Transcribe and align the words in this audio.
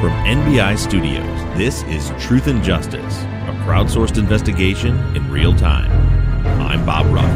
From 0.00 0.12
NBI 0.24 0.78
Studios, 0.78 1.58
this 1.58 1.82
is 1.82 2.10
Truth 2.18 2.46
and 2.46 2.62
Justice, 2.64 3.22
a 3.22 3.54
crowdsourced 3.66 4.16
investigation 4.16 4.96
in 5.14 5.30
real 5.30 5.54
time. 5.54 5.90
I'm 6.58 6.86
Bob 6.86 7.12
Ruff. 7.12 7.26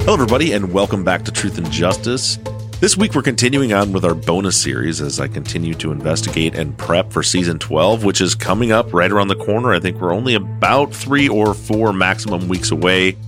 Hello, 0.00 0.14
everybody, 0.14 0.54
and 0.54 0.72
welcome 0.72 1.04
back 1.04 1.22
to 1.22 1.30
Truth 1.30 1.56
and 1.58 1.70
Justice. 1.70 2.36
This 2.80 2.96
week, 2.96 3.14
we're 3.14 3.20
continuing 3.20 3.74
on 3.74 3.92
with 3.92 4.06
our 4.06 4.14
bonus 4.14 4.56
series 4.56 5.02
as 5.02 5.20
I 5.20 5.28
continue 5.28 5.74
to 5.74 5.92
investigate 5.92 6.54
and 6.54 6.78
prep 6.78 7.12
for 7.12 7.22
season 7.22 7.58
12, 7.58 8.04
which 8.04 8.22
is 8.22 8.34
coming 8.34 8.72
up 8.72 8.94
right 8.94 9.12
around 9.12 9.28
the 9.28 9.36
corner. 9.36 9.74
I 9.74 9.80
think 9.80 10.00
we're 10.00 10.14
only 10.14 10.34
about 10.34 10.94
three 10.94 11.28
or 11.28 11.52
four 11.52 11.92
maximum 11.92 12.48
weeks 12.48 12.70
away. 12.70 13.18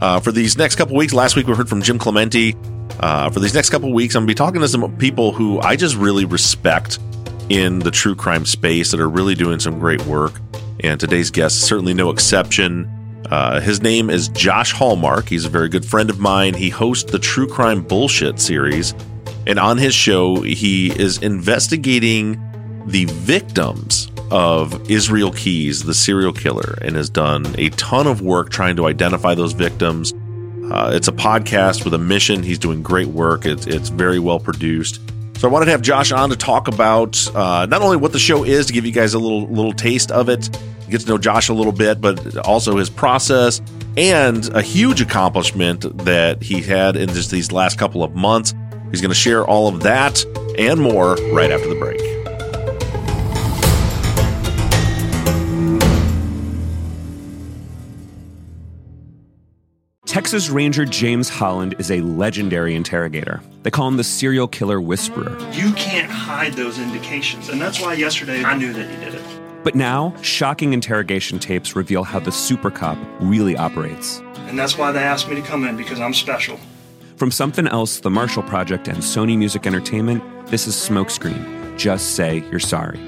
Uh, 0.00 0.18
for 0.18 0.32
these 0.32 0.58
next 0.58 0.74
couple 0.74 0.96
weeks, 0.96 1.14
last 1.14 1.36
week 1.36 1.46
we 1.46 1.54
heard 1.54 1.68
from 1.68 1.82
Jim 1.82 2.00
Clemente. 2.00 2.56
Uh, 2.98 3.30
for 3.30 3.38
these 3.38 3.54
next 3.54 3.70
couple 3.70 3.92
weeks, 3.92 4.16
I'm 4.16 4.22
going 4.22 4.26
to 4.26 4.30
be 4.32 4.34
talking 4.34 4.60
to 4.60 4.66
some 4.66 4.96
people 4.96 5.30
who 5.30 5.60
I 5.60 5.76
just 5.76 5.94
really 5.94 6.24
respect 6.24 6.98
in 7.48 7.78
the 7.78 7.92
true 7.92 8.16
crime 8.16 8.44
space 8.44 8.90
that 8.90 8.98
are 8.98 9.08
really 9.08 9.36
doing 9.36 9.60
some 9.60 9.78
great 9.78 10.04
work. 10.06 10.40
And 10.80 10.98
today's 10.98 11.30
guest 11.30 11.58
is 11.58 11.62
certainly 11.62 11.94
no 11.94 12.10
exception. 12.10 12.90
Uh, 13.30 13.60
his 13.60 13.82
name 13.82 14.08
is 14.08 14.28
Josh 14.28 14.72
Hallmark. 14.72 15.28
He's 15.28 15.44
a 15.44 15.48
very 15.48 15.68
good 15.68 15.84
friend 15.84 16.10
of 16.10 16.20
mine. 16.20 16.54
He 16.54 16.70
hosts 16.70 17.10
the 17.10 17.18
True 17.18 17.48
Crime 17.48 17.82
Bullshit 17.82 18.38
series. 18.38 18.94
And 19.46 19.58
on 19.58 19.78
his 19.78 19.94
show, 19.94 20.42
he 20.42 20.90
is 20.98 21.18
investigating 21.18 22.40
the 22.86 23.04
victims 23.06 24.10
of 24.30 24.90
Israel 24.90 25.32
Keys, 25.32 25.84
the 25.84 25.94
serial 25.94 26.32
killer, 26.32 26.78
and 26.82 26.96
has 26.96 27.10
done 27.10 27.46
a 27.58 27.70
ton 27.70 28.06
of 28.06 28.22
work 28.22 28.50
trying 28.50 28.76
to 28.76 28.86
identify 28.86 29.34
those 29.34 29.52
victims. 29.52 30.12
Uh, 30.70 30.90
it's 30.92 31.08
a 31.08 31.12
podcast 31.12 31.84
with 31.84 31.94
a 31.94 31.98
mission. 31.98 32.42
He's 32.42 32.58
doing 32.58 32.82
great 32.82 33.08
work. 33.08 33.44
It's, 33.44 33.66
it's 33.66 33.88
very 33.88 34.18
well 34.18 34.40
produced. 34.40 35.00
So 35.38 35.48
I 35.48 35.52
wanted 35.52 35.66
to 35.66 35.72
have 35.72 35.82
Josh 35.82 36.12
on 36.12 36.30
to 36.30 36.36
talk 36.36 36.66
about 36.66 37.24
uh, 37.34 37.66
not 37.66 37.82
only 37.82 37.98
what 37.98 38.12
the 38.12 38.18
show 38.18 38.42
is, 38.42 38.66
to 38.66 38.72
give 38.72 38.86
you 38.86 38.92
guys 38.92 39.14
a 39.14 39.18
little 39.18 39.46
little 39.48 39.74
taste 39.74 40.10
of 40.10 40.30
it, 40.30 40.48
get 40.90 41.02
to 41.02 41.08
know 41.08 41.18
Josh 41.18 41.48
a 41.48 41.54
little 41.54 41.72
bit, 41.72 42.00
but 42.00 42.36
also 42.38 42.76
his 42.76 42.90
process 42.90 43.60
and 43.96 44.48
a 44.54 44.62
huge 44.62 45.00
accomplishment 45.00 46.04
that 46.04 46.42
he 46.42 46.60
had 46.60 46.96
in 46.96 47.08
just 47.08 47.30
these 47.30 47.50
last 47.50 47.78
couple 47.78 48.02
of 48.02 48.14
months. 48.14 48.54
He's 48.90 49.00
going 49.00 49.10
to 49.10 49.14
share 49.14 49.44
all 49.44 49.68
of 49.68 49.82
that 49.82 50.24
and 50.58 50.80
more 50.80 51.16
right 51.32 51.50
after 51.50 51.68
the 51.68 51.74
break. 51.74 52.00
Texas 60.06 60.48
Ranger 60.48 60.86
James 60.86 61.28
Holland 61.28 61.74
is 61.78 61.90
a 61.90 62.00
legendary 62.00 62.74
interrogator. 62.74 63.42
They 63.64 63.70
call 63.70 63.88
him 63.88 63.98
the 63.98 64.04
serial 64.04 64.48
killer 64.48 64.80
whisperer. 64.80 65.38
You 65.52 65.72
can't 65.72 66.10
hide 66.10 66.54
those 66.54 66.78
indications. 66.78 67.50
And 67.50 67.60
that's 67.60 67.80
why 67.82 67.94
yesterday 67.94 68.42
I 68.42 68.56
knew 68.56 68.72
that 68.72 68.88
he 68.88 68.96
did 69.04 69.14
it. 69.14 69.45
But 69.66 69.74
now, 69.74 70.14
shocking 70.22 70.74
interrogation 70.74 71.40
tapes 71.40 71.74
reveal 71.74 72.04
how 72.04 72.20
the 72.20 72.30
super 72.30 72.70
cop 72.70 72.96
really 73.18 73.56
operates. 73.56 74.20
And 74.46 74.56
that's 74.56 74.78
why 74.78 74.92
they 74.92 75.02
asked 75.02 75.28
me 75.28 75.34
to 75.34 75.42
come 75.42 75.64
in 75.64 75.76
because 75.76 75.98
I'm 75.98 76.14
special. 76.14 76.56
From 77.16 77.32
Something 77.32 77.66
Else, 77.66 77.98
The 77.98 78.08
Marshall 78.08 78.44
Project, 78.44 78.86
and 78.86 78.98
Sony 78.98 79.36
Music 79.36 79.66
Entertainment, 79.66 80.22
this 80.46 80.68
is 80.68 80.76
Smokescreen. 80.76 81.76
Just 81.76 82.14
say 82.14 82.44
you're 82.48 82.60
sorry. 82.60 83.00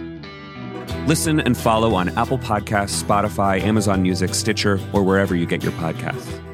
Listen 1.07 1.39
and 1.39 1.57
follow 1.57 1.95
on 1.95 2.09
Apple 2.19 2.39
Podcasts, 2.39 3.05
Spotify, 3.05 3.63
Amazon 3.63 4.03
Music, 4.03 4.35
Stitcher, 4.35 4.81
or 4.93 5.05
wherever 5.05 5.37
you 5.37 5.47
get 5.47 5.63
your 5.63 5.71
podcasts. 5.75 6.48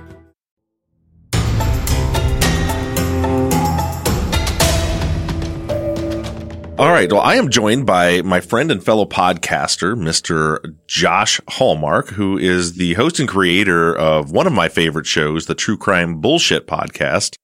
All 6.76 6.90
right. 6.90 7.10
Well, 7.10 7.20
I 7.20 7.36
am 7.36 7.50
joined 7.50 7.86
by 7.86 8.22
my 8.22 8.40
friend 8.40 8.72
and 8.72 8.84
fellow 8.84 9.06
podcaster, 9.06 9.94
Mr. 9.94 10.58
Josh 10.88 11.40
Hallmark, 11.48 12.08
who 12.08 12.36
is 12.36 12.72
the 12.72 12.94
host 12.94 13.20
and 13.20 13.28
creator 13.28 13.96
of 13.96 14.32
one 14.32 14.48
of 14.48 14.52
my 14.52 14.68
favorite 14.68 15.06
shows, 15.06 15.46
the 15.46 15.54
True 15.54 15.76
Crime 15.76 16.20
Bullshit 16.20 16.66
podcast. 16.66 17.36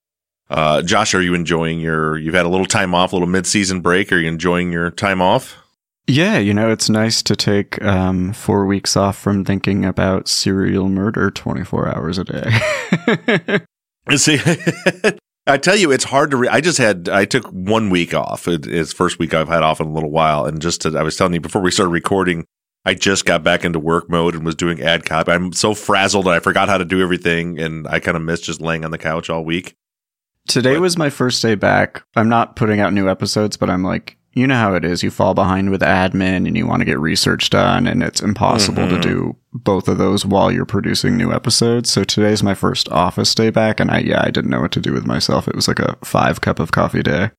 Uh, 0.49 0.83
Josh, 0.83 1.15
are 1.15 1.23
you 1.23 1.35
enjoying 1.35 1.79
your, 1.79 2.19
you've 2.19 2.35
had 2.35 2.45
a 2.45 2.49
little 2.49 2.67
time 2.67 2.93
off, 2.93 3.13
a 3.13 3.17
little 3.17 3.29
mid-season 3.29 3.83
break. 3.83 4.11
Are 4.11 4.19
you 4.19 4.27
enjoying 4.27 4.73
your 4.73 4.91
time 4.91 5.23
off? 5.23 5.57
Yeah, 6.09 6.39
you 6.39 6.53
know, 6.53 6.73
it's 6.73 6.91
nice 6.91 7.23
to 7.23 7.37
take 7.37 7.81
um, 7.85 8.33
four 8.33 8.67
weeks 8.67 8.97
off 8.97 9.17
from 9.17 9.45
thinking 9.45 9.85
about 9.85 10.27
serial 10.27 10.89
murder 10.89 11.31
24 11.31 11.97
hours 11.97 12.19
a 12.19 12.25
day. 12.25 13.61
See, 14.17 14.39
I 15.51 15.59
tell 15.59 15.77
you, 15.77 15.91
it's 15.91 16.05
hard 16.05 16.31
to. 16.31 16.37
Re- 16.37 16.49
I 16.49 16.61
just 16.61 16.79
had. 16.79 17.09
I 17.09 17.25
took 17.25 17.47
one 17.49 17.91
week 17.91 18.15
off. 18.15 18.47
It, 18.47 18.67
it's 18.67 18.93
first 18.93 19.19
week 19.19 19.35
I've 19.35 19.49
had 19.49 19.63
off 19.63 19.81
in 19.81 19.89
a 19.89 19.93
little 19.93 20.11
while, 20.11 20.47
and 20.47 20.63
just 20.63 20.83
to, 20.83 20.97
I 20.97 21.03
was 21.03 21.17
telling 21.17 21.35
you 21.35 21.41
before 21.41 21.61
we 21.61 21.71
started 21.71 21.91
recording, 21.91 22.47
I 22.85 22.95
just 22.95 23.27
got 23.27 23.43
back 23.43 23.65
into 23.65 23.79
work 23.79 24.09
mode 24.09 24.35
and 24.35 24.45
was 24.45 24.55
doing 24.55 24.81
ad 24.81 25.05
copy. 25.05 25.33
I'm 25.33 25.53
so 25.53 25.75
frazzled 25.75 26.27
that 26.27 26.35
I 26.35 26.41
forgot 26.41 26.69
how 26.69 26.79
to 26.79 26.85
do 26.85 27.03
everything, 27.03 27.59
and 27.59 27.87
I 27.89 28.01
kind 28.01 28.17
of 28.17 28.23
missed 28.23 28.45
just 28.45 28.61
laying 28.61 28.85
on 28.85 28.91
the 28.91 28.99
couch 28.99 29.29
all 29.29 29.45
week. 29.45 29.75
Today 30.49 30.79
was 30.79 30.97
my 30.97 31.11
first 31.11 31.43
day 31.43 31.55
back. 31.55 32.05
I'm 32.17 32.29
not 32.29 32.57
putting 32.57 32.81
out 32.81 32.93
new 32.93 33.09
episodes, 33.09 33.57
but 33.57 33.69
I'm 33.69 33.83
like, 33.83 34.17
you 34.33 34.47
know 34.47 34.55
how 34.55 34.75
it 34.75 34.85
is. 34.85 35.03
You 35.03 35.11
fall 35.11 35.35
behind 35.35 35.71
with 35.71 35.81
admin 35.83 36.47
and 36.47 36.57
you 36.57 36.67
want 36.67 36.81
to 36.81 36.85
get 36.87 36.99
research 37.01 37.51
done, 37.51 37.87
and 37.87 38.03
it's 38.03 38.21
impossible 38.21 38.85
Mhm. 38.85 38.91
to 38.91 39.01
do 39.01 39.37
both 39.53 39.89
of 39.89 39.99
those 39.99 40.25
while 40.25 40.53
you're 40.53 40.65
producing 40.65 41.17
new 41.17 41.33
episodes. 41.33 41.91
So 41.91 42.05
today's 42.05 42.43
my 42.43 42.55
first 42.55 42.89
office 42.91 43.35
day 43.35 43.51
back, 43.51 43.81
and 43.81 43.91
I, 43.91 43.99
yeah, 43.99 44.23
I 44.25 44.31
didn't 44.31 44.51
know 44.51 44.61
what 44.61 44.73
to 44.73 44.81
do 44.81 44.93
with 44.93 45.07
myself. 45.07 45.49
It 45.49 45.57
was 45.57 45.67
like 45.69 45.81
a 45.81 45.97
five 46.05 46.41
cup 46.41 46.61
of 46.61 46.71
coffee 46.73 47.03
day. 47.03 47.31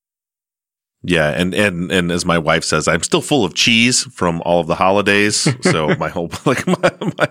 Yeah, 1.03 1.29
and 1.29 1.53
and 1.55 1.91
and 1.91 2.11
as 2.11 2.25
my 2.25 2.37
wife 2.37 2.63
says, 2.63 2.87
I'm 2.87 3.01
still 3.03 3.21
full 3.21 3.43
of 3.43 3.55
cheese 3.55 4.03
from 4.13 4.41
all 4.45 4.59
of 4.59 4.67
the 4.67 4.75
holidays, 4.75 5.47
so 5.61 5.95
my 5.99 6.09
whole 6.09 6.29
like 6.45 6.67
my, 6.67 6.91
my 7.17 7.27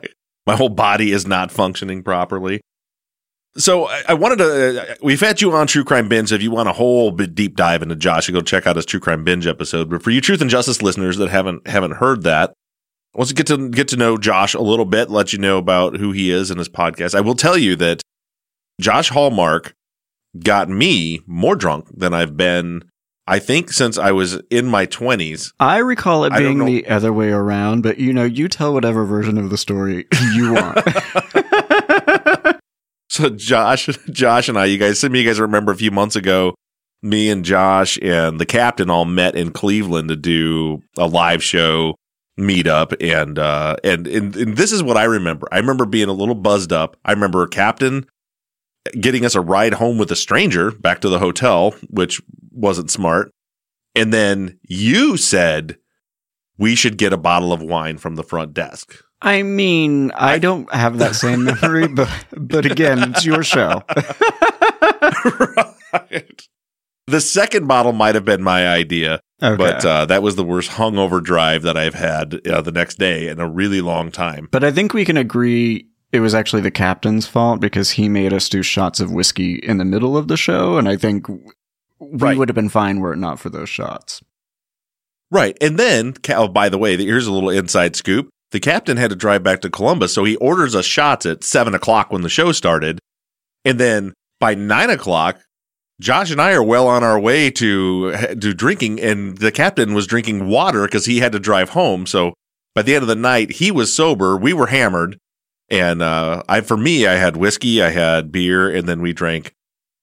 my 0.47 0.56
whole 0.56 0.71
body 0.71 1.12
is 1.12 1.27
not 1.27 1.53
functioning 1.53 2.03
properly. 2.03 2.60
So 3.56 3.88
I, 3.88 4.02
I 4.08 4.14
wanted 4.14 4.38
to. 4.38 4.92
Uh, 4.92 4.94
we've 5.02 5.20
had 5.20 5.40
you 5.40 5.52
on 5.52 5.66
True 5.66 5.84
Crime 5.84 6.08
Binge. 6.08 6.32
If 6.32 6.42
you 6.42 6.50
want 6.50 6.68
a 6.68 6.72
whole 6.72 7.10
bit 7.10 7.34
deep 7.34 7.56
dive 7.56 7.82
into 7.82 7.96
Josh, 7.96 8.28
you 8.28 8.34
go 8.34 8.40
check 8.40 8.66
out 8.66 8.76
his 8.76 8.86
True 8.86 9.00
Crime 9.00 9.24
Binge 9.24 9.46
episode. 9.46 9.90
But 9.90 10.02
for 10.02 10.10
you 10.10 10.20
Truth 10.20 10.40
and 10.40 10.50
Justice 10.50 10.82
listeners 10.82 11.16
that 11.18 11.30
haven't 11.30 11.66
haven't 11.66 11.96
heard 11.96 12.22
that, 12.22 12.54
let's 13.14 13.32
get 13.32 13.48
to 13.48 13.68
get 13.68 13.88
to 13.88 13.96
know 13.96 14.16
Josh 14.16 14.54
a 14.54 14.60
little 14.60 14.84
bit. 14.84 15.10
Let 15.10 15.32
you 15.32 15.38
know 15.38 15.58
about 15.58 15.97
who 15.97 16.12
he 16.12 16.30
is 16.30 16.50
and 16.50 16.58
his 16.58 16.68
podcast. 16.68 17.14
I 17.14 17.20
will 17.20 17.34
tell 17.34 17.58
you 17.58 17.74
that 17.76 18.02
Josh 18.80 19.08
Hallmark 19.08 19.74
got 20.38 20.68
me 20.68 21.20
more 21.26 21.56
drunk 21.56 21.88
than 21.92 22.14
I've 22.14 22.36
been. 22.36 22.84
I 23.26 23.38
think 23.38 23.72
since 23.72 23.98
I 23.98 24.12
was 24.12 24.41
in 24.50 24.66
my 24.66 24.86
twenties. 24.86 25.53
I 25.58 25.78
recall 25.78 26.24
it 26.24 26.32
being 26.36 26.64
the 26.64 26.86
other 26.88 27.12
way 27.12 27.30
around, 27.30 27.82
but 27.82 27.98
you 27.98 28.12
know, 28.12 28.24
you 28.24 28.48
tell 28.48 28.72
whatever 28.72 29.04
version 29.04 29.38
of 29.38 29.50
the 29.50 29.58
story 29.58 30.06
you 30.34 30.54
want. 30.54 30.78
So 33.10 33.28
Josh, 33.28 33.86
Josh 34.10 34.48
and 34.48 34.57
I, 34.57 34.66
you 34.66 34.78
guys, 34.78 35.01
some 35.01 35.12
of 35.12 35.16
you 35.16 35.27
guys 35.27 35.41
remember 35.41 35.72
a 35.72 35.77
few 35.77 35.91
months 35.91 36.16
ago, 36.16 36.54
me 37.03 37.28
and 37.28 37.45
Josh 37.45 37.98
and 38.01 38.39
the 38.39 38.47
captain 38.47 38.89
all 38.89 39.04
met 39.04 39.34
in 39.34 39.51
Cleveland 39.51 40.09
to 40.09 40.16
do 40.16 40.83
a 40.97 41.07
live 41.07 41.42
show 41.42 41.97
meetup, 42.39 42.95
and 43.01 43.39
uh, 43.39 43.77
and 43.83 44.07
and, 44.07 44.36
and 44.36 44.57
this 44.57 44.71
is 44.71 44.83
what 44.83 44.97
I 44.97 45.04
remember. 45.04 45.48
I 45.51 45.59
remember 45.59 45.86
being 45.86 46.09
a 46.09 46.15
little 46.15 46.34
buzzed 46.34 46.72
up. 46.72 46.97
I 47.04 47.12
remember 47.12 47.47
captain 47.47 48.07
getting 48.98 49.24
us 49.24 49.34
a 49.34 49.41
ride 49.41 49.74
home 49.74 49.98
with 49.98 50.10
a 50.10 50.16
stranger 50.16 50.71
back 50.71 51.01
to 51.01 51.09
the 51.09 51.18
hotel, 51.18 51.72
which 51.89 52.22
wasn't 52.53 52.91
smart. 52.91 53.33
And 53.95 54.13
then 54.13 54.59
you 54.63 55.16
said 55.16 55.78
we 56.59 56.74
should 56.74 56.97
get 56.97 57.13
a 57.13 57.18
bottle 57.18 57.53
of 57.53 57.63
wine 57.63 57.98
from 57.98 58.15
the 58.15 58.22
front 58.22 58.54
desk. 58.54 59.03
I 59.22 59.42
mean, 59.42 60.12
I 60.12 60.38
don't 60.38 60.72
have 60.72 60.98
that 60.98 61.14
same 61.14 61.44
memory, 61.44 61.88
but 61.94 62.08
but 62.36 62.64
again, 62.66 63.10
it's 63.12 63.24
your 63.24 63.42
show. 63.42 63.82
right. 65.92 66.48
The 67.06 67.20
second 67.20 67.66
bottle 67.66 67.92
might 67.92 68.14
have 68.14 68.24
been 68.24 68.42
my 68.42 68.68
idea, 68.68 69.20
Okay. 69.42 69.56
but 69.56 69.84
uh, 69.84 70.06
that 70.06 70.22
was 70.22 70.36
the 70.36 70.44
worst 70.44 70.70
hungover 70.70 71.22
drive 71.22 71.62
that 71.62 71.76
I've 71.76 71.94
had 71.94 72.46
uh, 72.46 72.60
the 72.60 72.70
next 72.72 72.98
day 72.98 73.28
in 73.28 73.40
a 73.40 73.48
really 73.48 73.80
long 73.80 74.10
time. 74.12 74.48
But 74.50 74.62
I 74.64 74.70
think 74.70 74.94
we 74.94 75.04
can 75.04 75.16
agree 75.16 75.86
it 76.12 76.20
was 76.20 76.34
actually 76.34 76.62
the 76.62 76.70
captain's 76.70 77.26
fault 77.26 77.60
because 77.60 77.90
he 77.92 78.08
made 78.08 78.32
us 78.32 78.48
do 78.48 78.62
shots 78.62 79.00
of 79.00 79.10
whiskey 79.12 79.54
in 79.56 79.78
the 79.78 79.84
middle 79.84 80.16
of 80.16 80.28
the 80.28 80.36
show, 80.36 80.78
and 80.78 80.88
I 80.88 80.96
think 80.96 81.28
we 81.28 81.38
Right. 82.00 82.36
would 82.38 82.48
have 82.48 82.54
been 82.56 82.68
fine 82.70 83.00
were 83.00 83.12
it 83.12 83.18
not 83.18 83.38
for 83.40 83.50
those 83.50 83.68
shots. 83.68 84.22
Right. 85.30 85.56
And 85.60 85.78
then, 85.78 86.14
oh, 86.30 86.48
by 86.48 86.68
the 86.68 86.78
way, 86.78 86.96
here's 86.96 87.26
a 87.26 87.32
little 87.32 87.50
inside 87.50 87.94
scoop. 87.96 88.30
The 88.52 88.60
captain 88.60 88.97
had 88.97 89.10
to 89.10 89.16
drive 89.16 89.42
back 89.42 89.60
to 89.60 89.70
Columbus, 89.70 90.12
so 90.12 90.24
he 90.24 90.36
orders 90.36 90.74
us 90.74 90.84
shots 90.84 91.24
at 91.24 91.44
seven 91.44 91.74
o'clock 91.74 92.10
when 92.10 92.22
the 92.22 92.28
show 92.28 92.52
started. 92.52 92.98
And 93.64 93.78
then 93.78 94.14
by 94.41 94.54
nine 94.54 94.91
o'clock, 94.91 95.41
Josh 96.00 96.30
and 96.30 96.41
I 96.41 96.52
are 96.52 96.62
well 96.62 96.88
on 96.88 97.04
our 97.04 97.20
way 97.20 97.50
to 97.50 98.12
to 98.12 98.54
drinking, 98.54 99.00
and 99.00 99.38
the 99.38 99.52
captain 99.52 99.94
was 99.94 100.06
drinking 100.06 100.48
water 100.48 100.84
because 100.84 101.04
he 101.04 101.20
had 101.20 101.32
to 101.32 101.38
drive 101.38 101.70
home. 101.70 102.06
So 102.06 102.34
by 102.74 102.82
the 102.82 102.94
end 102.94 103.02
of 103.02 103.08
the 103.08 103.14
night, 103.14 103.52
he 103.52 103.70
was 103.70 103.92
sober. 103.92 104.36
We 104.36 104.53
were 104.53 104.68
hammered, 104.68 105.18
and 105.68 106.03
uh, 106.03 106.42
I 106.48 106.62
for 106.62 106.76
me, 106.76 107.06
I 107.06 107.14
had 107.14 107.36
whiskey, 107.36 107.82
I 107.82 107.91
had 107.91 108.32
beer, 108.32 108.68
and 108.68 108.88
then 108.88 109.03
we 109.03 109.12
drank 109.12 109.53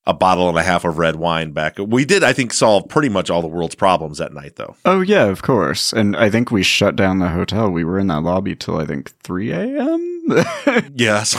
a 0.07 0.13
bottle 0.13 0.47
and 0.47 0.57
a 0.57 0.63
half 0.63 0.85
of 0.85 0.97
red 0.97 1.17
wine 1.17 1.51
back. 1.51 1.77
We 1.77 2.05
did, 2.05 2.23
I 2.23 2.31
think, 2.31 2.53
solve 2.53 2.87
pretty 2.87 3.09
much 3.09 3.29
all 3.29 3.41
the 3.41 3.47
world's 3.47 3.75
problems 3.75 4.19
that 4.19 4.33
night, 4.33 4.55
though. 4.55 4.77
Oh 4.85 5.01
yeah, 5.01 5.25
of 5.25 5.41
course. 5.41 5.91
And 5.91 6.15
I 6.15 6.29
think 6.29 6.49
we 6.49 6.63
shut 6.63 6.95
down 6.95 7.19
the 7.19 7.27
hotel. 7.27 7.69
We 7.69 7.83
were 7.83 7.99
in 7.99 8.07
that 8.07 8.21
lobby 8.21 8.55
till 8.55 8.79
I 8.79 8.85
think 8.85 9.11
three 9.21 9.51
a.m. 9.51 10.13
Yes, 10.95 11.35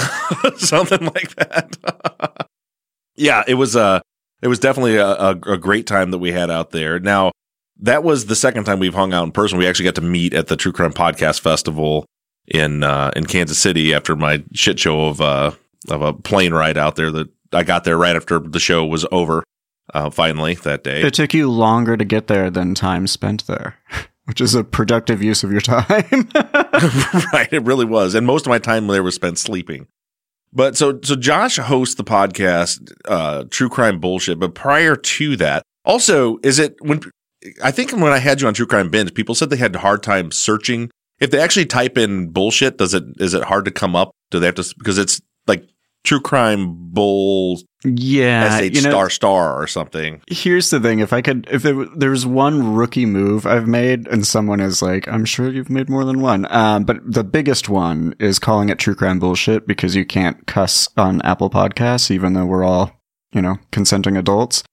something 0.59 1.05
like 1.07 1.35
that. 1.37 2.49
yeah, 3.17 3.43
it 3.49 3.55
was 3.55 3.75
uh 3.75 4.01
it 4.43 4.49
was 4.49 4.59
definitely 4.59 4.97
a, 4.97 5.09
a, 5.09 5.31
a 5.31 5.57
great 5.57 5.87
time 5.87 6.11
that 6.11 6.19
we 6.19 6.31
had 6.31 6.51
out 6.51 6.71
there. 6.71 7.01
Now, 7.01 7.33
that 7.81 8.05
was 8.05 8.27
the 8.27 8.37
second 8.37 8.65
time 8.65 8.79
we've 8.79 8.95
hung 8.95 9.15
out 9.15 9.25
in 9.25 9.33
person. 9.33 9.59
We 9.59 9.67
actually 9.67 9.87
got 9.87 9.95
to 9.97 10.01
meet 10.03 10.35
at 10.35 10.49
the 10.49 10.57
True 10.57 10.73
Crime 10.73 10.93
Podcast 10.93 11.41
Festival 11.41 12.05
in 12.47 12.83
uh, 12.83 13.13
in 13.17 13.25
Kansas 13.25 13.59
City 13.59 13.95
after 13.95 14.15
my 14.15 14.45
shit 14.53 14.79
show 14.79 15.07
of 15.07 15.23
uh 15.23 15.53
of 15.89 16.03
a 16.03 16.13
plane 16.13 16.53
ride 16.53 16.77
out 16.77 16.97
there. 16.97 17.11
That 17.11 17.29
I 17.53 17.63
got 17.63 17.85
there 17.85 17.97
right 17.97 18.17
after 18.17 18.39
the 18.39 18.61
show 18.61 18.85
was 18.85 19.07
over. 19.11 19.45
Uh, 19.95 20.11
finally 20.11 20.53
that 20.55 20.85
day. 20.85 21.01
it 21.01 21.15
took 21.15 21.33
you 21.33 21.51
longer 21.51 21.97
to 21.97 22.05
get 22.05 22.27
there 22.27 22.51
than 22.51 22.75
time 22.75 23.07
spent 23.07 23.47
there, 23.47 23.79
which 24.25 24.39
is 24.39 24.55
a 24.55 24.63
productive 24.63 25.23
use 25.23 25.43
of 25.43 25.51
your 25.51 25.61
time. 25.63 26.29
right, 27.33 27.49
it 27.51 27.63
really 27.65 27.87
was, 27.87 28.15
and 28.15 28.27
most 28.27 28.45
of 28.47 28.51
my 28.51 28.59
time 28.59 28.87
there 28.87 29.03
was 29.03 29.15
spent 29.15 29.39
sleeping. 29.39 29.87
But 30.53 30.77
so 30.77 31.01
so 31.03 31.17
Josh 31.17 31.57
hosts 31.57 31.95
the 31.95 32.05
podcast 32.05 32.93
uh 33.07 33.45
True 33.51 33.71
Crime 33.71 33.99
Bullshit, 33.99 34.39
but 34.39 34.55
prior 34.55 34.95
to 34.95 35.37
that, 35.37 35.63
also 35.87 36.39
is 36.43 36.59
it 36.59 36.77
when 36.81 37.01
I 37.63 37.71
think 37.71 37.93
when 37.93 38.13
I 38.13 38.19
had 38.19 38.41
you 38.43 38.47
on 38.47 38.53
True 38.55 38.67
Crime 38.67 38.91
Binge, 38.91 39.15
people 39.15 39.35
said 39.35 39.49
they 39.49 39.57
had 39.57 39.75
a 39.75 39.79
hard 39.79 40.03
time 40.03 40.31
searching. 40.33 40.91
If 41.19 41.31
they 41.31 41.41
actually 41.41 41.67
type 41.67 41.97
in 41.97 42.29
bullshit, 42.29 42.77
does 42.79 42.95
it 42.95 43.05
is 43.19 43.33
it 43.33 43.45
hard 43.45 43.65
to 43.65 43.71
come 43.71 43.97
up? 43.97 44.11
Do 44.31 44.39
they 44.39 44.47
have 44.47 44.55
to 44.57 44.75
because 44.79 44.99
it's 44.99 45.21
like 45.47 45.67
True 46.05 46.21
Crime 46.21 46.91
Bull 46.91 47.61
yeah, 47.85 48.59
SH 48.59 48.63
you 48.63 48.83
know, 48.83 48.91
star 48.91 49.11
star 49.11 49.63
or 49.63 49.67
something. 49.67 50.21
Here's 50.29 50.71
the 50.71 50.81
thing: 50.81 50.99
if 50.99 51.13
I 51.13 51.23
could, 51.23 51.47
if 51.51 51.63
there, 51.63 51.75
w- 51.75 51.93
there 51.97 52.11
was 52.11 52.27
one 52.27 52.75
rookie 52.75 53.07
move 53.07 53.47
I've 53.47 53.69
made, 53.69 54.09
and 54.09 54.27
someone 54.27 54.61
is 54.61 54.83
like, 54.83 55.07
"I'm 55.07 55.25
sure 55.25 55.49
you've 55.49 55.71
made 55.71 55.89
more 55.89 56.05
than 56.05 56.21
one," 56.21 56.51
um, 56.51 56.85
but 56.85 56.99
the 57.05 57.23
biggest 57.23 57.69
one 57.69 58.15
is 58.19 58.39
calling 58.41 58.69
it 58.69 58.79
true 58.79 58.97
crime 58.97 59.21
bullshit 59.21 59.67
because 59.67 59.95
you 59.95 60.05
can't 60.05 60.47
cuss 60.47 60.89
on 60.97 61.23
Apple 61.23 61.51
Podcasts, 61.51 62.11
even 62.11 62.33
though 62.33 62.47
we're 62.47 62.65
all, 62.65 62.91
you 63.33 63.41
know, 63.41 63.59
consenting 63.71 64.17
adults. 64.17 64.65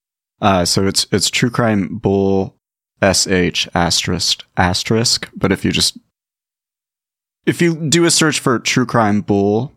Uh, 0.41 0.65
so 0.65 0.87
it's 0.87 1.05
it's 1.11 1.29
true 1.29 1.51
crime 1.51 1.97
bull 1.97 2.57
sh 3.03 3.67
asterisk 3.75 4.45
asterisk. 4.57 5.29
But 5.35 5.51
if 5.51 5.63
you 5.63 5.71
just 5.71 5.99
if 7.45 7.61
you 7.61 7.75
do 7.75 8.05
a 8.05 8.11
search 8.11 8.39
for 8.39 8.57
true 8.57 8.87
crime 8.87 9.21
bull, 9.21 9.74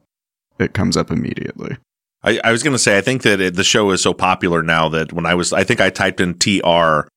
it 0.59 0.75
comes 0.75 0.97
up 0.97 1.11
immediately. 1.11 1.77
I, 2.23 2.41
I 2.43 2.53
was 2.53 2.63
going 2.63 2.75
to 2.75 2.79
say, 2.79 2.99
I 2.99 3.01
think 3.01 3.23
that 3.23 3.41
it, 3.41 3.55
the 3.55 3.65
show 3.65 3.91
is 3.91 4.03
so 4.03 4.13
popular 4.13 4.63
now 4.63 4.89
that 4.89 5.13
when 5.13 5.27
I 5.27 5.35
was, 5.35 5.53
I 5.53 5.65
think 5.65 5.81
I 5.81 5.91
typed 5.91 6.21
in 6.21 6.35
TR 6.35 7.09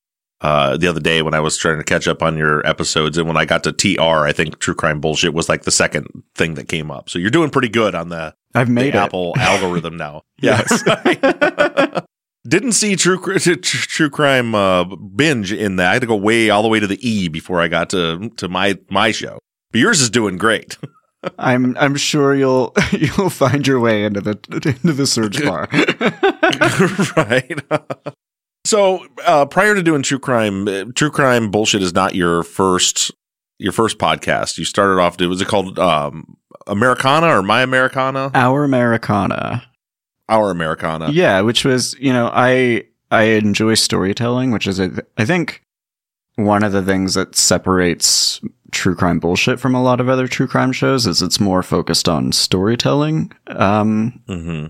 uh, 0.42 0.78
the 0.78 0.88
other 0.88 1.00
day 1.00 1.22
when 1.22 1.34
I 1.34 1.40
was 1.40 1.58
trying 1.58 1.78
to 1.78 1.84
catch 1.84 2.08
up 2.08 2.22
on 2.22 2.38
your 2.38 2.66
episodes. 2.68 3.18
And 3.18 3.28
when 3.28 3.38
I 3.38 3.46
got 3.46 3.64
to 3.64 3.72
TR, 3.72 4.26
I 4.26 4.32
think 4.32 4.60
True 4.60 4.76
Crime 4.76 5.00
Bullshit 5.00 5.34
was 5.34 5.50
like 5.50 5.64
the 5.64 5.72
second 5.72 6.24
thing 6.36 6.56
that 6.56 6.68
came 6.68 6.92
up. 6.92 7.10
So 7.10 7.20
you're 7.20 7.32
doing 7.32 7.50
pretty 7.50 7.70
good 7.70 7.96
on 7.96 8.10
the, 8.10 8.34
I've 8.54 8.70
made 8.70 8.96
it. 8.96 8.96
Apple 8.96 9.34
algorithm 9.38 9.98
now. 9.98 10.22
Yes. 10.42 10.84
Didn't 12.48 12.72
see 12.72 12.96
True, 12.96 13.20
True, 13.38 13.56
True 13.56 14.10
Crime 14.10 14.56
uh, 14.56 14.84
binge 14.84 15.54
in 15.54 15.76
that. 15.76 15.90
I 15.90 15.94
had 15.94 16.02
to 16.02 16.08
go 16.08 16.16
way 16.16 16.50
all 16.50 16.64
the 16.64 16.68
way 16.68 16.80
to 16.80 16.88
the 16.88 16.98
E 17.08 17.28
before 17.28 17.62
I 17.62 17.68
got 17.68 17.92
to, 17.92 18.32
to 18.38 18.50
my, 18.50 18.80
my 18.90 19.12
show. 19.12 19.38
But 19.72 19.82
yours 19.82 20.02
is 20.02 20.10
doing 20.10 20.38
great. 20.38 20.80
I'm 21.38 21.78
I'm 21.78 21.96
sure 21.96 22.36
you'll 22.36 22.74
you'll 22.92 23.30
find 23.30 23.66
your 23.68 23.80
way 23.80 24.04
into 24.04 24.22
the 24.22 24.40
into 24.82 24.94
the 24.94 25.06
search 25.06 25.42
bar. 25.46 25.68
right. 27.18 27.60
so 28.66 29.06
uh, 29.26 29.46
prior 29.46 29.76
to 29.76 29.84
doing 29.84 30.04
true 30.04 30.20
crime, 30.20 30.68
uh, 30.68 30.86
true 30.96 31.12
crime 31.12 31.52
bullshit 31.52 31.82
is 31.82 31.94
not 31.94 32.16
your 32.16 32.44
first 32.44 33.12
your 33.60 33.72
first 33.72 33.98
podcast. 33.98 34.58
You 34.58 34.66
started 34.66 35.00
off. 35.00 35.20
Was 35.20 35.42
it 35.42 35.48
called 35.48 35.78
um, 35.78 36.38
Americana 36.68 37.28
or 37.28 37.44
My 37.44 37.62
Americana? 37.62 38.32
Our 38.34 38.64
Americana. 38.64 39.64
Our 40.28 40.50
Americana. 40.50 41.12
Yeah, 41.12 41.42
which 41.42 41.66
was, 41.66 41.96
you 42.00 42.12
know, 42.12 42.32
I 42.34 42.86
I 43.12 43.24
enjoy 43.24 43.76
storytelling, 43.76 44.52
which 44.52 44.66
is 44.66 44.80
a, 44.80 45.04
I 45.18 45.26
think 45.26 45.64
one 46.36 46.64
of 46.64 46.72
the 46.72 46.82
things 46.82 47.14
that 47.14 47.36
separates 47.36 48.42
true 48.72 48.96
crime 48.96 49.20
bullshit 49.20 49.60
from 49.60 49.76
a 49.76 49.84
lot 49.84 50.00
of 50.00 50.10
other 50.10 50.28
true 50.28 50.48
crime 50.48 50.72
shows 50.72 51.06
is 51.06 51.22
it's 51.22 51.40
more 51.40 51.64
focused 51.64 52.08
on 52.10 52.32
storytelling. 52.32 53.32
Um 53.48 54.22
hmm 54.28 54.66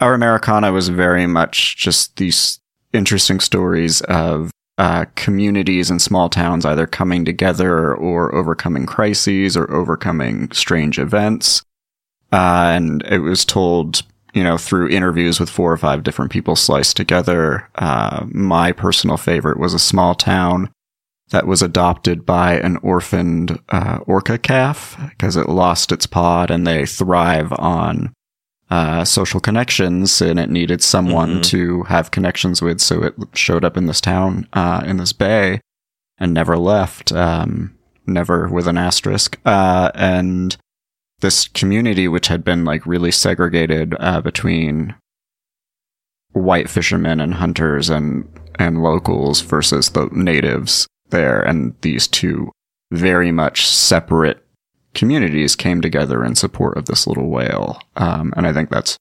Our 0.00 0.14
Americana 0.14 0.72
was 0.72 0.88
very 0.88 1.26
much 1.26 1.76
just 1.76 2.16
these 2.16 2.60
interesting 2.92 3.40
stories 3.40 4.00
of 4.02 4.50
uh, 4.78 5.06
communities 5.14 5.90
and 5.90 6.02
small 6.02 6.28
towns 6.28 6.66
either 6.66 6.86
coming 6.86 7.24
together 7.24 7.94
or 7.94 8.34
overcoming 8.34 8.84
crises 8.84 9.56
or 9.56 9.70
overcoming 9.70 10.50
strange 10.52 10.98
events. 10.98 11.62
Uh, 12.32 12.72
and 12.74 13.02
it 13.06 13.20
was 13.20 13.44
told, 13.44 14.02
you 14.34 14.42
know, 14.44 14.58
through 14.58 14.88
interviews 14.88 15.40
with 15.40 15.48
four 15.48 15.72
or 15.72 15.76
five 15.78 16.02
different 16.02 16.30
people 16.30 16.56
sliced 16.56 16.96
together. 16.96 17.68
Uh, 17.76 18.26
my 18.28 18.72
personal 18.72 19.16
favorite 19.16 19.58
was 19.58 19.72
a 19.72 19.78
small 19.78 20.14
town 20.14 20.70
that 21.30 21.46
was 21.46 21.60
adopted 21.62 22.24
by 22.24 22.54
an 22.54 22.76
orphaned 22.78 23.58
uh, 23.70 23.98
orca 24.06 24.38
calf 24.38 24.96
because 25.10 25.36
it 25.36 25.48
lost 25.48 25.90
its 25.92 26.06
pod 26.06 26.50
and 26.50 26.66
they 26.66 26.86
thrive 26.86 27.52
on 27.54 28.12
uh, 28.70 29.04
social 29.04 29.40
connections 29.40 30.20
and 30.20 30.38
it 30.40 30.50
needed 30.50 30.82
someone 30.82 31.36
Mhm. 31.38 31.42
to 31.44 31.82
have 31.84 32.10
connections 32.10 32.60
with. 32.62 32.80
So 32.80 33.02
it 33.02 33.14
showed 33.34 33.64
up 33.64 33.76
in 33.76 33.86
this 33.86 34.00
town, 34.00 34.46
uh, 34.52 34.82
in 34.84 34.96
this 34.96 35.12
bay 35.12 35.60
and 36.18 36.32
never 36.34 36.56
left, 36.58 37.12
um, 37.12 37.72
never 38.06 38.48
with 38.48 38.66
an 38.66 38.76
asterisk. 38.78 39.38
Uh, 39.44 39.90
and 39.94 40.56
this 41.20 41.48
community, 41.48 42.08
which 42.08 42.28
had 42.28 42.44
been 42.44 42.64
like 42.64 42.86
really 42.86 43.10
segregated 43.12 43.94
uh, 44.00 44.20
between 44.20 44.94
white 46.32 46.68
fishermen 46.68 47.20
and 47.20 47.34
hunters 47.34 47.88
and 47.88 48.28
and 48.58 48.82
locals 48.82 49.40
versus 49.42 49.90
the 49.90 50.08
natives 50.12 50.86
there, 51.10 51.40
and 51.40 51.74
these 51.82 52.06
two 52.06 52.50
very 52.90 53.32
much 53.32 53.66
separate 53.66 54.44
communities 54.94 55.54
came 55.56 55.80
together 55.80 56.24
in 56.24 56.34
support 56.34 56.76
of 56.76 56.86
this 56.86 57.06
little 57.06 57.28
whale. 57.28 57.80
Um, 57.96 58.32
and 58.36 58.46
I 58.46 58.52
think 58.52 58.70
that's 58.70 58.96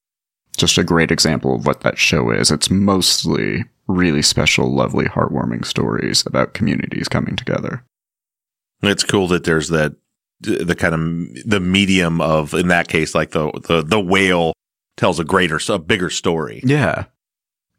just 0.57 0.77
a 0.77 0.83
great 0.83 1.11
example 1.11 1.55
of 1.55 1.65
what 1.65 1.81
that 1.81 1.97
show 1.97 2.31
is. 2.31 2.51
It's 2.51 2.69
mostly 2.69 3.65
really 3.87 4.21
special, 4.21 4.73
lovely, 4.73 5.05
heartwarming 5.05 5.65
stories 5.65 6.25
about 6.25 6.53
communities 6.53 7.07
coming 7.07 7.35
together. 7.35 7.83
It's 8.81 9.03
cool 9.03 9.27
that 9.29 9.45
there's 9.45 9.69
that 9.69 9.95
the 10.41 10.75
kind 10.75 10.93
of 10.93 11.49
the 11.49 11.59
medium 11.59 12.19
of 12.21 12.53
in 12.53 12.67
that 12.67 12.87
case 12.87 13.15
like 13.15 13.31
the 13.31 13.51
the 13.67 13.81
the 13.81 13.99
whale 13.99 14.53
tells 14.97 15.19
a 15.19 15.23
greater 15.23 15.59
a 15.69 15.79
bigger 15.79 16.09
story. 16.09 16.61
Yeah. 16.63 17.05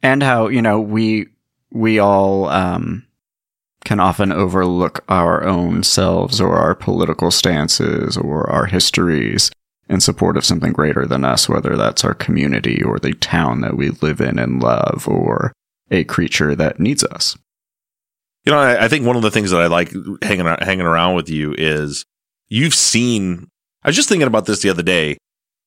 And 0.03 0.23
how, 0.23 0.49
you 0.49 0.63
know, 0.63 0.81
we 0.81 1.27
we 1.71 1.99
all 1.99 2.49
um 2.49 3.06
can 3.87 4.01
often 4.01 4.33
overlook 4.33 5.05
our 5.09 5.45
own 5.45 5.81
selves 5.85 6.41
or 6.41 6.57
our 6.57 6.75
political 6.75 7.31
stances 7.31 8.17
or 8.17 8.51
our 8.51 8.67
histories 8.67 9.49
in 9.89 10.01
support 10.01 10.37
of 10.37 10.45
something 10.45 10.73
greater 10.73 11.07
than 11.07 11.25
us, 11.25 11.49
whether 11.49 11.77
that's 11.77 12.05
our 12.05 12.13
community 12.13 12.83
or 12.83 12.99
the 12.99 13.15
town 13.15 13.61
that 13.61 13.77
we 13.77 13.91
live 14.03 14.21
in 14.21 14.41
and 14.41 14.61
love 14.61 15.07
or 15.07 15.53
a 15.89 16.03
creature 16.03 16.57
that 16.57 16.81
needs 16.81 17.05
us. 17.05 17.39
You 18.45 18.53
know, 18.53 18.59
I, 18.59 18.87
I 18.87 18.89
think 18.89 19.07
one 19.07 19.15
of 19.15 19.23
the 19.23 19.31
things 19.31 19.53
that 19.53 19.61
I 19.61 19.69
like 19.69 19.93
hanging 20.21 20.47
hanging 20.47 20.81
around 20.81 21.15
with 21.15 21.31
you 21.31 21.55
is 21.57 22.05
you've 22.49 22.75
seen. 22.75 23.47
I 23.85 23.89
was 23.89 23.97
just 23.97 24.09
thinking 24.09 24.27
about 24.27 24.47
this 24.47 24.63
the 24.63 24.71
other 24.71 24.83
day. 24.83 25.17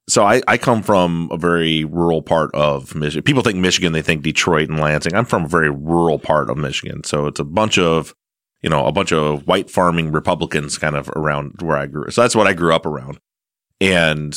So 0.10 0.26
I, 0.26 0.42
I 0.48 0.58
come 0.58 0.82
from 0.82 1.30
a 1.32 1.38
very 1.38 1.86
rural 1.86 2.24
part 2.24 2.50
of 2.56 2.96
Michigan. 2.96 3.22
People 3.22 3.44
think 3.44 3.58
Michigan, 3.58 3.94
they 3.94 4.02
think 4.02 4.24
Detroit 4.24 4.68
and 4.68 4.80
Lansing. 4.80 5.14
I'm 5.14 5.26
from 5.26 5.46
a 5.46 5.48
very 5.48 5.70
rural 5.70 6.18
part 6.18 6.50
of 6.50 6.58
Michigan. 6.58 7.04
So 7.04 7.28
it's 7.28 7.40
a 7.40 7.44
bunch 7.44 7.78
of, 7.78 8.16
you 8.62 8.72
know, 8.72 8.88
a 8.88 8.92
bunch 8.92 9.14
of 9.14 9.46
white 9.46 9.70
farming 9.70 10.12
Republicans 10.12 10.80
kind 10.80 10.96
of 10.96 11.10
around 11.10 11.62
where 11.62 11.78
I 11.78 11.86
grew. 11.86 12.10
So 12.10 12.22
that's 12.22 12.36
what 12.36 12.48
I 12.48 12.54
grew 12.54 12.74
up 12.74 12.88
around. 12.88 13.20
And 13.80 14.36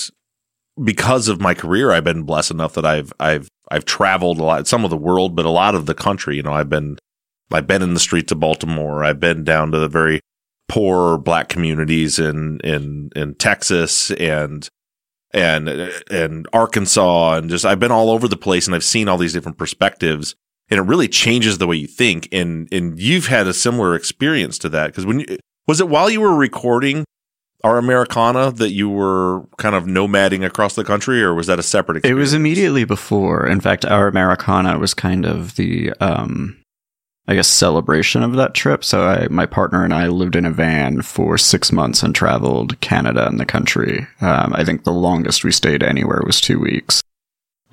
because 0.85 1.29
of 1.29 1.41
my 1.41 1.55
career, 1.55 1.91
I've 1.91 2.05
been 2.05 2.25
blessed 2.25 2.51
enough 2.51 2.75
that 2.75 2.85
I've, 2.85 3.13
I've, 3.19 3.49
I've 3.71 3.87
traveled 3.87 4.39
a 4.41 4.45
lot, 4.45 4.69
some 4.69 4.85
of 4.85 4.91
the 4.91 4.97
world, 4.97 5.35
but 5.35 5.47
a 5.47 5.51
lot 5.51 5.75
of 5.75 5.87
the 5.87 5.95
country. 5.95 6.37
You 6.37 6.43
know, 6.43 6.53
I've 6.53 6.69
been, 6.69 6.99
I've 7.51 7.67
been 7.67 7.83
in 7.83 7.95
the 7.95 8.01
streets 8.01 8.31
of 8.31 8.41
Baltimore. 8.41 9.05
I've 9.05 9.21
been 9.21 9.43
down 9.43 9.73
to 9.73 9.79
the 9.79 9.89
very 9.89 10.21
poor 10.69 11.17
black 11.17 11.49
communities 11.49 12.19
in, 12.19 12.61
in, 12.61 13.09
in 13.17 13.37
Texas 13.37 14.11
and, 14.13 14.69
and 15.33 15.69
and 16.11 16.47
Arkansas 16.53 17.35
and 17.35 17.51
just 17.51 17.65
I've 17.65 17.81
been 17.81 17.93
all 17.93 18.11
over 18.11 18.29
the 18.29 18.37
place 18.37 18.67
and 18.67 18.75
I've 18.75 18.85
seen 18.85 19.09
all 19.09 19.19
these 19.19 19.33
different 19.33 19.59
perspectives 19.59 20.35
and 20.71 20.79
it 20.79 20.83
really 20.83 21.09
changes 21.09 21.59
the 21.59 21.67
way 21.67 21.77
you 21.77 21.87
think 21.87 22.29
and 22.33 22.69
and 22.73 22.99
you've 23.01 23.27
had 23.27 23.47
a 23.47 23.55
similar 23.55 23.95
experience 23.95 24.59
to 24.59 24.69
that 24.71 24.89
because 24.89 25.07
when 25.07 25.21
you 25.21 25.39
was 25.67 25.81
it 25.81 25.89
while 25.89 26.11
you 26.11 26.21
were 26.21 26.35
recording 26.35 27.05
our 27.65 27.79
Americana 27.79 28.51
that 28.51 28.73
you 28.73 28.89
were 28.89 29.47
kind 29.57 29.75
of 29.75 29.85
nomading 29.85 30.45
across 30.45 30.75
the 30.75 30.85
country 30.85 31.23
or 31.23 31.35
was 31.35 31.47
that 31.47 31.59
a 31.59 31.63
separate 31.63 31.99
experience? 31.99 32.17
It 32.17 32.21
was 32.21 32.35
immediately 32.35 32.85
before. 32.85 33.47
In 33.47 33.61
fact, 33.61 33.85
our 33.85 34.09
Americana 34.09 34.79
was 34.79 34.95
kind 34.95 35.25
of 35.25 35.55
the, 35.55 35.93
um, 36.01 36.62
I 37.29 37.35
guess, 37.35 37.49
celebration 37.49 38.23
of 38.23 38.35
that 38.35 38.55
trip. 38.55 38.83
So 38.83 39.07
I, 39.07 39.29
my 39.29 39.47
partner 39.47 39.85
and 39.85 39.95
I 39.95 40.09
lived 40.09 40.35
in 40.35 40.45
a 40.45 40.51
van 40.51 41.03
for 41.03 41.39
six 41.39 41.71
months 41.71 42.03
and 42.03 42.15
traveled 42.15 42.81
Canada 42.81 43.27
and 43.27 43.39
the 43.39 43.47
country. 43.47 44.07
Um, 44.21 44.53
I 44.55 44.65
think 44.65 44.83
the 44.83 44.93
longest 44.93 45.45
we 45.45 45.53
stayed 45.53 45.83
anywhere 45.83 46.23
was 46.27 46.41
two 46.41 46.59
weeks. 46.59 47.01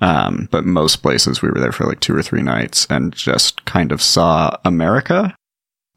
Um, 0.00 0.48
but 0.50 0.64
most 0.64 0.96
places 1.02 1.42
we 1.42 1.50
were 1.50 1.60
there 1.60 1.72
for 1.72 1.84
like 1.84 2.00
two 2.00 2.14
or 2.14 2.22
three 2.22 2.42
nights 2.42 2.86
and 2.88 3.12
just 3.12 3.64
kind 3.64 3.92
of 3.92 4.00
saw 4.00 4.56
America. 4.64 5.34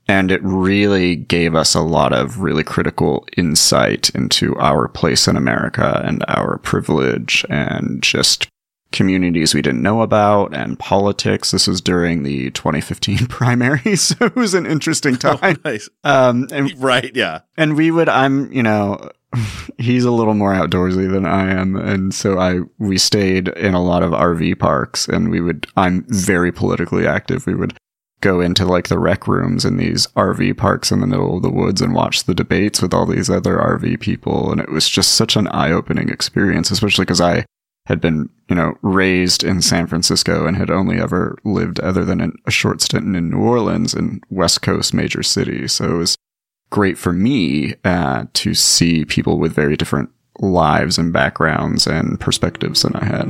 And 0.08 0.32
it 0.32 0.44
really 0.44 1.16
gave 1.16 1.56
us 1.56 1.76
a 1.76 1.82
lot 1.82 2.12
of 2.12 2.42
really 2.42 2.64
critical 2.64 3.26
insight 3.38 4.10
into 4.10 4.58
our 4.58 4.90
place 4.90 5.28
in 5.28 5.38
America 5.38 6.02
and 6.04 6.26
our 6.28 6.58
privilege 6.58 7.46
and 7.50 8.04
just 8.04 8.50
communities 8.94 9.54
we 9.54 9.62
didn't 9.62 9.82
know 9.82 10.02
about 10.02 10.56
and 10.56 10.80
politics. 10.80 11.52
This 11.52 11.68
was 11.68 11.82
during 11.82 12.24
the 12.24 12.50
2015 12.52 13.28
primaries, 13.28 14.02
so 14.04 14.26
it 14.26 14.36
was 14.36 14.54
an 14.54 14.66
interesting 14.66 15.16
time. 15.18 15.58
nice. 15.66 15.90
Um, 16.06 16.48
and 16.52 16.72
Right, 16.82 17.14
yeah. 17.16 17.42
and 17.58 17.76
we 17.76 17.92
would 17.92 18.08
i'm 18.08 18.52
you 18.54 18.64
know 18.64 19.10
he's 19.78 20.06
a 20.06 20.12
little 20.12 20.34
more 20.36 20.54
outdoorsy 20.54 21.10
than 21.12 21.26
i 21.26 21.50
am 21.50 21.76
and 21.76 22.14
so 22.14 22.38
i 22.40 22.60
we 22.78 22.98
stayed 22.98 23.48
in 23.50 23.74
a 23.74 23.82
lot 23.84 24.04
of 24.04 24.12
rv 24.12 24.60
parks 24.60 25.08
and 25.08 25.30
we 25.32 25.42
would 25.42 25.66
i'm 25.76 26.06
very 26.08 26.52
politically 26.52 27.08
active 27.08 27.48
we 27.48 27.56
would 27.56 27.74
go 28.22 28.40
into 28.40 28.64
like 28.66 28.88
the 28.90 29.00
rec 29.00 29.28
rooms 29.28 29.66
in 29.66 29.78
these 29.78 30.06
rv 30.16 30.56
parks 30.56 30.92
in 30.92 31.00
the 31.02 31.08
middle 31.08 31.38
of 31.38 31.42
the 31.44 31.50
woods 31.50 31.82
and 31.82 31.94
watch 31.96 32.24
the 32.26 32.36
debates 32.36 32.80
with 32.82 32.94
all 32.94 33.06
these 33.08 33.30
other 33.30 33.58
rv 33.58 34.00
people 34.00 34.52
and 34.52 34.62
it 34.62 34.70
was 34.72 34.88
just 34.88 35.16
such 35.16 35.36
an 35.36 35.48
eye-opening 35.48 36.10
experience 36.10 36.70
especially 36.70 37.04
because 37.04 37.22
i 37.22 37.44
had 37.86 38.00
been, 38.00 38.30
you 38.50 38.56
know, 38.56 38.75
raised 38.82 39.44
in 39.44 39.62
San 39.62 39.88
Francisco 39.88 40.48
and 40.48 40.56
had 40.56 40.70
only 40.70 41.00
ever 41.00 41.38
lived 41.44 41.80
other 41.82 42.06
than 42.06 42.22
in 42.22 42.34
a 42.46 42.52
short 42.52 42.82
stint 42.82 43.16
in 43.16 43.30
New 43.30 43.40
Orleans 43.40 43.94
and 43.94 44.24
West 44.30 44.62
Coast 44.62 44.94
major 44.94 45.22
cities. 45.22 45.74
So 45.74 45.96
it 45.96 45.98
was 45.98 46.18
great 46.70 46.98
for 46.98 47.12
me 47.12 47.74
uh, 47.84 48.25
to 48.34 48.54
see 48.54 49.06
people 49.06 49.38
with 49.38 49.54
very 49.54 49.75
different 49.75 50.10
lives 50.40 50.98
and 50.98 51.13
backgrounds 51.13 51.86
and 51.86 52.20
perspectives 52.20 52.82
than 52.84 52.96
I 52.96 53.06
had. 53.06 53.28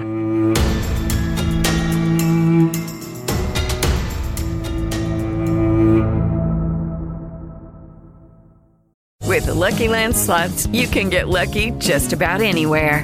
With 9.28 9.48
the 9.48 9.56
Lucky 9.56 9.88
Land 9.88 10.16
slots, 10.16 10.68
you 10.68 10.88
can 10.88 11.10
get 11.10 11.28
lucky 11.28 11.72
just 11.80 12.14
about 12.14 12.40
anywhere. 12.40 13.04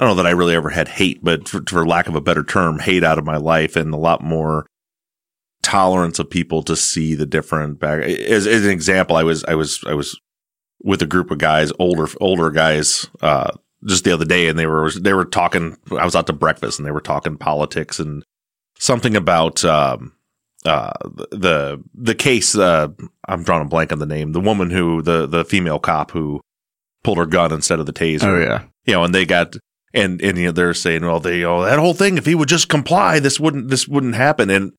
I 0.00 0.04
don't 0.04 0.16
know 0.16 0.22
that 0.22 0.28
I 0.28 0.32
really 0.32 0.54
ever 0.54 0.70
had 0.70 0.88
hate, 0.88 1.22
but 1.22 1.46
for, 1.46 1.62
for 1.68 1.86
lack 1.86 2.08
of 2.08 2.16
a 2.16 2.22
better 2.22 2.42
term, 2.42 2.78
hate 2.78 3.04
out 3.04 3.18
of 3.18 3.26
my 3.26 3.36
life 3.36 3.76
and 3.76 3.92
a 3.92 3.98
lot 3.98 4.24
more 4.24 4.64
tolerance 5.62 6.18
of 6.18 6.30
people 6.30 6.62
to 6.62 6.74
see 6.74 7.14
the 7.14 7.26
different 7.26 7.78
back. 7.78 8.02
As, 8.02 8.46
as 8.46 8.64
an 8.64 8.70
example, 8.70 9.16
I 9.16 9.24
was 9.24 9.44
I 9.44 9.54
was 9.54 9.84
I 9.86 9.92
was 9.92 10.18
with 10.82 11.02
a 11.02 11.06
group 11.06 11.30
of 11.30 11.36
guys, 11.36 11.70
older 11.78 12.08
older 12.18 12.50
guys, 12.50 13.10
uh, 13.20 13.50
just 13.84 14.04
the 14.04 14.12
other 14.12 14.24
day, 14.24 14.48
and 14.48 14.58
they 14.58 14.64
were 14.64 14.90
they 14.90 15.12
were 15.12 15.26
talking. 15.26 15.76
I 15.90 16.06
was 16.06 16.16
out 16.16 16.26
to 16.28 16.32
breakfast, 16.32 16.78
and 16.78 16.86
they 16.86 16.92
were 16.92 17.02
talking 17.02 17.36
politics 17.36 18.00
and 18.00 18.24
something 18.78 19.14
about 19.14 19.62
um, 19.66 20.14
uh, 20.64 20.92
the 21.30 21.84
the 21.92 22.14
case. 22.14 22.56
Uh, 22.56 22.88
I'm 23.28 23.42
drawing 23.42 23.66
a 23.66 23.68
blank 23.68 23.92
on 23.92 23.98
the 23.98 24.06
name. 24.06 24.32
The 24.32 24.40
woman 24.40 24.70
who 24.70 25.02
the 25.02 25.26
the 25.26 25.44
female 25.44 25.78
cop 25.78 26.12
who 26.12 26.40
pulled 27.04 27.18
her 27.18 27.26
gun 27.26 27.52
instead 27.52 27.80
of 27.80 27.84
the 27.84 27.92
taser. 27.92 28.24
Oh 28.24 28.40
yeah. 28.40 28.64
You 28.86 28.94
know, 28.94 29.04
and 29.04 29.14
they 29.14 29.26
got 29.26 29.56
and 29.92 30.20
and 30.22 30.38
you 30.38 30.46
know 30.46 30.52
they're 30.52 30.74
saying, 30.74 31.04
well, 31.04 31.20
they 31.20 31.44
oh 31.44 31.62
that 31.62 31.78
whole 31.78 31.94
thing. 31.94 32.18
If 32.18 32.26
he 32.26 32.34
would 32.34 32.48
just 32.48 32.68
comply, 32.68 33.18
this 33.18 33.40
wouldn't 33.40 33.68
this 33.68 33.88
wouldn't 33.88 34.14
happen. 34.14 34.50
And 34.50 34.72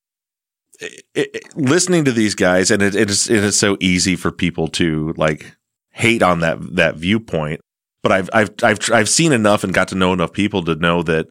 it, 0.80 1.04
it, 1.14 1.58
listening 1.58 2.06
to 2.06 2.12
these 2.12 2.36
guys, 2.36 2.72
and 2.72 2.82
it, 2.82 2.96
it 2.96 3.10
is 3.10 3.30
it 3.30 3.44
is 3.44 3.58
so 3.58 3.78
easy 3.80 4.16
for 4.16 4.32
people 4.32 4.68
to 4.70 5.14
like 5.18 5.56
hate 5.92 6.24
on 6.24 6.40
that 6.40 6.76
that 6.76 6.96
viewpoint. 6.96 7.62
But 8.04 8.12
I've 8.12 8.30
I've 8.34 8.52
I've 8.64 8.80
I've 8.92 9.10
seen 9.10 9.32
enough 9.32 9.64
and 9.64 9.74
got 9.74 9.90
to 9.90 9.96
know 9.96 10.14
enough 10.14 10.34
people 10.34 10.64
to 10.64 10.76
know 10.76 11.04
that 11.04 11.28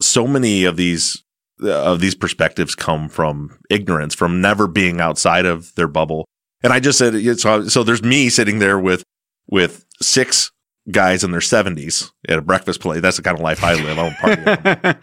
so 0.00 0.26
many 0.26 0.64
of 0.64 0.76
these 0.76 1.22
of 1.60 2.00
these 2.00 2.14
perspectives 2.14 2.74
come 2.74 3.08
from 3.08 3.58
ignorance, 3.68 4.14
from 4.14 4.40
never 4.40 4.66
being 4.68 5.00
outside 5.00 5.44
of 5.44 5.74
their 5.74 5.88
bubble. 5.88 6.26
And 6.62 6.72
I 6.72 6.80
just 6.80 6.98
said 6.98 7.40
so. 7.40 7.68
So 7.68 7.82
there's 7.82 8.02
me 8.02 8.28
sitting 8.28 8.58
there 8.58 8.78
with 8.78 9.02
with 9.48 9.86
six 10.00 10.50
guys 10.90 11.22
in 11.24 11.30
their 11.32 11.40
70s 11.40 12.10
at 12.28 12.38
a 12.38 12.42
breakfast 12.42 12.80
place. 12.80 13.00
That's 13.00 13.16
the 13.18 13.22
kind 13.22 13.36
of 13.36 13.42
life 13.42 13.62
I 13.62 13.74
live. 13.74 13.98
I 13.98 14.08
don't 14.08 14.16
party. 14.16 14.98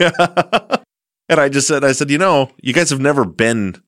yeah. 0.00 0.76
And 1.28 1.40
I 1.40 1.48
just 1.48 1.66
said, 1.66 1.82
I 1.82 1.90
said, 1.90 2.08
you 2.08 2.18
know, 2.18 2.52
you 2.62 2.72
guys 2.72 2.88
have 2.90 3.00
never 3.00 3.24
been 3.24 3.82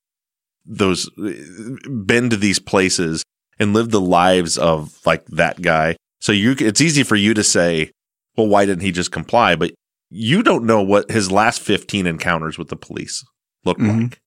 those, 0.67 1.09
been 1.11 2.31
to 2.31 2.37
these 2.37 2.59
places 2.59 3.23
and 3.61 3.73
lived 3.73 3.93
the 3.93 4.01
lives 4.01 4.59
of 4.59 4.99
like 5.07 5.25
that 5.27 5.63
guy. 5.63 5.95
So 6.21 6.33
you, 6.33 6.57
it's 6.59 6.81
easy 6.81 7.05
for 7.05 7.15
you 7.15 7.35
to 7.35 7.45
say, 7.45 7.93
well, 8.37 8.49
why 8.49 8.67
didn't 8.67 8.83
he 8.83 8.91
just 8.91 9.13
comply? 9.13 9.55
But 9.55 9.73
you 10.11 10.43
don't 10.43 10.67
know 10.67 10.83
what 10.83 11.13
his 11.13 11.31
last 11.31 11.61
15 11.61 12.09
encounters 12.09 12.59
with 12.59 12.71
the 12.71 12.77
police 12.77 13.25
looked 13.65 13.81
Mhm. 13.83 14.03
like 14.11 14.19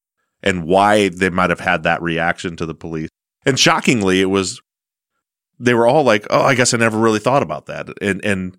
and 0.42 0.64
why 0.64 1.10
they 1.10 1.30
might 1.30 1.50
have 1.50 1.60
had 1.60 1.84
that 1.84 2.02
reaction 2.02 2.56
to 2.56 2.66
the 2.66 2.74
police. 2.74 3.10
And 3.46 3.60
shockingly, 3.60 4.22
it 4.22 4.30
was 4.30 4.62
they 5.62 5.74
were 5.74 5.88
all 5.88 6.04
like, 6.04 6.28
"Oh, 6.30 6.42
I 6.42 6.56
guess 6.56 6.74
I 6.74 6.78
never 6.78 6.98
really 6.98 7.20
thought 7.20 7.44
about 7.44 7.68
that." 7.68 7.90
And 8.02 8.24
and 8.26 8.58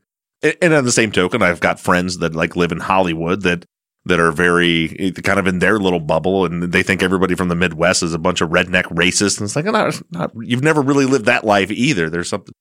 and 0.61 0.75
on 0.75 0.85
the 0.85 0.93
same 0.93 1.13
token, 1.13 1.43
I've 1.43 1.61
got 1.61 1.81
friends 1.81 2.19
that 2.19 2.35
like 2.35 2.57
live 2.57 2.73
in 2.73 2.81
Hollywood 2.81 3.43
that 3.43 3.67
that 4.05 4.21
are 4.21 4.33
very 4.33 4.97
eh, 4.99 5.11
kind 5.23 5.39
of 5.39 5.47
in 5.47 5.61
their 5.61 5.79
little 5.79 6.01
bubble 6.01 6.45
and 6.45 6.63
they 6.73 6.83
think 6.83 7.03
everybody 7.03 7.35
from 7.35 7.49
the 7.49 7.55
Midwest 7.55 8.03
is 8.03 8.15
a 8.15 8.19
bunch 8.19 8.41
of 8.41 8.51
redneck 8.51 8.85
racists. 8.85 9.39
And 9.39 9.47
it's 9.47 9.57
like, 9.57 9.65
not, 9.65 10.03
not, 10.11 10.33
you've 10.41 10.63
never 10.63 10.83
really 10.83 11.07
lived 11.07 11.27
that 11.27 11.45
life 11.45 11.71
either. 11.71 12.11
There's 12.11 12.29
something, 12.29 12.53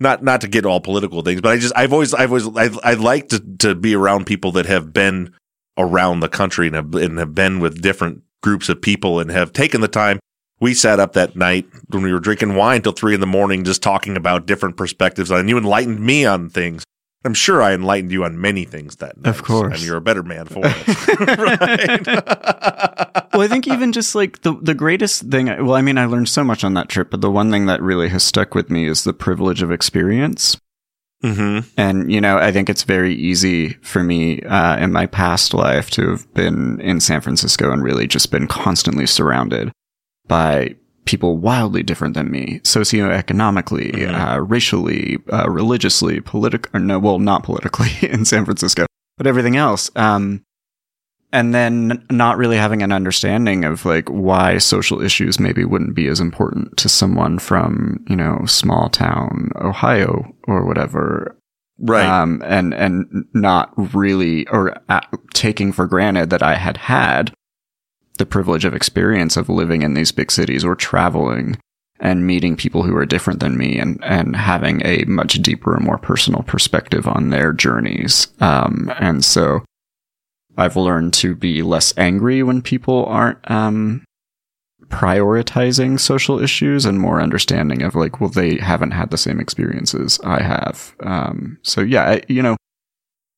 not, 0.00 0.22
not 0.22 0.42
to 0.42 0.48
get 0.48 0.66
all 0.66 0.80
political 0.80 1.22
things, 1.22 1.40
but 1.40 1.52
I 1.52 1.56
just, 1.56 1.74
I've 1.74 1.92
always, 1.92 2.12
I've 2.12 2.30
always, 2.30 2.46
I, 2.56 2.90
I 2.90 2.94
like 2.94 3.28
to, 3.28 3.42
to 3.60 3.74
be 3.74 3.94
around 3.94 4.26
people 4.26 4.52
that 4.52 4.66
have 4.66 4.92
been 4.92 5.32
around 5.78 6.20
the 6.20 6.28
country 6.28 6.66
and 6.66 6.76
have, 6.76 6.94
and 6.94 7.18
have 7.18 7.34
been 7.34 7.60
with 7.60 7.80
different 7.80 8.22
groups 8.42 8.68
of 8.68 8.82
people 8.82 9.18
and 9.20 9.30
have 9.30 9.52
taken 9.52 9.80
the 9.80 9.88
time. 9.88 10.18
We 10.62 10.72
sat 10.72 10.98
up 11.00 11.12
that 11.12 11.36
night 11.36 11.66
when 11.88 12.02
we 12.02 12.12
were 12.12 12.20
drinking 12.20 12.54
wine 12.54 12.80
till 12.80 12.92
three 12.92 13.14
in 13.14 13.20
the 13.20 13.26
morning, 13.26 13.64
just 13.64 13.82
talking 13.82 14.16
about 14.16 14.46
different 14.46 14.76
perspectives. 14.76 15.30
And 15.30 15.48
you 15.48 15.58
enlightened 15.58 16.00
me 16.00 16.24
on 16.24 16.48
things 16.48 16.84
I'm 17.24 17.34
sure 17.34 17.62
I 17.62 17.72
enlightened 17.72 18.10
you 18.10 18.24
on 18.24 18.40
many 18.40 18.64
things 18.64 18.96
that 18.96 19.16
night. 19.18 19.30
Of 19.30 19.44
course. 19.44 19.74
And 19.74 19.82
you're 19.82 19.96
a 19.96 20.00
better 20.00 20.22
man 20.22 20.46
for 20.46 20.62
it. 20.64 21.38
right. 21.38 22.06
well, 23.32 23.42
I 23.42 23.48
think 23.48 23.68
even 23.68 23.92
just 23.92 24.14
like 24.14 24.42
the 24.42 24.54
the 24.60 24.74
greatest 24.74 25.30
thing. 25.30 25.46
Well, 25.46 25.74
I 25.74 25.82
mean, 25.82 25.98
I 25.98 26.06
learned 26.06 26.28
so 26.28 26.42
much 26.42 26.64
on 26.64 26.74
that 26.74 26.88
trip, 26.88 27.10
but 27.10 27.20
the 27.20 27.30
one 27.30 27.50
thing 27.50 27.66
that 27.66 27.80
really 27.80 28.08
has 28.08 28.24
stuck 28.24 28.54
with 28.54 28.70
me 28.70 28.86
is 28.86 29.04
the 29.04 29.12
privilege 29.12 29.62
of 29.62 29.70
experience. 29.70 30.58
Mm-hmm. 31.22 31.68
And 31.76 32.10
you 32.10 32.20
know, 32.20 32.38
I 32.38 32.50
think 32.50 32.68
it's 32.68 32.82
very 32.82 33.14
easy 33.14 33.74
for 33.82 34.02
me 34.02 34.42
uh, 34.42 34.76
in 34.78 34.90
my 34.90 35.06
past 35.06 35.54
life 35.54 35.90
to 35.90 36.10
have 36.10 36.32
been 36.34 36.80
in 36.80 36.98
San 36.98 37.20
Francisco 37.20 37.70
and 37.72 37.84
really 37.84 38.08
just 38.08 38.32
been 38.32 38.48
constantly 38.48 39.06
surrounded 39.06 39.70
by 40.26 40.76
people 41.04 41.36
wildly 41.38 41.82
different 41.82 42.14
than 42.14 42.30
me, 42.30 42.60
socioeconomically, 42.60 43.92
mm-hmm. 43.92 44.14
uh, 44.14 44.38
racially, 44.38 45.18
uh, 45.32 45.48
religiously, 45.50 46.20
politically, 46.20 46.80
no, 46.80 46.98
well, 46.98 47.18
not 47.18 47.42
politically 47.42 47.90
in 48.08 48.24
San 48.24 48.44
Francisco, 48.44 48.86
but 49.16 49.26
everything 49.26 49.56
else. 49.56 49.90
Um, 49.96 50.44
and 51.32 51.54
then 51.54 52.06
not 52.10 52.36
really 52.36 52.58
having 52.58 52.82
an 52.82 52.92
understanding 52.92 53.64
of 53.64 53.86
like 53.86 54.08
why 54.08 54.58
social 54.58 55.00
issues 55.00 55.40
maybe 55.40 55.64
wouldn't 55.64 55.94
be 55.94 56.06
as 56.06 56.20
important 56.20 56.76
to 56.76 56.88
someone 56.88 57.38
from, 57.38 58.04
you 58.08 58.16
know, 58.16 58.44
small 58.46 58.90
town 58.90 59.50
Ohio 59.56 60.34
or 60.46 60.66
whatever. 60.66 61.36
Right. 61.78 62.06
Um, 62.06 62.42
and, 62.44 62.74
and 62.74 63.24
not 63.32 63.72
really, 63.94 64.46
or 64.48 64.78
uh, 64.90 65.00
taking 65.32 65.72
for 65.72 65.86
granted 65.86 66.30
that 66.30 66.42
I 66.42 66.54
had 66.54 66.76
had 66.76 67.32
the 68.22 68.26
privilege 68.26 68.64
of 68.64 68.72
experience 68.72 69.36
of 69.36 69.48
living 69.48 69.82
in 69.82 69.94
these 69.94 70.12
big 70.12 70.30
cities 70.30 70.64
or 70.64 70.76
traveling 70.76 71.58
and 71.98 72.24
meeting 72.24 72.54
people 72.54 72.84
who 72.84 72.96
are 72.96 73.04
different 73.04 73.40
than 73.40 73.58
me 73.58 73.76
and, 73.80 73.98
and 74.04 74.36
having 74.36 74.80
a 74.84 75.02
much 75.08 75.42
deeper 75.42 75.74
and 75.74 75.84
more 75.84 75.98
personal 75.98 76.44
perspective 76.44 77.08
on 77.08 77.30
their 77.30 77.52
journeys. 77.52 78.28
Um, 78.38 78.92
and 79.00 79.24
so 79.24 79.64
I've 80.56 80.76
learned 80.76 81.14
to 81.14 81.34
be 81.34 81.62
less 81.62 81.92
angry 81.98 82.44
when 82.44 82.62
people 82.62 83.04
aren't, 83.06 83.38
um, 83.50 84.04
prioritizing 84.86 85.98
social 85.98 86.38
issues 86.38 86.84
and 86.84 87.00
more 87.00 87.20
understanding 87.20 87.82
of 87.82 87.96
like, 87.96 88.20
well, 88.20 88.30
they 88.30 88.58
haven't 88.58 88.92
had 88.92 89.10
the 89.10 89.18
same 89.18 89.40
experiences 89.40 90.20
I 90.22 90.42
have. 90.42 90.94
Um, 91.00 91.58
so 91.62 91.80
yeah, 91.80 92.04
I, 92.04 92.22
you 92.28 92.40
know, 92.40 92.56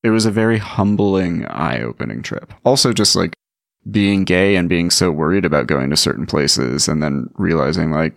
it 0.02 0.10
was 0.10 0.26
a 0.26 0.30
very 0.30 0.58
humbling, 0.58 1.46
eye 1.46 1.80
opening 1.80 2.20
trip. 2.20 2.52
Also, 2.66 2.92
just 2.92 3.16
like 3.16 3.32
being 3.90 4.24
gay 4.24 4.56
and 4.56 4.68
being 4.68 4.90
so 4.90 5.10
worried 5.10 5.44
about 5.44 5.66
going 5.66 5.90
to 5.90 5.96
certain 5.96 6.26
places 6.26 6.88
and 6.88 7.02
then 7.02 7.28
realizing 7.36 7.90
like 7.90 8.14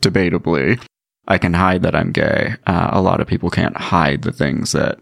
debatably 0.00 0.80
I 1.30 1.38
can 1.38 1.54
hide 1.54 1.82
that 1.82 1.94
I'm 1.94 2.10
gay. 2.10 2.54
Uh, 2.66 2.90
a 2.92 3.00
lot 3.00 3.20
of 3.20 3.28
people 3.28 3.50
can't 3.50 3.76
hide 3.76 4.22
the 4.22 4.32
things 4.32 4.72
that 4.72 4.98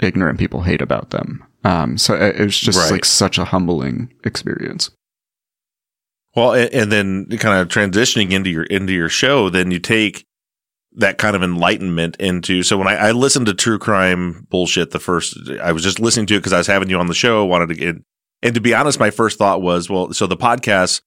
ignorant 0.00 0.38
people 0.38 0.62
hate 0.62 0.80
about 0.80 1.10
them. 1.10 1.44
Um, 1.64 1.98
so 1.98 2.14
it, 2.14 2.38
was 2.38 2.56
just 2.56 2.78
right. 2.78 2.92
like 2.92 3.04
such 3.04 3.38
a 3.38 3.44
humbling 3.44 4.12
experience. 4.24 4.90
Well, 6.36 6.52
and, 6.52 6.72
and 6.72 6.92
then 6.92 7.26
kind 7.38 7.60
of 7.60 7.68
transitioning 7.68 8.30
into 8.30 8.50
your 8.50 8.64
into 8.64 8.92
your 8.92 9.08
show, 9.08 9.48
then 9.48 9.72
you 9.72 9.80
take 9.80 10.24
that 10.92 11.18
kind 11.18 11.34
of 11.34 11.42
enlightenment 11.42 12.16
into. 12.20 12.62
So 12.62 12.78
when 12.78 12.86
I, 12.86 13.08
I 13.08 13.10
listened 13.10 13.46
to 13.46 13.54
true 13.54 13.80
crime 13.80 14.46
bullshit, 14.48 14.92
the 14.92 15.00
first 15.00 15.36
I 15.60 15.72
was 15.72 15.82
just 15.82 15.98
listening 15.98 16.26
to 16.26 16.34
it 16.36 16.38
because 16.38 16.52
I 16.52 16.58
was 16.58 16.68
having 16.68 16.88
you 16.88 17.00
on 17.00 17.08
the 17.08 17.14
show, 17.14 17.44
wanted 17.44 17.70
to 17.70 17.74
get 17.74 17.96
and 18.46 18.54
to 18.54 18.60
be 18.60 18.74
honest, 18.74 19.00
my 19.00 19.10
first 19.10 19.38
thought 19.38 19.60
was, 19.60 19.90
well, 19.90 20.12
so 20.12 20.28
the 20.28 20.36
podcast 20.36 21.00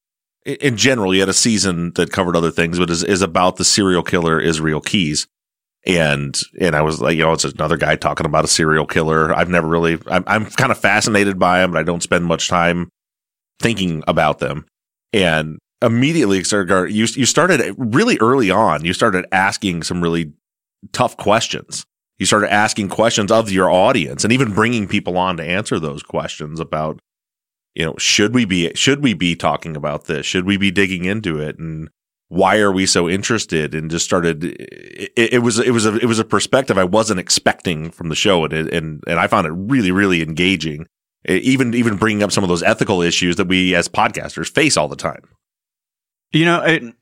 in 0.45 0.75
general, 0.75 1.13
you 1.13 1.21
had 1.21 1.29
a 1.29 1.33
season 1.33 1.93
that 1.93 2.11
covered 2.11 2.35
other 2.35 2.51
things, 2.51 2.77
but 2.77 2.89
is, 2.89 3.01
is 3.01 3.21
about 3.21 3.55
the 3.55 3.63
serial 3.63 4.03
killer 4.03 4.41
Israel 4.41 4.81
Keys. 4.81 5.25
And, 5.85 6.37
and 6.59 6.75
I 6.75 6.81
was 6.81 6.99
like, 6.99 7.15
you 7.15 7.23
know, 7.23 7.31
it's 7.31 7.45
another 7.45 7.77
guy 7.77 7.95
talking 7.95 8.25
about 8.25 8.43
a 8.43 8.49
serial 8.49 8.85
killer. 8.85 9.33
I've 9.33 9.47
never 9.47 9.67
really, 9.67 9.97
I'm, 10.07 10.25
I'm 10.27 10.45
kind 10.47 10.69
of 10.69 10.77
fascinated 10.77 11.39
by 11.39 11.63
him, 11.63 11.71
but 11.71 11.79
I 11.79 11.83
don't 11.83 12.03
spend 12.03 12.25
much 12.25 12.49
time 12.49 12.89
thinking 13.61 14.03
about 14.05 14.39
them. 14.39 14.65
And 15.13 15.59
immediately 15.81 16.43
you, 16.43 17.05
you 17.05 17.25
started 17.25 17.73
really 17.77 18.17
early 18.17 18.51
on, 18.51 18.83
you 18.83 18.91
started 18.91 19.25
asking 19.31 19.83
some 19.83 20.01
really 20.01 20.33
tough 20.91 21.15
questions. 21.15 21.85
You 22.17 22.25
started 22.25 22.51
asking 22.51 22.89
questions 22.89 23.31
of 23.31 23.49
your 23.49 23.71
audience 23.71 24.25
and 24.25 24.33
even 24.33 24.53
bringing 24.53 24.89
people 24.89 25.17
on 25.17 25.37
to 25.37 25.43
answer 25.43 25.79
those 25.79 26.03
questions 26.03 26.59
about 26.59 26.99
you 27.79 27.85
know, 27.85 27.95
should 27.97 28.35
we 28.35 28.43
be 28.43 28.73
should 28.75 29.01
we 29.01 29.13
be 29.13 29.37
talking 29.37 29.77
about 29.77 30.03
this? 30.03 30.25
Should 30.25 30.45
we 30.45 30.57
be 30.57 30.69
digging 30.69 31.05
into 31.05 31.39
it? 31.39 31.57
And 31.57 31.89
why 32.27 32.59
are 32.59 32.73
we 32.73 32.85
so 32.85 33.07
interested? 33.07 33.73
And 33.73 33.89
just 33.89 34.03
started. 34.03 34.43
It, 34.43 35.13
it 35.15 35.41
was 35.41 35.59
it 35.59 35.71
was 35.71 35.85
a 35.85 35.95
it 35.95 36.05
was 36.05 36.19
a 36.19 36.25
perspective 36.25 36.77
I 36.77 36.83
wasn't 36.83 37.21
expecting 37.21 37.89
from 37.89 38.09
the 38.09 38.15
show, 38.15 38.43
and 38.43 38.53
and 38.53 39.01
and 39.07 39.17
I 39.17 39.27
found 39.27 39.47
it 39.47 39.51
really 39.51 39.91
really 39.91 40.21
engaging. 40.21 40.87
Even 41.25 41.73
even 41.73 41.95
bringing 41.95 42.21
up 42.21 42.33
some 42.33 42.43
of 42.43 42.49
those 42.49 42.63
ethical 42.63 43.01
issues 43.01 43.37
that 43.37 43.47
we 43.47 43.73
as 43.73 43.87
podcasters 43.87 44.53
face 44.53 44.75
all 44.75 44.89
the 44.89 44.97
time. 44.97 45.23
You 46.33 46.43
know, 46.43 46.59
I 46.59 46.93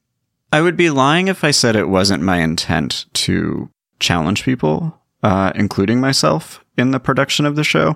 I 0.53 0.61
would 0.61 0.77
be 0.77 0.91
lying 0.91 1.27
if 1.27 1.43
I 1.43 1.49
said 1.49 1.75
it 1.75 1.89
wasn't 1.89 2.21
my 2.21 2.37
intent 2.37 3.07
to 3.13 3.71
challenge 3.99 4.43
people, 4.43 4.95
uh, 5.23 5.53
including 5.55 5.99
myself, 5.99 6.63
in 6.77 6.91
the 6.91 6.99
production 6.99 7.47
of 7.47 7.55
the 7.55 7.63
show. 7.63 7.95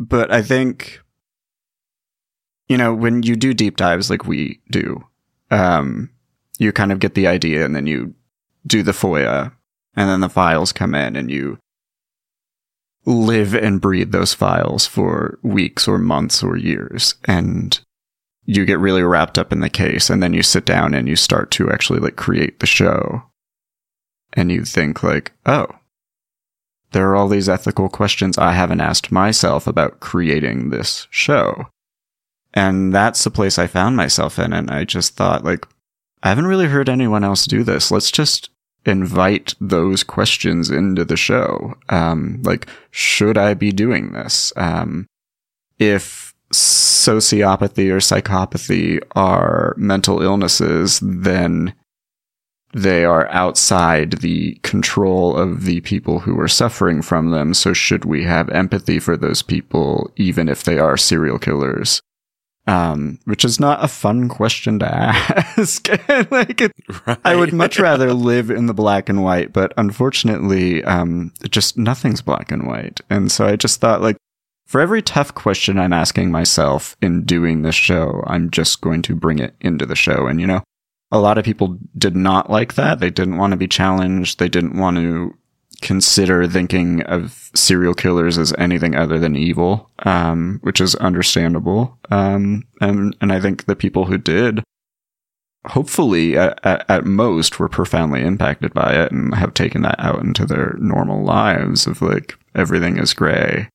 But 0.00 0.32
I 0.32 0.42
think 0.42 1.03
you 2.68 2.76
know, 2.76 2.94
when 2.94 3.22
you 3.22 3.36
do 3.36 3.54
deep 3.54 3.76
dives 3.76 4.10
like 4.10 4.26
we 4.26 4.60
do, 4.70 5.04
um, 5.50 6.10
you 6.58 6.72
kind 6.72 6.92
of 6.92 6.98
get 6.98 7.14
the 7.14 7.26
idea 7.26 7.64
and 7.64 7.74
then 7.74 7.86
you 7.86 8.14
do 8.66 8.82
the 8.82 8.92
FOIA 8.92 9.52
and 9.96 10.08
then 10.08 10.20
the 10.20 10.28
files 10.28 10.72
come 10.72 10.94
in 10.94 11.16
and 11.16 11.30
you 11.30 11.58
live 13.06 13.54
and 13.54 13.80
breathe 13.80 14.12
those 14.12 14.32
files 14.32 14.86
for 14.86 15.38
weeks 15.42 15.86
or 15.86 15.98
months 15.98 16.42
or 16.42 16.56
years. 16.56 17.14
And 17.24 17.78
you 18.46 18.64
get 18.64 18.78
really 18.78 19.02
wrapped 19.02 19.38
up 19.38 19.52
in 19.52 19.60
the 19.60 19.70
case 19.70 20.10
and 20.10 20.22
then 20.22 20.32
you 20.32 20.42
sit 20.42 20.64
down 20.64 20.94
and 20.94 21.08
you 21.08 21.16
start 21.16 21.50
to 21.52 21.70
actually 21.70 22.00
like 22.00 22.16
create 22.16 22.60
the 22.60 22.66
show. 22.66 23.22
And 24.32 24.50
you 24.50 24.64
think 24.64 25.02
like, 25.02 25.32
oh, 25.46 25.68
there 26.92 27.08
are 27.08 27.16
all 27.16 27.28
these 27.28 27.48
ethical 27.48 27.88
questions 27.88 28.38
I 28.38 28.52
haven't 28.52 28.80
asked 28.80 29.12
myself 29.12 29.66
about 29.66 30.00
creating 30.00 30.70
this 30.70 31.06
show. 31.10 31.66
And 32.54 32.94
that's 32.94 33.24
the 33.24 33.30
place 33.30 33.58
I 33.58 33.66
found 33.66 33.96
myself 33.96 34.38
in. 34.38 34.52
And 34.52 34.70
I 34.70 34.84
just 34.84 35.16
thought, 35.16 35.44
like, 35.44 35.66
I 36.22 36.28
haven't 36.28 36.46
really 36.46 36.68
heard 36.68 36.88
anyone 36.88 37.24
else 37.24 37.44
do 37.44 37.64
this. 37.64 37.90
Let's 37.90 38.10
just 38.10 38.48
invite 38.86 39.54
those 39.60 40.02
questions 40.02 40.70
into 40.70 41.04
the 41.04 41.16
show. 41.16 41.74
Um, 41.88 42.40
like, 42.44 42.66
should 42.90 43.36
I 43.36 43.54
be 43.54 43.72
doing 43.72 44.12
this? 44.12 44.52
Um, 44.56 45.06
if 45.78 46.32
sociopathy 46.52 47.90
or 47.90 47.98
psychopathy 47.98 49.02
are 49.16 49.74
mental 49.76 50.22
illnesses, 50.22 51.00
then 51.02 51.74
they 52.72 53.04
are 53.04 53.28
outside 53.28 54.12
the 54.12 54.54
control 54.62 55.36
of 55.36 55.64
the 55.64 55.80
people 55.80 56.20
who 56.20 56.38
are 56.40 56.48
suffering 56.48 57.02
from 57.02 57.30
them. 57.30 57.54
So 57.54 57.72
should 57.72 58.04
we 58.04 58.24
have 58.24 58.48
empathy 58.50 58.98
for 58.98 59.16
those 59.16 59.42
people, 59.42 60.12
even 60.16 60.48
if 60.48 60.62
they 60.62 60.78
are 60.78 60.96
serial 60.96 61.38
killers? 61.38 62.00
Um, 62.66 63.18
which 63.24 63.44
is 63.44 63.60
not 63.60 63.84
a 63.84 63.88
fun 63.88 64.28
question 64.28 64.78
to 64.78 64.86
ask. 64.86 65.88
like, 66.30 66.60
it, 66.60 66.72
right. 67.06 67.18
I 67.24 67.36
would 67.36 67.52
much 67.52 67.78
rather 67.78 68.12
live 68.14 68.50
in 68.50 68.66
the 68.66 68.74
black 68.74 69.08
and 69.08 69.22
white, 69.22 69.52
but 69.52 69.72
unfortunately, 69.76 70.82
um, 70.84 71.32
just 71.50 71.76
nothing's 71.76 72.22
black 72.22 72.50
and 72.50 72.66
white. 72.66 73.00
And 73.10 73.30
so 73.30 73.46
I 73.46 73.56
just 73.56 73.80
thought, 73.80 74.02
like, 74.02 74.16
for 74.66 74.80
every 74.80 75.02
tough 75.02 75.34
question 75.34 75.78
I'm 75.78 75.92
asking 75.92 76.30
myself 76.30 76.96
in 77.02 77.24
doing 77.24 77.62
this 77.62 77.74
show, 77.74 78.24
I'm 78.26 78.50
just 78.50 78.80
going 78.80 79.02
to 79.02 79.14
bring 79.14 79.38
it 79.38 79.54
into 79.60 79.84
the 79.84 79.96
show. 79.96 80.26
And, 80.26 80.40
you 80.40 80.46
know, 80.46 80.62
a 81.12 81.18
lot 81.18 81.36
of 81.36 81.44
people 81.44 81.78
did 81.96 82.16
not 82.16 82.50
like 82.50 82.74
that. 82.74 82.98
They 82.98 83.10
didn't 83.10 83.36
want 83.36 83.50
to 83.50 83.56
be 83.58 83.68
challenged. 83.68 84.38
They 84.38 84.48
didn't 84.48 84.78
want 84.78 84.96
to 84.96 85.36
consider 85.84 86.48
thinking 86.48 87.02
of 87.02 87.50
serial 87.54 87.94
killers 87.94 88.38
as 88.38 88.54
anything 88.58 88.96
other 88.96 89.18
than 89.18 89.36
evil, 89.36 89.90
um, 90.00 90.58
which 90.62 90.80
is 90.80 90.94
understandable. 90.96 91.96
Um, 92.10 92.64
and, 92.80 93.14
and 93.20 93.30
I 93.30 93.38
think 93.38 93.66
the 93.66 93.76
people 93.76 94.06
who 94.06 94.18
did, 94.18 94.64
hopefully 95.66 96.36
at, 96.36 96.58
at, 96.64 97.04
most 97.04 97.58
were 97.60 97.68
profoundly 97.68 98.22
impacted 98.22 98.72
by 98.72 98.94
it 98.94 99.12
and 99.12 99.34
have 99.34 99.52
taken 99.52 99.82
that 99.82 100.00
out 100.00 100.20
into 100.20 100.46
their 100.46 100.74
normal 100.80 101.22
lives 101.22 101.86
of 101.86 102.00
like, 102.00 102.34
everything 102.54 102.96
is 102.98 103.12
gray. 103.14 103.68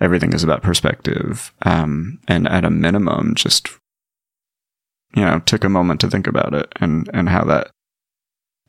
everything 0.00 0.32
is 0.32 0.44
about 0.44 0.62
perspective. 0.62 1.52
Um, 1.62 2.20
and 2.28 2.46
at 2.48 2.64
a 2.64 2.70
minimum, 2.70 3.34
just 3.34 3.68
you 5.16 5.24
know, 5.24 5.40
took 5.40 5.64
a 5.64 5.68
moment 5.68 6.00
to 6.00 6.10
think 6.10 6.26
about 6.26 6.54
it 6.54 6.72
and 6.80 7.08
and 7.12 7.28
how 7.28 7.44
that 7.44 7.70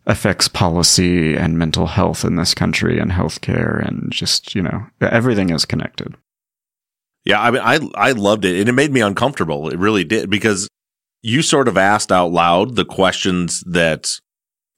affects 0.09 0.47
policy 0.47 1.35
and 1.35 1.57
mental 1.57 1.85
health 1.85 2.25
in 2.25 2.35
this 2.35 2.55
country 2.55 2.99
and 2.99 3.11
healthcare 3.11 3.87
and 3.87 4.11
just 4.11 4.55
you 4.55 4.61
know 4.61 4.85
everything 4.99 5.51
is 5.51 5.65
connected. 5.65 6.17
Yeah, 7.25 7.41
I 7.41 7.51
mean, 7.51 7.61
I 7.63 7.79
I 7.95 8.11
loved 8.13 8.43
it, 8.43 8.59
and 8.59 8.67
it 8.67 8.73
made 8.73 8.91
me 8.91 9.01
uncomfortable. 9.01 9.69
It 9.69 9.77
really 9.77 10.03
did 10.03 10.29
because 10.29 10.67
you 11.21 11.41
sort 11.43 11.67
of 11.67 11.77
asked 11.77 12.11
out 12.11 12.31
loud 12.31 12.75
the 12.75 12.85
questions 12.85 13.63
that 13.67 14.19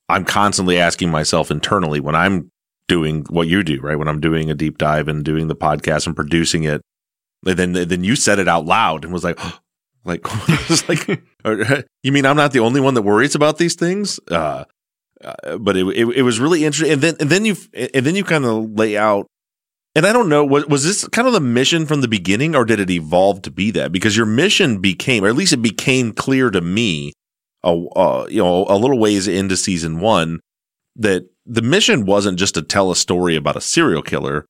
I'm 0.09 0.25
constantly 0.25 0.77
asking 0.77 1.11
myself 1.11 1.49
internally 1.49 2.01
when 2.01 2.15
I'm 2.15 2.51
doing 2.87 3.25
what 3.29 3.47
you 3.47 3.63
do, 3.63 3.79
right? 3.79 3.97
When 3.97 4.09
I'm 4.09 4.19
doing 4.19 4.51
a 4.51 4.55
deep 4.55 4.77
dive 4.77 5.07
and 5.07 5.23
doing 5.23 5.47
the 5.47 5.55
podcast 5.55 6.07
and 6.07 6.15
producing 6.15 6.63
it, 6.65 6.81
and 7.45 7.57
then 7.57 7.73
then 7.73 8.03
you 8.03 8.17
said 8.17 8.37
it 8.37 8.49
out 8.49 8.65
loud 8.65 9.05
and 9.05 9.13
was 9.13 9.23
like, 9.23 9.39
like, 10.03 10.27
like, 10.89 11.23
you 12.03 12.11
mean 12.11 12.25
I'm 12.25 12.35
not 12.35 12.51
the 12.51 12.59
only 12.59 12.81
one 12.81 12.95
that 12.95 13.03
worries 13.03 13.35
about 13.35 13.59
these 13.59 13.75
things? 13.75 14.19
Uh, 14.29 14.65
uh, 15.23 15.57
but 15.57 15.77
it, 15.77 15.85
it, 15.87 16.07
it 16.17 16.21
was 16.23 16.39
really 16.39 16.65
interesting, 16.65 16.93
and 16.93 17.01
then 17.01 17.15
and 17.19 17.29
then 17.29 17.45
you 17.45 17.55
and 17.73 18.05
then 18.05 18.15
you 18.15 18.23
kind 18.23 18.45
of 18.45 18.71
lay 18.71 18.97
out 18.97 19.27
and 19.93 20.05
I 20.05 20.13
don't 20.13 20.29
know, 20.29 20.45
was, 20.45 20.65
was 20.67 20.83
this 20.83 21.07
kind 21.09 21.27
of 21.27 21.33
the 21.33 21.41
mission 21.41 21.85
from 21.85 22.01
the 22.01 22.07
beginning 22.07 22.55
or 22.55 22.63
did 22.63 22.79
it 22.79 22.89
evolve 22.89 23.41
to 23.43 23.51
be 23.51 23.71
that? 23.71 23.91
Because 23.91 24.15
your 24.15 24.25
mission 24.25 24.79
became, 24.79 25.23
or 25.23 25.27
at 25.27 25.35
least 25.35 25.53
it 25.53 25.61
became 25.61 26.13
clear 26.13 26.49
to 26.49 26.61
me, 26.61 27.11
uh, 27.63 27.85
uh, 27.87 28.27
you 28.29 28.41
know, 28.41 28.65
a 28.69 28.77
little 28.77 28.99
ways 28.99 29.27
into 29.27 29.57
season 29.57 29.99
one, 29.99 30.39
that 30.95 31.25
the 31.45 31.61
mission 31.61 32.05
wasn't 32.05 32.39
just 32.39 32.53
to 32.55 32.61
tell 32.61 32.91
a 32.91 32.95
story 32.95 33.35
about 33.35 33.57
a 33.57 33.61
serial 33.61 34.01
killer, 34.01 34.45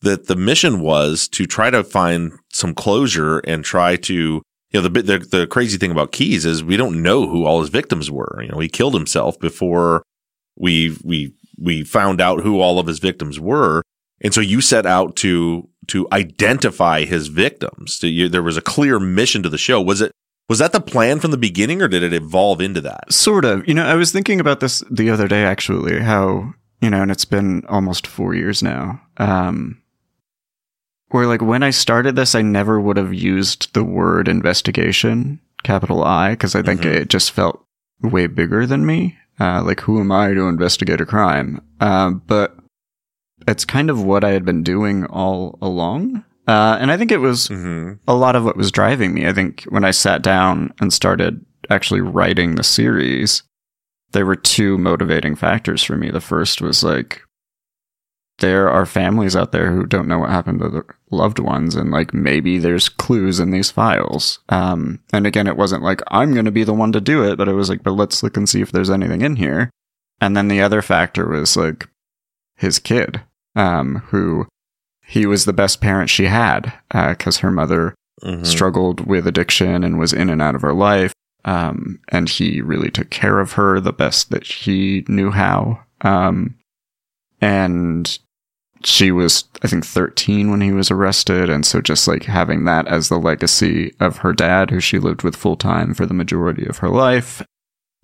that 0.00 0.28
the 0.28 0.36
mission 0.36 0.80
was 0.80 1.28
to 1.28 1.46
try 1.46 1.68
to 1.68 1.84
find 1.84 2.32
some 2.52 2.74
closure 2.74 3.40
and 3.40 3.64
try 3.64 3.96
to, 3.96 4.14
you 4.14 4.42
know, 4.72 4.82
the, 4.82 5.02
the, 5.02 5.18
the 5.18 5.46
crazy 5.46 5.76
thing 5.76 5.90
about 5.90 6.12
Keys 6.12 6.46
is 6.46 6.64
we 6.64 6.76
don't 6.76 7.02
know 7.02 7.28
who 7.28 7.44
all 7.44 7.60
his 7.60 7.70
victims 7.70 8.10
were. 8.10 8.40
You 8.42 8.48
know, 8.48 8.60
he 8.60 8.68
killed 8.68 8.94
himself 8.94 9.38
before 9.38 10.02
we, 10.56 10.96
we, 11.04 11.34
we 11.58 11.84
found 11.84 12.20
out 12.20 12.42
who 12.42 12.60
all 12.60 12.78
of 12.78 12.86
his 12.86 12.98
victims 12.98 13.38
were. 13.40 13.82
And 14.20 14.32
so 14.34 14.40
you 14.40 14.60
set 14.60 14.86
out 14.86 15.16
to 15.16 15.68
to 15.88 16.08
identify 16.10 17.04
his 17.04 17.28
victims. 17.28 18.02
You, 18.02 18.28
there 18.28 18.42
was 18.42 18.56
a 18.56 18.62
clear 18.62 18.98
mission 18.98 19.42
to 19.42 19.48
the 19.48 19.58
show. 19.58 19.80
Was 19.80 20.00
it 20.00 20.12
was 20.48 20.58
that 20.58 20.72
the 20.72 20.80
plan 20.80 21.20
from 21.20 21.32
the 21.32 21.36
beginning, 21.36 21.82
or 21.82 21.88
did 21.88 22.02
it 22.02 22.12
evolve 22.12 22.60
into 22.60 22.80
that? 22.82 23.12
Sort 23.12 23.44
of. 23.44 23.66
You 23.66 23.74
know, 23.74 23.84
I 23.84 23.94
was 23.94 24.12
thinking 24.12 24.40
about 24.40 24.60
this 24.60 24.82
the 24.90 25.10
other 25.10 25.28
day, 25.28 25.44
actually. 25.44 26.00
How 26.00 26.54
you 26.80 26.90
know, 26.90 27.02
and 27.02 27.10
it's 27.10 27.24
been 27.24 27.64
almost 27.66 28.06
four 28.06 28.34
years 28.34 28.62
now. 28.62 29.00
Um, 29.18 29.82
where 31.08 31.26
like 31.26 31.42
when 31.42 31.62
I 31.62 31.70
started 31.70 32.16
this, 32.16 32.34
I 32.34 32.42
never 32.42 32.80
would 32.80 32.96
have 32.96 33.14
used 33.14 33.72
the 33.74 33.84
word 33.84 34.28
investigation, 34.28 35.40
capital 35.62 36.02
I, 36.02 36.30
because 36.30 36.54
I 36.54 36.62
think 36.62 36.82
mm-hmm. 36.82 37.02
it 37.02 37.08
just 37.08 37.30
felt 37.30 37.64
way 38.02 38.26
bigger 38.26 38.66
than 38.66 38.84
me. 38.86 39.18
Uh, 39.38 39.62
like, 39.62 39.80
who 39.80 40.00
am 40.00 40.10
I 40.10 40.32
to 40.32 40.48
investigate 40.48 41.00
a 41.00 41.06
crime? 41.06 41.60
Um, 41.80 42.22
but 42.26 42.56
it's 43.46 43.64
kind 43.64 43.90
of 43.90 44.02
what 44.02 44.24
I 44.24 44.30
had 44.30 44.44
been 44.44 44.62
doing 44.62 45.04
all 45.06 45.58
along. 45.60 46.24
Uh, 46.48 46.78
and 46.80 46.90
I 46.90 46.96
think 46.96 47.10
it 47.10 47.18
was 47.18 47.48
mm-hmm. 47.48 47.94
a 48.06 48.14
lot 48.14 48.36
of 48.36 48.44
what 48.44 48.56
was 48.56 48.70
driving 48.70 49.12
me. 49.12 49.26
I 49.26 49.32
think 49.32 49.64
when 49.64 49.84
I 49.84 49.90
sat 49.90 50.22
down 50.22 50.72
and 50.80 50.92
started 50.92 51.44
actually 51.70 52.00
writing 52.00 52.54
the 52.54 52.62
series, 52.62 53.42
there 54.12 54.26
were 54.26 54.36
two 54.36 54.78
motivating 54.78 55.34
factors 55.34 55.82
for 55.82 55.96
me. 55.96 56.10
The 56.10 56.20
first 56.20 56.62
was 56.62 56.82
like, 56.82 57.22
there 58.38 58.70
are 58.70 58.86
families 58.86 59.34
out 59.34 59.52
there 59.52 59.72
who 59.72 59.86
don't 59.86 60.08
know 60.08 60.18
what 60.18 60.30
happened 60.30 60.60
to 60.60 60.68
their 60.68 60.86
loved 61.10 61.38
ones, 61.38 61.74
and 61.74 61.90
like 61.90 62.12
maybe 62.12 62.58
there's 62.58 62.88
clues 62.88 63.40
in 63.40 63.50
these 63.50 63.70
files. 63.70 64.40
Um, 64.48 65.00
and 65.12 65.26
again, 65.26 65.46
it 65.46 65.56
wasn't 65.56 65.82
like 65.82 66.00
I'm 66.08 66.32
going 66.32 66.46
to 66.46 66.50
be 66.50 66.64
the 66.64 66.74
one 66.74 66.92
to 66.92 67.00
do 67.00 67.24
it, 67.24 67.36
but 67.36 67.48
it 67.48 67.54
was 67.54 67.68
like, 67.68 67.82
but 67.82 67.92
let's 67.92 68.22
look 68.22 68.36
and 68.36 68.48
see 68.48 68.60
if 68.60 68.72
there's 68.72 68.90
anything 68.90 69.22
in 69.22 69.36
here. 69.36 69.70
And 70.20 70.36
then 70.36 70.48
the 70.48 70.62
other 70.62 70.82
factor 70.82 71.28
was 71.28 71.56
like, 71.56 71.88
his 72.56 72.78
kid, 72.78 73.20
um, 73.54 73.96
who 74.08 74.46
he 75.06 75.26
was 75.26 75.44
the 75.44 75.52
best 75.52 75.80
parent 75.80 76.10
she 76.10 76.24
had 76.24 76.72
because 76.90 77.38
uh, 77.38 77.42
her 77.42 77.50
mother 77.50 77.94
mm-hmm. 78.22 78.44
struggled 78.44 79.06
with 79.06 79.26
addiction 79.26 79.84
and 79.84 79.98
was 79.98 80.12
in 80.12 80.30
and 80.30 80.42
out 80.42 80.54
of 80.54 80.62
her 80.62 80.74
life. 80.74 81.12
Um, 81.44 82.00
and 82.08 82.28
he 82.28 82.60
really 82.60 82.90
took 82.90 83.10
care 83.10 83.38
of 83.38 83.52
her 83.52 83.78
the 83.78 83.92
best 83.92 84.30
that 84.30 84.44
he 84.44 85.04
knew 85.06 85.30
how. 85.30 85.80
Um, 86.00 86.56
and 87.40 88.18
she 88.86 89.10
was, 89.10 89.44
I 89.64 89.68
think, 89.68 89.84
13 89.84 90.48
when 90.48 90.60
he 90.60 90.70
was 90.70 90.92
arrested. 90.92 91.50
And 91.50 91.66
so 91.66 91.80
just 91.80 92.06
like 92.06 92.22
having 92.22 92.66
that 92.66 92.86
as 92.86 93.08
the 93.08 93.18
legacy 93.18 93.92
of 93.98 94.18
her 94.18 94.32
dad, 94.32 94.70
who 94.70 94.78
she 94.78 95.00
lived 95.00 95.24
with 95.24 95.34
full 95.34 95.56
time 95.56 95.92
for 95.92 96.06
the 96.06 96.14
majority 96.14 96.64
of 96.66 96.78
her 96.78 96.88
life, 96.88 97.42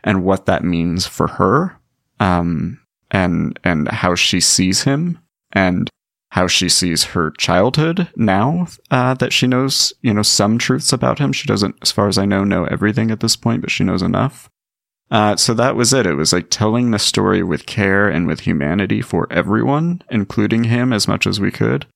and 0.03 0.25
what 0.25 0.47
that 0.47 0.65
means 0.65 1.07
for 1.07 1.29
her. 1.29 1.79
Um, 2.19 2.81
and 3.13 3.61
and 3.63 3.89
how 3.89 4.17
she 4.17 4.41
sees 4.41 4.83
him 4.83 5.19
and 5.53 5.89
how 6.31 6.47
she 6.47 6.69
sees 6.69 7.05
her 7.05 7.31
childhood 7.33 8.09
now 8.17 8.67
uh, 8.91 9.15
that 9.15 9.33
she 9.33 9.47
knows 9.47 9.93
you 10.01 10.13
know 10.15 10.23
some 10.23 10.57
truths 10.57 10.93
about 10.93 11.19
him 11.19 11.33
she 11.33 11.47
doesn't 11.47 11.77
as 11.83 11.93
far 11.93 12.09
as 12.09 12.17
i 12.17 12.25
know 12.25 12.43
know 12.43 12.65
everything 12.65 13.11
at 13.11 13.21
this 13.21 13.37
point 13.37 13.61
but 13.61 13.71
she 13.71 13.85
knows 13.85 14.01
enough 14.03 14.49
uh, 15.13 15.37
so 15.37 15.55
that 15.55 15.77
was 15.77 15.93
it 15.93 16.07
it 16.07 16.15
was 16.15 16.33
like 16.33 16.51
telling 16.51 16.91
the 16.91 16.99
story 16.99 17.43
with 17.43 17.67
care 17.67 18.09
and 18.09 18.27
with 18.27 18.41
humanity 18.41 19.01
for 19.01 19.33
everyone 19.33 20.03
including 20.11 20.65
him 20.65 20.93
as 20.93 21.07
much 21.07 21.27
as 21.27 21.39
we 21.39 21.51
could 21.51 21.87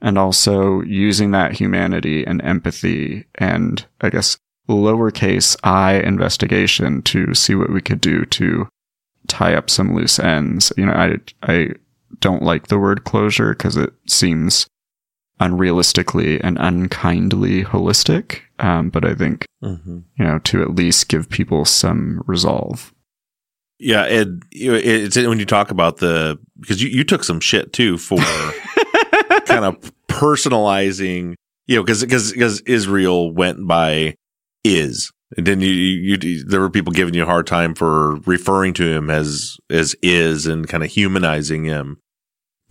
and 0.00 0.16
also 0.16 0.80
using 0.82 1.30
that 1.30 1.52
humanity 1.52 2.24
and 2.26 2.42
empathy 2.42 3.26
and 3.34 3.84
i 4.00 4.08
guess 4.08 4.38
lowercase 4.68 5.54
i 5.62 5.94
investigation 5.94 7.02
to 7.02 7.34
see 7.34 7.54
what 7.54 7.70
we 7.70 7.82
could 7.82 8.00
do 8.00 8.24
to 8.24 8.66
tie 9.30 9.54
up 9.54 9.70
some 9.70 9.94
loose 9.94 10.18
ends. 10.18 10.72
You 10.76 10.86
know, 10.86 10.92
I 10.92 11.16
I 11.42 11.70
don't 12.18 12.42
like 12.42 12.66
the 12.66 12.78
word 12.78 13.04
closure 13.04 13.50
because 13.50 13.76
it 13.76 13.92
seems 14.06 14.66
unrealistically 15.40 16.40
and 16.42 16.58
unkindly 16.60 17.64
holistic. 17.64 18.40
Um, 18.58 18.90
but 18.90 19.04
I 19.04 19.14
think 19.14 19.46
mm-hmm. 19.62 20.00
you 20.18 20.24
know 20.24 20.38
to 20.40 20.62
at 20.62 20.74
least 20.74 21.08
give 21.08 21.28
people 21.28 21.64
some 21.64 22.22
resolve. 22.26 22.92
Yeah, 23.78 24.04
and 24.04 24.42
it's 24.50 25.16
when 25.16 25.38
you 25.38 25.46
talk 25.46 25.70
about 25.70 25.98
the 25.98 26.38
because 26.58 26.82
you, 26.82 26.90
you 26.90 27.04
took 27.04 27.24
some 27.24 27.40
shit 27.40 27.72
too 27.72 27.96
for 27.96 28.18
kind 29.46 29.64
of 29.64 29.92
personalizing, 30.06 31.34
you 31.66 31.76
know, 31.76 31.82
because 31.82 32.02
because 32.02 32.32
because 32.32 32.60
Israel 32.60 33.32
went 33.32 33.66
by 33.66 34.14
is 34.62 35.10
and 35.36 35.46
then 35.46 35.60
you, 35.60 35.70
you, 35.70 36.18
you, 36.20 36.44
there 36.44 36.60
were 36.60 36.70
people 36.70 36.92
giving 36.92 37.14
you 37.14 37.22
a 37.22 37.26
hard 37.26 37.46
time 37.46 37.74
for 37.74 38.16
referring 38.26 38.74
to 38.74 38.86
him 38.86 39.10
as, 39.10 39.58
as 39.68 39.94
is 40.02 40.46
and 40.46 40.68
kind 40.68 40.82
of 40.82 40.90
humanizing 40.90 41.64
him. 41.64 41.98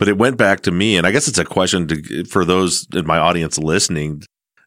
But 0.00 0.08
it 0.08 0.16
went 0.16 0.38
back 0.38 0.62
to 0.62 0.70
me. 0.72 0.96
And 0.96 1.06
I 1.06 1.10
guess 1.10 1.28
it's 1.28 1.38
a 1.38 1.44
question 1.44 1.86
to, 1.88 2.24
for 2.24 2.46
those 2.46 2.88
in 2.94 3.06
my 3.06 3.18
audience 3.18 3.58
listening, 3.58 4.22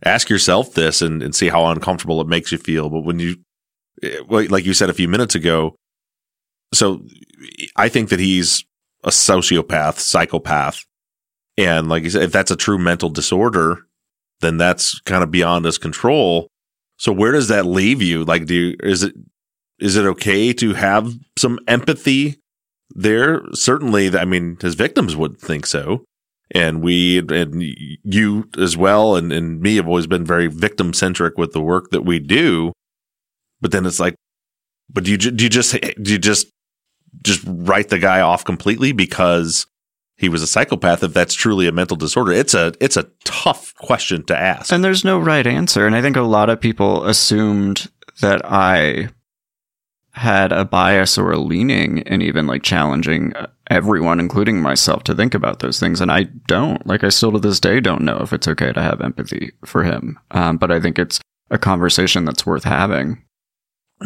ask 0.06 0.30
yourself 0.30 0.76
this 0.76 1.02
and, 1.02 1.24
and 1.24 1.34
see 1.34 1.50
how 1.50 1.66
uncomfortable 1.66 2.22
it 2.22 2.28
makes 2.28 2.52
you 2.52 2.60
feel. 2.60 2.88
But 2.88 3.02
when 3.02 3.20
you, 3.20 3.38
eh, 4.04 4.20
like 4.30 4.64
you 4.64 4.76
said 4.76 4.92
a 4.92 4.94
few 4.94 5.08
minutes 5.08 5.34
ago, 5.34 5.76
so 6.72 7.04
I 7.76 7.90
think 7.90 8.10
that 8.10 8.20
he's 8.20 8.64
a 9.04 9.10
sociopath, 9.10 9.98
psychopath. 9.98 10.86
And 11.58 11.90
like 11.90 12.04
you 12.04 12.12
said, 12.12 12.24
if 12.24 12.32
that's 12.32 12.52
a 12.52 12.56
true 12.56 12.78
mental 12.78 13.10
disorder, 13.10 13.80
then 14.42 14.58
that's 14.58 15.00
kind 15.02 15.24
of 15.24 15.32
beyond 15.32 15.66
his 15.66 15.80
control. 15.80 16.48
So 17.00 17.12
where 17.12 17.32
does 17.32 17.48
that 17.48 17.66
leave 17.66 18.04
you? 18.04 18.24
Like, 18.24 18.46
do 18.46 18.54
you, 18.54 18.76
is 18.82 19.02
it 19.02 19.16
is 19.80 19.98
it 19.98 20.06
okay 20.06 20.54
to 20.54 20.74
have 20.76 21.12
some 21.38 21.60
empathy 21.68 22.40
there? 22.90 23.42
Certainly, 23.54 24.18
I 24.18 24.26
mean, 24.26 24.58
his 24.62 24.76
victims 24.76 25.16
would 25.16 25.38
think 25.40 25.66
so, 25.66 26.04
and 26.52 26.82
we 26.82 27.20
and 27.20 27.62
you 28.04 28.50
as 28.58 28.78
well, 28.78 29.16
and 29.16 29.32
and 29.32 29.62
me 29.62 29.76
have 29.78 29.88
always 29.88 30.08
been 30.08 30.26
very 30.26 30.48
victim 30.48 30.94
centric 30.94 31.38
with 31.38 31.54
the 31.54 31.62
work 31.62 31.92
that 31.92 32.04
we 32.04 32.20
do. 32.20 32.74
But 33.62 33.72
then 33.72 33.86
it's 33.86 34.00
like, 34.00 34.16
but 34.92 35.04
do 35.04 35.12
you 35.12 35.18
do 35.18 35.44
you 35.44 35.50
just 35.50 35.76
eh, 35.76 35.94
do 36.02 36.12
you 36.12 36.20
just 36.20 36.48
just 37.22 37.44
write 37.46 37.90
the 37.90 38.00
guy 38.00 38.22
off 38.22 38.44
completely 38.44 38.92
because 38.92 39.66
he 40.18 40.30
was 40.30 40.42
a 40.42 40.48
psychopath 40.48 41.04
if 41.04 41.14
that's 41.14 41.34
truly 41.34 41.68
a 41.68 41.72
mental 41.72 41.98
disorder 41.98 42.32
it's 42.32 42.54
a 42.54 42.74
it's 42.80 42.98
a 42.98 43.08
tough 43.24 43.74
question 43.76 44.24
to 44.24 44.38
ask 44.38 44.72
and 44.72 44.84
there's 44.84 45.04
no 45.04 45.20
right 45.20 45.46
answer 45.46 45.86
and 45.86 45.96
i 45.96 46.02
think 46.02 46.16
a 46.16 46.22
lot 46.22 46.50
of 46.50 46.60
people 46.60 47.04
assumed 47.06 47.90
that 48.22 48.42
i 48.46 49.08
had 50.14 50.52
a 50.52 50.64
bias 50.64 51.18
or 51.18 51.32
a 51.32 51.40
leaning 51.40 52.00
in 52.00 52.22
even 52.22 52.46
like 52.46 52.64
challenging 52.64 53.34
everyone 53.70 54.20
including 54.20 54.62
myself 54.62 55.04
to 55.04 55.16
think 55.16 55.34
about 55.34 55.60
those 55.60 55.80
things 55.80 56.00
and 56.00 56.12
i 56.12 56.24
don't 56.48 56.86
like 56.86 57.04
i 57.04 57.10
still 57.10 57.32
to 57.32 57.40
this 57.40 57.60
day 57.60 57.80
don't 57.80 58.04
know 58.04 58.18
if 58.18 58.32
it's 58.32 58.48
okay 58.48 58.72
to 58.72 58.82
have 58.82 59.02
empathy 59.02 59.52
for 59.66 59.84
him 59.84 60.20
um, 60.32 60.58
but 60.58 60.72
i 60.72 60.80
think 60.80 61.00
it's 61.00 61.20
a 61.50 61.58
conversation 61.58 62.26
that's 62.26 62.46
worth 62.46 62.64
having 62.64 63.24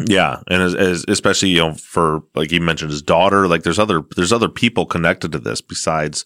yeah, 0.06 0.42
and 0.46 0.62
as, 0.62 0.76
as, 0.76 1.04
especially 1.08 1.48
you 1.48 1.58
know 1.58 1.74
for 1.74 2.22
like 2.36 2.52
you 2.52 2.60
mentioned 2.60 2.92
his 2.92 3.02
daughter, 3.02 3.48
like 3.48 3.64
there's 3.64 3.80
other 3.80 4.02
there's 4.14 4.32
other 4.32 4.48
people 4.48 4.86
connected 4.86 5.32
to 5.32 5.40
this 5.40 5.60
besides 5.60 6.24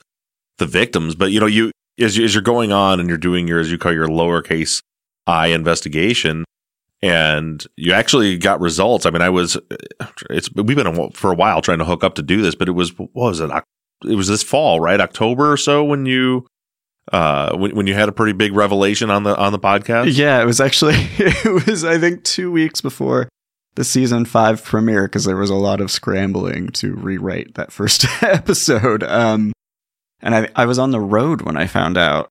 the 0.58 0.66
victims. 0.66 1.14
But 1.14 1.30
you 1.30 1.40
know 1.40 1.46
you 1.46 1.70
as, 2.00 2.18
as 2.18 2.34
you're 2.34 2.42
going 2.42 2.72
on 2.72 3.00
and 3.00 3.08
you're 3.08 3.18
doing 3.18 3.48
your 3.48 3.60
as 3.60 3.70
you 3.70 3.78
call 3.78 3.92
your 3.92 4.08
lowercase 4.08 4.82
i 5.26 5.48
investigation 5.48 6.44
and 7.02 7.66
you 7.76 7.92
actually 7.92 8.38
got 8.38 8.60
results. 8.60 9.06
I 9.06 9.10
mean 9.10 9.22
i 9.22 9.28
was 9.28 9.56
it's 10.30 10.52
we've 10.54 10.76
been 10.76 11.10
for 11.12 11.32
a 11.32 11.36
while 11.36 11.60
trying 11.60 11.78
to 11.78 11.84
hook 11.84 12.04
up 12.04 12.14
to 12.14 12.22
do 12.22 12.40
this 12.42 12.54
but 12.54 12.68
it 12.68 12.72
was 12.72 12.96
what 12.98 13.10
was 13.14 13.40
it 13.40 13.50
it 14.04 14.14
was 14.14 14.28
this 14.28 14.42
fall 14.42 14.80
right? 14.80 15.00
October 15.00 15.52
or 15.52 15.56
so 15.56 15.84
when 15.84 16.06
you 16.06 16.46
uh 17.12 17.56
when, 17.56 17.74
when 17.74 17.86
you 17.86 17.94
had 17.94 18.08
a 18.08 18.12
pretty 18.12 18.32
big 18.32 18.52
revelation 18.52 19.10
on 19.10 19.24
the 19.24 19.36
on 19.36 19.52
the 19.52 19.58
podcast? 19.58 20.16
Yeah, 20.16 20.40
it 20.40 20.46
was 20.46 20.60
actually 20.60 20.94
it 21.18 21.66
was 21.66 21.84
I 21.84 21.98
think 21.98 22.24
two 22.24 22.50
weeks 22.50 22.80
before 22.80 23.28
the 23.74 23.84
season 23.84 24.24
five 24.24 24.62
premiere 24.62 25.06
because 25.06 25.24
there 25.24 25.36
was 25.36 25.50
a 25.50 25.54
lot 25.54 25.80
of 25.80 25.90
scrambling 25.90 26.68
to 26.68 26.94
rewrite 26.94 27.54
that 27.54 27.72
first 27.72 28.04
episode. 28.22 29.02
Um, 29.02 29.52
and 30.20 30.34
I 30.34 30.48
I 30.54 30.66
was 30.66 30.78
on 30.78 30.90
the 30.90 31.00
road 31.00 31.42
when 31.42 31.56
I 31.56 31.66
found 31.66 31.96
out 31.96 32.28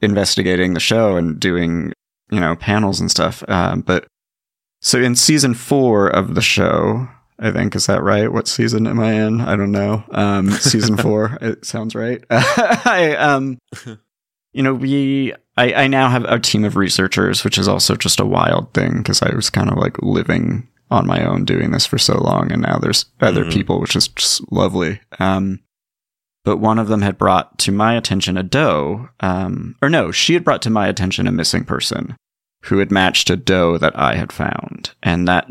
investigating 0.00 0.74
the 0.74 0.80
show 0.80 1.16
and 1.16 1.38
doing 1.38 1.92
you 2.30 2.40
know 2.40 2.56
panels 2.56 3.00
and 3.00 3.10
stuff. 3.10 3.42
Um, 3.48 3.80
but 3.82 4.06
so 4.80 4.98
in 4.98 5.14
season 5.16 5.54
four 5.54 6.08
of 6.08 6.34
the 6.34 6.42
show. 6.42 7.08
I 7.42 7.50
think 7.52 7.74
is 7.74 7.86
that 7.86 8.02
right? 8.02 8.30
What 8.30 8.46
season 8.46 8.86
am 8.86 9.00
I 9.00 9.12
in? 9.14 9.40
I 9.40 9.56
don't 9.56 9.72
know. 9.72 10.04
Um, 10.10 10.50
season 10.50 10.96
four. 10.98 11.38
It 11.40 11.64
sounds 11.64 11.94
right. 11.94 12.22
I 12.30 13.16
um, 13.18 13.56
you 14.52 14.62
know, 14.62 14.74
we 14.74 15.32
I, 15.56 15.72
I 15.72 15.86
now 15.86 16.10
have 16.10 16.24
a 16.24 16.38
team 16.38 16.64
of 16.64 16.76
researchers, 16.76 17.42
which 17.42 17.56
is 17.56 17.66
also 17.66 17.94
just 17.96 18.20
a 18.20 18.26
wild 18.26 18.74
thing 18.74 18.98
because 18.98 19.22
I 19.22 19.34
was 19.34 19.48
kind 19.48 19.70
of 19.70 19.78
like 19.78 19.96
living 20.02 20.68
on 20.90 21.06
my 21.06 21.24
own 21.24 21.46
doing 21.46 21.70
this 21.70 21.86
for 21.86 21.96
so 21.96 22.18
long, 22.18 22.52
and 22.52 22.60
now 22.60 22.76
there's 22.76 23.06
other 23.22 23.46
Mhm. 23.46 23.52
people, 23.54 23.80
which 23.80 23.96
is 23.96 24.08
just 24.08 24.42
lovely. 24.52 25.00
Um, 25.18 25.60
but 26.44 26.56
one 26.58 26.78
of 26.78 26.88
them 26.88 27.02
had 27.02 27.18
brought 27.18 27.58
to 27.60 27.72
my 27.72 27.94
attention 27.94 28.36
a 28.36 28.42
doe, 28.42 29.08
um, 29.20 29.76
or 29.82 29.88
no, 29.88 30.10
she 30.10 30.34
had 30.34 30.44
brought 30.44 30.62
to 30.62 30.70
my 30.70 30.86
attention 30.88 31.26
a 31.26 31.32
missing 31.32 31.64
person 31.64 32.16
who 32.64 32.78
had 32.78 32.90
matched 32.90 33.30
a 33.30 33.36
doe 33.36 33.78
that 33.78 33.98
I 33.98 34.14
had 34.16 34.32
found, 34.32 34.90
and 35.02 35.26
that 35.28 35.48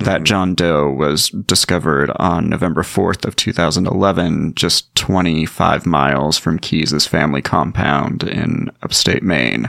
that 0.00 0.22
John 0.22 0.54
Doe 0.54 0.88
was 0.92 1.28
discovered 1.30 2.10
on 2.20 2.48
November 2.48 2.82
4th 2.84 3.24
of 3.24 3.34
2011, 3.34 4.54
just 4.54 4.94
25 4.94 5.86
miles 5.86 6.38
from 6.38 6.60
Keys' 6.60 7.04
family 7.04 7.42
compound 7.42 8.22
in 8.22 8.70
upstate 8.80 9.24
Maine. 9.24 9.66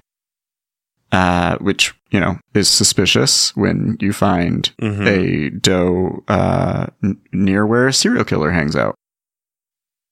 Uh, 1.12 1.58
which, 1.58 1.96
you 2.12 2.20
know, 2.20 2.38
is 2.54 2.70
suspicious 2.70 3.56
when 3.56 3.98
you 4.00 4.14
find 4.14 4.72
Mhm. 4.80 5.08
a 5.08 5.50
doe 5.50 6.24
uh, 6.28 6.86
n- 7.04 7.18
near 7.34 7.66
where 7.66 7.88
a 7.88 7.94
serial 7.94 8.24
killer 8.24 8.52
hangs 8.52 8.76
out. 8.76 8.94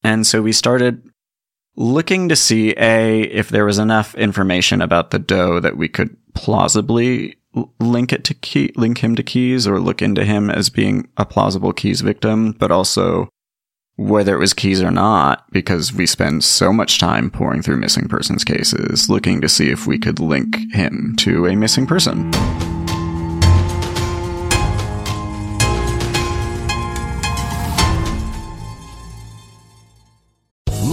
And 0.04 0.26
so 0.26 0.42
we 0.42 0.52
started 0.52 1.02
looking 1.76 2.28
to 2.30 2.36
see 2.36 2.74
a 2.78 3.22
if 3.22 3.50
there 3.50 3.66
was 3.66 3.78
enough 3.78 4.16
information 4.16 4.82
about 4.82 5.12
the 5.12 5.20
doe 5.20 5.60
that 5.60 5.78
we 5.78 5.88
could 5.88 6.18
plausibly 6.34 7.36
link 7.80 8.14
it 8.14 8.24
to 8.26 8.34
key, 8.34 8.72
link 8.76 9.00
him 9.00 9.16
to 9.16 9.24
Keys 9.24 9.68
or 9.68 9.80
look 9.80 10.02
into 10.02 10.24
him 10.24 10.50
as 10.50 10.70
being 10.70 11.08
a 11.18 11.26
plausible 11.26 11.74
Keys 11.74 12.02
victim, 12.02 12.52
but 12.54 12.72
also 12.72 13.30
whether 13.96 14.36
it 14.36 14.40
was 14.40 14.54
Keys 14.54 14.82
or 14.82 14.92
not, 14.92 15.52
because 15.52 15.92
we 15.92 16.06
spend 16.06 16.44
so 16.44 16.72
much 16.72 17.00
time 17.00 17.32
pouring 17.32 17.64
through 17.64 17.78
missing 17.78 18.08
persons 18.08 18.44
cases, 18.44 19.10
looking 19.10 19.42
to 19.42 19.50
see 19.50 19.72
if 19.72 19.88
we 19.88 19.98
could 19.98 20.20
link 20.20 20.72
him 20.72 21.16
to 21.18 21.48
a 21.48 21.56
missing 21.56 21.88
person. 21.88 22.32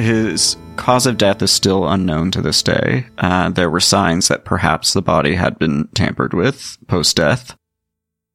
His 0.00 0.56
cause 0.76 1.06
of 1.06 1.18
death 1.18 1.42
is 1.42 1.52
still 1.52 1.86
unknown 1.86 2.30
to 2.30 2.40
this 2.40 2.62
day. 2.62 3.06
Uh, 3.18 3.50
there 3.50 3.68
were 3.68 3.80
signs 3.80 4.28
that 4.28 4.46
perhaps 4.46 4.94
the 4.94 5.02
body 5.02 5.34
had 5.34 5.58
been 5.58 5.88
tampered 5.88 6.32
with 6.32 6.78
post 6.86 7.16
death. 7.16 7.54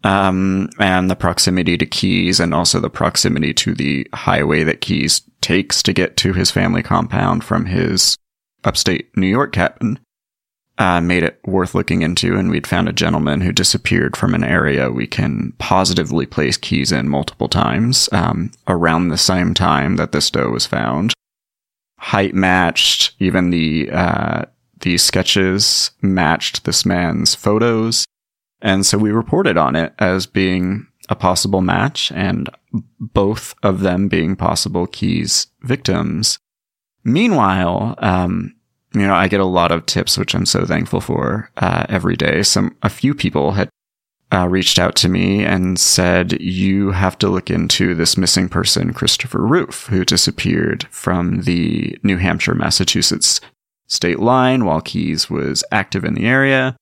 Um, 0.03 0.69
and 0.77 1.09
the 1.09 1.15
proximity 1.15 1.75
to 1.79 1.85
Keys 1.87 2.39
and 2.39 2.53
also 2.53 2.79
the 2.79 2.91
proximity 2.91 3.51
to 3.55 3.73
the 3.73 4.07
highway 4.13 4.63
that 4.63 4.81
Keys 4.81 5.23
takes 5.41 5.81
to 5.81 5.93
get 5.93 6.15
to 6.17 6.33
his 6.33 6.51
family 6.51 6.83
compound 6.83 7.43
from 7.43 7.65
his 7.65 8.15
upstate 8.63 9.09
New 9.17 9.25
York 9.25 9.51
cabin 9.51 9.99
uh, 10.77 11.01
made 11.01 11.23
it 11.23 11.39
worth 11.45 11.73
looking 11.73 12.03
into. 12.03 12.37
And 12.37 12.51
we'd 12.51 12.67
found 12.67 12.87
a 12.87 12.93
gentleman 12.93 13.41
who 13.41 13.51
disappeared 13.51 14.15
from 14.15 14.35
an 14.35 14.43
area 14.43 14.91
we 14.91 15.07
can 15.07 15.53
positively 15.57 16.27
place 16.27 16.57
Keys 16.57 16.91
in 16.91 17.09
multiple 17.09 17.49
times 17.49 18.07
um, 18.11 18.51
around 18.67 19.07
the 19.07 19.17
same 19.17 19.55
time 19.55 19.95
that 19.95 20.11
this 20.11 20.29
doe 20.29 20.49
was 20.49 20.67
found 20.67 21.15
height 21.97 22.33
matched. 22.33 23.15
Even 23.19 23.49
the 23.49 23.89
uh, 23.91 24.45
the 24.81 24.97
sketches 24.97 25.91
matched 26.01 26.65
this 26.65 26.85
man's 26.85 27.35
photos, 27.35 28.05
and 28.61 28.85
so 28.85 28.97
we 28.97 29.11
reported 29.11 29.57
on 29.57 29.75
it 29.75 29.93
as 29.99 30.25
being 30.25 30.87
a 31.09 31.15
possible 31.15 31.61
match, 31.61 32.11
and 32.13 32.49
both 32.99 33.55
of 33.63 33.81
them 33.81 34.07
being 34.07 34.35
possible 34.35 34.87
Keys 34.87 35.47
victims. 35.61 36.39
Meanwhile, 37.03 37.95
um, 37.99 38.55
you 38.93 39.01
know, 39.01 39.13
I 39.13 39.27
get 39.27 39.39
a 39.39 39.45
lot 39.45 39.71
of 39.71 39.85
tips, 39.85 40.17
which 40.17 40.33
I'm 40.33 40.45
so 40.45 40.65
thankful 40.65 41.01
for 41.01 41.51
uh, 41.57 41.85
every 41.89 42.15
day. 42.15 42.41
Some 42.43 42.75
a 42.81 42.89
few 42.89 43.13
people 43.13 43.51
had 43.51 43.69
uh, 44.31 44.47
reached 44.47 44.79
out 44.79 44.95
to 44.97 45.09
me 45.09 45.43
and 45.43 45.79
said, 45.79 46.41
You 46.41 46.91
have 46.91 47.17
to 47.19 47.29
look 47.29 47.49
into 47.49 47.93
this 47.93 48.17
missing 48.17 48.49
person, 48.49 48.93
Christopher 48.93 49.45
Roof, 49.45 49.87
who 49.87 50.03
disappeared 50.03 50.87
from 50.89 51.41
the 51.41 51.97
New 52.03 52.17
Hampshire 52.17 52.55
Massachusetts 52.55 53.39
state 53.87 54.19
line 54.19 54.65
while 54.65 54.81
Keys 54.81 55.29
was 55.29 55.63
active 55.71 56.03
in 56.03 56.15
the 56.15 56.25
area. 56.25 56.75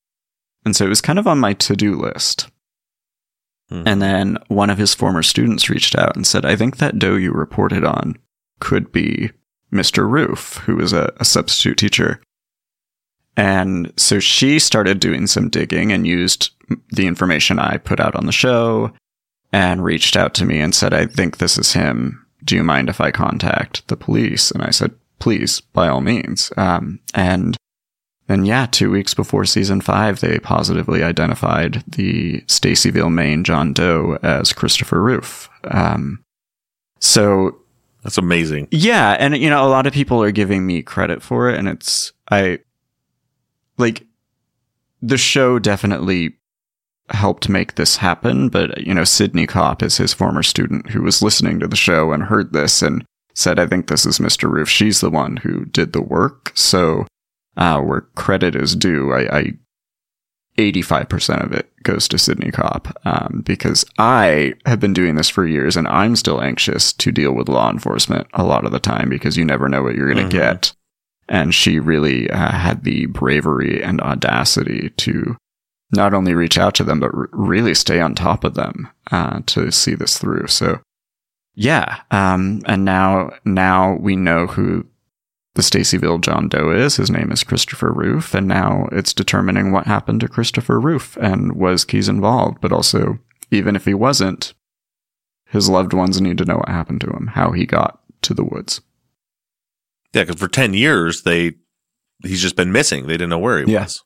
And 0.66 0.76
so 0.76 0.86
it 0.86 0.90
was 0.90 1.02
kind 1.02 1.20
of 1.20 1.28
on 1.28 1.40
my 1.40 1.54
to 1.54 1.76
do 1.76 1.96
list. 1.96 2.50
And 3.86 4.02
then 4.02 4.38
one 4.48 4.70
of 4.70 4.78
his 4.78 4.94
former 4.94 5.24
students 5.24 5.70
reached 5.70 5.98
out 5.98 6.16
and 6.16 6.26
said, 6.26 6.46
I 6.46 6.56
think 6.56 6.78
that 6.78 7.00
doe 7.00 7.16
you 7.16 7.32
reported 7.32 7.84
on 7.84 8.18
could 8.60 8.92
be 8.92 9.32
Mr. 9.72 10.10
Roof, 10.10 10.58
who 10.66 10.76
was 10.76 10.94
a, 10.94 11.12
a 11.18 11.26
substitute 11.26 11.78
teacher. 11.78 12.22
And 13.36 13.92
so 13.98 14.20
she 14.20 14.60
started 14.60 15.00
doing 15.00 15.28
some 15.28 15.50
digging 15.50 15.92
and 15.92 16.06
used 16.06 16.52
the 16.90 17.08
information 17.08 17.60
I 17.60 17.78
put 17.78 18.00
out 18.00 18.16
on 18.16 18.26
the 18.26 18.32
show 18.32 18.92
and 19.52 19.84
reached 19.84 20.16
out 20.16 20.34
to 20.36 20.46
me 20.46 20.60
and 20.60 20.74
said, 20.74 20.94
I 20.94 21.06
think 21.06 21.38
this 21.38 21.58
is 21.58 21.74
him. 21.74 22.26
Do 22.44 22.56
you 22.56 22.64
mind 22.64 22.90
if 22.90 23.00
I 23.02 23.12
contact 23.12 23.88
the 23.88 23.98
police? 23.98 24.52
And 24.52 24.62
I 24.62 24.70
said, 24.72 24.92
please, 25.20 25.62
by 25.62 25.88
all 25.88 26.02
means. 26.02 26.52
Um, 26.58 27.00
and 27.14 27.56
then, 28.28 28.46
yeah, 28.46 28.66
two 28.68 28.90
weeks 28.92 29.14
before 29.14 29.46
season 29.46 29.82
five, 29.82 30.20
they 30.20 30.40
positively 30.40 31.04
identified 31.04 31.84
the 31.88 32.42
Stacyville, 32.42 33.12
Maine 33.14 33.44
John 33.44 33.74
Doe 33.74 34.18
as 34.24 34.54
Christopher 34.54 35.02
Roof. 35.02 35.50
Um, 35.66 36.24
so 37.00 37.58
That's 38.04 38.18
amazing. 38.18 38.68
yeah, 38.72 39.12
and 39.20 39.38
you 39.38 39.50
know, 39.50 39.66
a 39.66 39.70
lot 39.70 39.88
of 39.88 39.94
people 39.94 40.22
are 40.24 40.32
giving 40.32 40.66
me 40.66 40.82
credit 40.84 41.22
for 41.22 41.50
it, 41.50 41.58
and 41.60 41.68
it's 41.68 42.12
I 42.32 42.60
like 43.78 44.06
the 45.02 45.18
show 45.18 45.60
definitely 45.60 46.36
helped 47.10 47.50
make 47.50 47.76
this 47.76 47.98
happen, 47.98 48.50
but 48.50 48.78
you 48.86 48.94
know, 48.94 49.04
Sydney 49.04 49.46
Kopp 49.46 49.84
is 49.84 49.98
his 49.98 50.14
former 50.14 50.44
student 50.44 50.90
who 50.92 51.02
was 51.02 51.22
listening 51.22 51.60
to 51.60 51.68
the 51.68 51.76
show 51.76 52.14
and 52.14 52.24
heard 52.24 52.54
this 52.54 52.82
and 52.82 53.04
said, 53.36 53.60
I 53.60 53.68
think 53.68 53.88
this 53.88 54.06
is 54.06 54.20
Mr. 54.20 54.50
Roof. 54.50 54.70
She's 54.70 55.02
the 55.02 55.10
one 55.10 55.38
who 55.38 55.66
did 55.66 55.92
the 55.94 56.02
work. 56.02 56.52
So 56.56 57.06
uh, 57.58 57.82
where 57.82 58.02
credit 58.16 58.56
is 58.56 58.76
due, 58.76 59.12
I, 59.12 59.38
I 59.40 59.54
85% 60.58 61.44
of 61.44 61.52
it 61.52 61.72
goes 61.82 62.08
to 62.08 62.20
Sydney 62.20 62.52
Kopp 62.52 62.96
um, 63.06 63.42
because 63.44 63.84
I 63.98 64.54
have 64.68 64.80
been 64.80 64.94
doing 64.94 65.16
this 65.16 65.30
for 65.30 65.48
years 65.48 65.76
and 65.76 65.88
I'm 65.88 66.16
still 66.16 66.42
anxious 66.42 66.94
to 66.94 67.12
deal 67.12 67.34
with 67.34 67.50
law 67.50 67.72
enforcement 67.72 68.28
a 68.34 68.44
lot 68.44 68.64
of 68.66 68.72
the 68.72 68.80
time 68.80 69.10
because 69.10 69.36
you 69.36 69.46
never 69.46 69.68
know 69.68 69.82
what 69.82 69.96
you're 69.96 70.14
going 70.14 70.30
to 70.30 70.36
Mhm. 70.36 70.40
get. 70.40 70.74
And 71.34 71.56
she 71.56 71.80
really 71.80 72.30
uh, 72.30 72.52
had 72.52 72.84
the 72.84 73.08
bravery 73.08 73.84
and 73.84 74.00
audacity 74.02 74.92
to 74.98 75.36
not 75.92 76.14
only 76.14 76.36
reach 76.36 76.60
out 76.60 76.76
to 76.76 76.84
them, 76.84 77.00
but 77.00 77.12
r- 77.12 77.28
really 77.32 77.74
stay 77.74 78.00
on 78.00 78.14
top 78.14 78.44
of 78.44 78.54
them 78.54 78.88
uh, 79.12 79.42
to 79.48 79.72
see 79.72 79.96
this 79.96 80.20
through. 80.20 80.46
So, 80.46 80.80
yeah. 81.56 82.02
Um, 82.12 82.62
and 82.68 82.86
now, 82.86 83.32
now 83.46 83.96
we 83.96 84.16
know 84.16 84.46
who 84.46 84.86
the 85.56 85.64
Stacyville 85.64 86.22
John 86.22 86.50
Doe 86.50 86.70
is. 86.70 86.98
His 86.98 87.10
name 87.10 87.32
is 87.32 87.44
Christopher 87.44 87.92
Roof, 87.92 88.36
and 88.36 88.48
now 88.48 88.88
it's 88.92 89.12
determining 89.12 89.72
what 89.72 89.88
happened 89.88 90.20
to 90.22 90.28
Christopher 90.28 90.80
Roof 90.80 91.18
and 91.18 91.54
was 91.54 91.84
Keys 91.84 92.10
involved. 92.10 92.62
But 92.62 92.72
also, 92.72 93.18
even 93.50 93.76
if 93.76 93.86
he 93.86 93.96
wasn't, 93.96 94.54
his 95.48 95.68
loved 95.68 95.94
ones 95.94 96.22
need 96.22 96.38
to 96.38 96.46
know 96.46 96.58
what 96.58 96.70
happened 96.70 97.02
to 97.02 97.10
him, 97.10 97.32
how 97.34 97.54
he 97.54 97.66
got 97.66 98.00
to 98.22 98.36
the 98.36 98.44
woods. 98.44 98.82
Yeah, 100.14 100.24
because 100.24 100.40
for 100.40 100.48
ten 100.48 100.74
years 100.74 101.24
they 101.24 101.54
he's 102.24 102.42
just 102.42 102.56
been 102.56 102.72
missing. 102.72 103.08
They 103.08 103.14
didn't 103.14 103.30
know 103.30 103.40
where 103.40 103.64
he 103.66 103.72
Yeah. 103.72 103.84
was. 103.84 104.02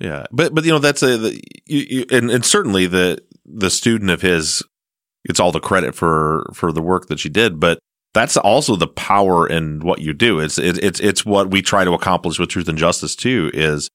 Yeah, 0.00 0.26
but 0.30 0.54
but 0.54 0.64
you 0.64 0.70
know 0.70 0.78
that's 0.78 1.02
a 1.02 1.16
the, 1.16 1.40
you, 1.66 1.86
you, 1.90 2.04
and 2.10 2.30
and 2.30 2.44
certainly 2.44 2.86
the 2.86 3.18
the 3.44 3.70
student 3.70 4.10
of 4.10 4.22
his 4.22 4.62
gets 5.26 5.40
all 5.40 5.50
the 5.52 5.58
credit 5.60 5.94
for 5.94 6.46
for 6.54 6.70
the 6.72 6.82
work 6.82 7.06
that 7.08 7.18
she 7.18 7.28
did, 7.28 7.58
but 7.58 7.78
that's 8.14 8.36
also 8.36 8.76
the 8.76 8.86
power 8.86 9.46
in 9.46 9.80
what 9.80 10.00
you 10.00 10.14
do. 10.14 10.38
It's 10.38 10.56
it, 10.58 10.78
it's 10.84 11.00
it's 11.00 11.26
what 11.26 11.50
we 11.50 11.62
try 11.62 11.84
to 11.84 11.92
accomplish 11.92 12.38
with 12.38 12.48
truth 12.48 12.68
and 12.68 12.78
justice 12.78 13.16
too. 13.16 13.50
Is 13.52 13.88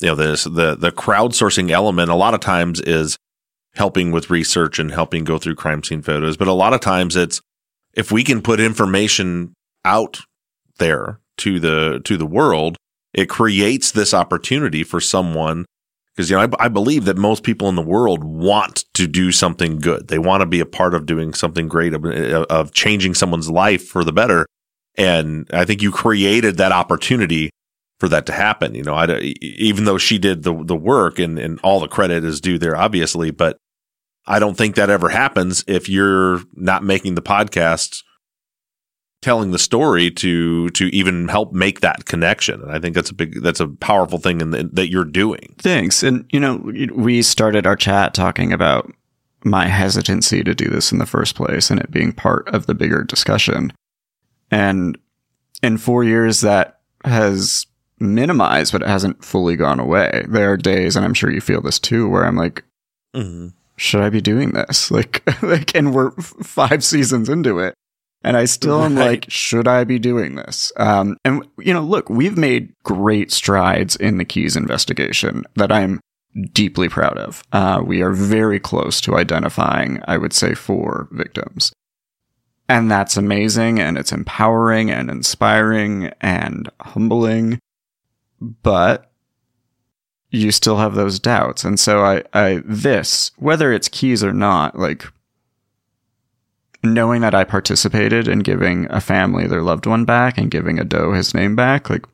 you 0.00 0.08
know 0.08 0.14
this 0.14 0.44
the 0.44 0.74
the 0.74 0.90
crowdsourcing 0.90 1.70
element 1.70 2.10
a 2.10 2.14
lot 2.14 2.32
of 2.32 2.40
times 2.40 2.80
is 2.80 3.18
helping 3.74 4.10
with 4.12 4.30
research 4.30 4.78
and 4.78 4.90
helping 4.90 5.24
go 5.24 5.36
through 5.36 5.54
crime 5.56 5.82
scene 5.84 6.00
photos, 6.00 6.38
but 6.38 6.48
a 6.48 6.52
lot 6.52 6.72
of 6.72 6.80
times 6.80 7.14
it's 7.14 7.42
if 7.92 8.10
we 8.10 8.24
can 8.24 8.40
put 8.40 8.58
information 8.58 9.52
out 9.86 10.20
there 10.78 11.20
to 11.38 11.60
the 11.60 12.00
to 12.04 12.16
the 12.16 12.26
world, 12.26 12.76
it 13.14 13.28
creates 13.28 13.92
this 13.92 14.12
opportunity 14.12 14.82
for 14.82 15.00
someone 15.00 15.64
because 16.14 16.28
you 16.28 16.36
know 16.36 16.42
I, 16.42 16.66
I 16.66 16.68
believe 16.68 17.04
that 17.04 17.16
most 17.16 17.44
people 17.44 17.68
in 17.68 17.76
the 17.76 17.82
world 17.82 18.24
want 18.24 18.84
to 18.94 19.06
do 19.06 19.32
something 19.32 19.78
good. 19.78 20.08
They 20.08 20.18
want 20.18 20.40
to 20.40 20.46
be 20.46 20.60
a 20.60 20.66
part 20.66 20.94
of 20.94 21.06
doing 21.06 21.32
something 21.32 21.68
great 21.68 21.94
of, 21.94 22.04
eh, 22.04 22.44
of 22.50 22.72
changing 22.72 23.14
someone's 23.14 23.50
life 23.50 23.86
for 23.86 24.04
the 24.04 24.12
better. 24.12 24.46
And 24.98 25.48
I 25.52 25.64
think 25.64 25.82
you 25.82 25.92
created 25.92 26.56
that 26.56 26.72
opportunity 26.72 27.50
for 28.00 28.08
that 28.08 28.26
to 28.26 28.32
happen. 28.32 28.74
You 28.74 28.82
know, 28.82 28.94
I, 28.94 29.34
even 29.40 29.84
though 29.84 29.98
she 29.98 30.18
did 30.18 30.42
the 30.42 30.64
the 30.64 30.76
work 30.76 31.18
and 31.18 31.38
and 31.38 31.60
all 31.62 31.80
the 31.80 31.88
credit 31.88 32.24
is 32.24 32.40
due 32.40 32.58
there, 32.58 32.76
obviously, 32.76 33.30
but 33.30 33.56
I 34.26 34.38
don't 34.40 34.56
think 34.56 34.74
that 34.74 34.90
ever 34.90 35.10
happens 35.10 35.64
if 35.68 35.88
you're 35.88 36.40
not 36.54 36.82
making 36.82 37.14
the 37.14 37.22
podcast 37.22 38.02
telling 39.22 39.50
the 39.50 39.58
story 39.58 40.10
to 40.10 40.68
to 40.70 40.86
even 40.94 41.26
help 41.28 41.52
make 41.52 41.80
that 41.80 42.04
connection 42.04 42.60
and 42.62 42.70
i 42.70 42.78
think 42.78 42.94
that's 42.94 43.10
a 43.10 43.14
big 43.14 43.42
that's 43.42 43.60
a 43.60 43.66
powerful 43.68 44.18
thing 44.18 44.40
in 44.40 44.50
the, 44.50 44.64
that 44.72 44.90
you're 44.90 45.04
doing 45.04 45.54
Thanks. 45.58 46.02
And, 46.02 46.24
you 46.30 46.38
know, 46.38 46.56
we 46.94 47.22
started 47.22 47.66
our 47.66 47.76
chat 47.76 48.14
talking 48.14 48.52
about 48.52 48.92
my 49.44 49.66
hesitancy 49.66 50.44
to 50.44 50.54
do 50.54 50.68
this 50.68 50.92
in 50.92 50.98
the 50.98 51.06
first 51.06 51.34
place 51.34 51.70
and 51.70 51.80
it 51.80 51.90
being 51.90 52.12
part 52.12 52.46
of 52.48 52.66
the 52.66 52.74
bigger 52.74 53.02
discussion. 53.04 53.72
And 54.50 54.98
in 55.62 55.78
four 55.78 56.04
years, 56.04 56.40
that 56.42 56.80
has 57.04 57.66
minimized, 57.98 58.72
but 58.72 58.82
it 58.82 58.88
hasn't 58.88 59.24
fully 59.24 59.56
gone 59.56 59.80
away. 59.80 60.24
There 60.28 60.52
are 60.52 60.56
days, 60.56 60.94
and 60.96 61.04
I'm 61.04 61.14
sure 61.14 61.30
you 61.30 61.40
feel 61.40 61.60
this 61.62 61.78
too, 61.78 62.08
where 62.08 62.24
I'm 62.24 62.36
like, 62.36 62.62
Mhm. 63.14 63.54
should 63.76 64.02
I 64.02 64.10
be 64.10 64.20
doing 64.20 64.50
this? 64.52 64.90
Like, 64.96 65.22
like, 65.42 65.74
and 65.74 65.94
we're 65.94 66.12
f- 66.18 66.34
five 66.42 66.84
seasons 66.84 67.28
into 67.28 67.58
it. 67.60 67.74
And 68.26 68.36
I 68.36 68.44
still 68.44 68.82
am 68.82 68.96
Right. 68.96 69.06
like, 69.10 69.26
should 69.28 69.68
I 69.68 69.84
be 69.84 69.98
doing 69.98 70.34
this? 70.34 70.72
Um, 70.76 71.16
and 71.24 71.46
you 71.58 71.72
know, 71.72 71.82
look, 71.82 72.10
we've 72.10 72.36
made 72.36 72.72
great 72.82 73.30
strides 73.32 73.94
in 73.96 74.18
the 74.18 74.24
Keys 74.24 74.56
investigation 74.56 75.44
that 75.54 75.70
I'm 75.72 76.00
deeply 76.52 76.88
proud 76.88 77.16
of. 77.18 77.42
Uh, 77.52 77.80
we 77.84 78.02
are 78.02 78.12
very 78.12 78.60
close 78.60 79.00
to 79.02 79.16
identifying, 79.16 80.02
I 80.06 80.18
would 80.18 80.32
say, 80.32 80.54
four 80.54 81.08
victims. 81.12 81.72
And 82.68 82.90
that's 82.90 83.16
amazing 83.16 83.78
and 83.78 83.96
it's 83.96 84.12
empowering 84.12 84.90
and 84.90 85.08
inspiring 85.08 86.12
and 86.20 86.68
humbling. 86.80 87.60
But 88.40 89.10
you 90.30 90.50
still 90.50 90.76
have 90.78 90.94
those 90.94 91.20
doubts. 91.20 91.64
And 91.64 91.78
so 91.78 92.04
I, 92.04 92.24
I, 92.34 92.62
this, 92.64 93.30
whether 93.36 93.72
it's 93.72 93.88
Keys 93.88 94.24
or 94.24 94.32
not, 94.32 94.76
like 94.78 95.06
knowing 96.94 97.22
that 97.22 97.34
I 97.34 97.44
participated 97.44 98.28
in 98.28 98.40
giving 98.40 98.86
a 98.90 99.00
family 99.00 99.46
their 99.46 99.62
loved 99.62 99.86
one 99.86 100.04
back 100.04 100.38
and 100.38 100.50
giving 100.50 100.78
a 100.78 100.84
doe 100.84 101.12
his 101.12 101.34
name 101.34 101.56
back, 101.56 101.88
like 101.90 102.04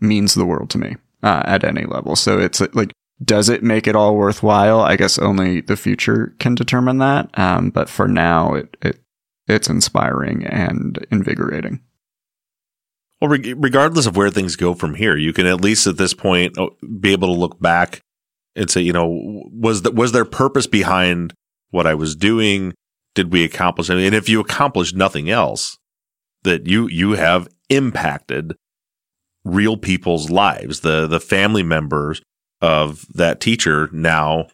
means 0.00 0.34
the 0.34 0.44
world 0.46 0.70
to 0.70 0.78
me 0.78 0.96
uh, 1.22 1.42
at 1.46 1.64
any 1.64 1.84
level. 1.84 2.16
So 2.16 2.38
it's 2.38 2.60
like, 2.60 2.92
does 3.24 3.48
it 3.48 3.62
make 3.62 3.86
it 3.86 3.96
all 3.96 4.16
worthwhile? 4.16 4.80
I 4.80 4.96
guess 4.96 5.18
only 5.18 5.60
the 5.62 5.76
future 5.76 6.34
can 6.38 6.54
determine 6.54 6.98
that. 6.98 7.30
Um, 7.38 7.70
but 7.70 7.88
for 7.88 8.06
now, 8.08 8.54
it, 8.54 8.76
it 8.82 9.00
it's 9.48 9.68
inspiring 9.68 10.44
and 10.44 11.06
invigorating. 11.10 11.80
well 13.20 13.30
reg- 13.30 13.54
regardless 13.56 14.06
of 14.06 14.16
where 14.16 14.30
things 14.30 14.56
go 14.56 14.74
from 14.74 14.94
here 14.94 15.16
you 15.16 15.32
can 15.32 15.46
at 15.46 15.60
least 15.60 15.86
at 15.86 15.96
this 15.96 16.14
point 16.14 16.58
oh, 16.58 16.76
be 17.00 17.12
able 17.12 17.28
to 17.28 17.40
look 17.40 17.60
back 17.60 18.00
and 18.54 18.70
say 18.70 18.80
you 18.80 18.92
know 18.92 19.06
was 19.52 19.82
that 19.82 19.94
was 19.94 20.12
there 20.12 20.24
purpose 20.24 20.66
behind 20.66 21.32
what 21.70 21.86
i 21.86 21.94
was 21.94 22.16
doing 22.16 22.74
did 23.16 23.32
we 23.32 23.42
accomplish 23.42 23.90
anything 23.90 24.06
and 24.06 24.14
if 24.14 24.28
you 24.28 24.38
accomplished 24.38 24.94
nothing 24.94 25.28
else 25.28 25.76
that 26.44 26.66
you 26.68 26.86
you 26.86 27.12
have 27.12 27.48
impacted 27.68 28.54
real 29.44 29.76
people's 29.76 30.30
lives. 30.30 30.80
The 30.80 31.06
the 31.06 31.20
family 31.20 31.62
members 31.62 32.20
of 32.60 33.06
that 33.14 33.40
teacher 33.40 33.88
now 33.92 34.48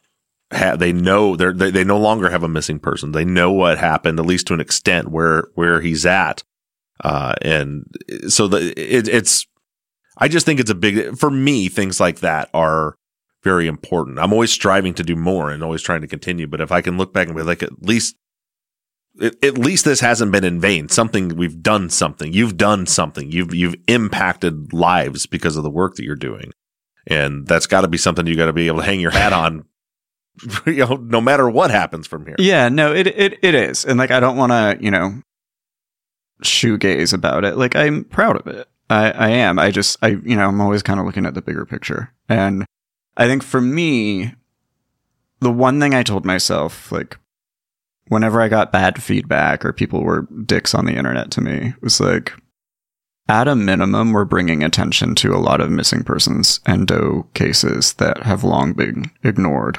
they 0.50 0.92
know 0.92 1.34
they 1.34 1.70
they 1.70 1.84
no 1.84 1.98
longer 1.98 2.30
have 2.30 2.42
a 2.42 2.48
missing 2.48 2.78
person. 2.78 3.12
They 3.12 3.24
know 3.24 3.50
what 3.52 3.78
happened 3.78 4.18
at 4.18 4.26
least 4.26 4.46
to 4.48 4.54
an 4.54 4.60
extent 4.60 5.08
where 5.08 5.48
where 5.54 5.80
he's 5.80 6.04
at. 6.04 6.42
Uh 7.02 7.34
and 7.42 7.86
so 8.28 8.46
the 8.48 8.72
it, 8.76 9.08
it's 9.08 9.46
i 10.18 10.28
just 10.28 10.44
think 10.46 10.60
it's 10.60 10.70
a 10.70 10.74
big 10.74 11.16
for 11.16 11.30
me 11.30 11.68
things 11.68 11.98
like 11.98 12.20
that 12.20 12.50
are 12.52 12.96
very 13.42 13.66
important. 13.66 14.20
I'm 14.20 14.32
always 14.32 14.52
striving 14.52 14.94
to 14.94 15.02
do 15.02 15.16
more 15.16 15.50
and 15.50 15.64
always 15.64 15.82
trying 15.82 16.02
to 16.02 16.06
continue 16.06 16.46
but 16.46 16.60
if 16.60 16.70
i 16.70 16.80
can 16.80 16.98
look 16.98 17.12
back 17.12 17.28
and 17.28 17.36
be 17.36 17.42
like 17.42 17.62
at 17.62 17.82
least 17.82 18.16
at, 19.20 19.58
least 19.58 19.84
this 19.84 20.00
hasn't 20.00 20.32
been 20.32 20.44
in 20.44 20.60
vain. 20.60 20.88
Something 20.88 21.30
we've 21.30 21.62
done 21.62 21.90
something. 21.90 22.32
You've 22.32 22.56
done 22.56 22.86
something. 22.86 23.30
You've 23.30 23.54
you've 23.54 23.76
impacted 23.86 24.72
lives 24.72 25.26
because 25.26 25.56
of 25.56 25.62
the 25.62 25.70
work 25.70 25.96
that 25.96 26.04
you're 26.04 26.16
doing. 26.16 26.52
And 27.06 27.46
that's 27.46 27.66
got 27.66 27.80
to 27.82 27.88
be 27.88 27.98
something 27.98 28.26
you 28.26 28.36
got 28.36 28.46
to 28.46 28.52
be 28.52 28.68
able 28.68 28.78
to 28.78 28.84
hang 28.84 29.00
your 29.00 29.10
hat 29.10 29.32
on 29.32 29.64
you 30.66 30.86
know 30.86 30.96
no 30.96 31.20
matter 31.20 31.48
what 31.48 31.70
happens 31.70 32.06
from 32.06 32.26
here. 32.26 32.36
Yeah, 32.38 32.68
no, 32.68 32.94
it 32.94 33.06
it 33.06 33.38
it 33.42 33.54
is, 33.54 33.84
and 33.84 33.98
like 33.98 34.10
I 34.10 34.20
don't 34.20 34.36
want 34.36 34.52
to, 34.52 34.78
you 34.82 34.90
know, 34.90 35.22
shoegaze 36.42 37.12
about 37.12 37.44
it. 37.44 37.56
Like 37.56 37.76
I'm 37.76 38.04
proud 38.04 38.36
of 38.36 38.46
it. 38.46 38.68
I 38.88 39.10
I 39.10 39.28
am. 39.28 39.58
I 39.58 39.70
just 39.70 39.98
I 40.02 40.08
you 40.08 40.36
know 40.36 40.48
I'm 40.48 40.60
always 40.60 40.82
kind 40.82 40.98
of 40.98 41.06
looking 41.06 41.26
at 41.26 41.34
the 41.34 41.42
bigger 41.42 41.66
picture, 41.66 42.12
and 42.28 42.64
I 43.16 43.26
think 43.26 43.42
for 43.42 43.60
me, 43.60 44.34
the 45.40 45.52
one 45.52 45.80
thing 45.80 45.94
I 45.94 46.02
told 46.02 46.24
myself, 46.24 46.90
like 46.90 47.18
whenever 48.08 48.40
I 48.40 48.48
got 48.48 48.72
bad 48.72 49.02
feedback 49.02 49.64
or 49.64 49.72
people 49.72 50.02
were 50.02 50.26
dicks 50.44 50.74
on 50.74 50.84
the 50.86 50.94
internet 50.94 51.30
to 51.32 51.40
me, 51.40 51.68
it 51.68 51.82
was 51.82 52.00
like. 52.00 52.32
At 53.28 53.46
a 53.46 53.54
minimum, 53.54 54.12
we're 54.12 54.24
bringing 54.24 54.64
attention 54.64 55.14
to 55.14 55.32
a 55.32 55.38
lot 55.38 55.60
of 55.60 55.70
missing 55.70 56.02
persons 56.02 56.58
and 56.66 56.88
doe 56.88 57.24
cases 57.34 57.94
that 57.94 58.24
have 58.24 58.42
long 58.42 58.72
been 58.72 59.10
ignored. 59.22 59.78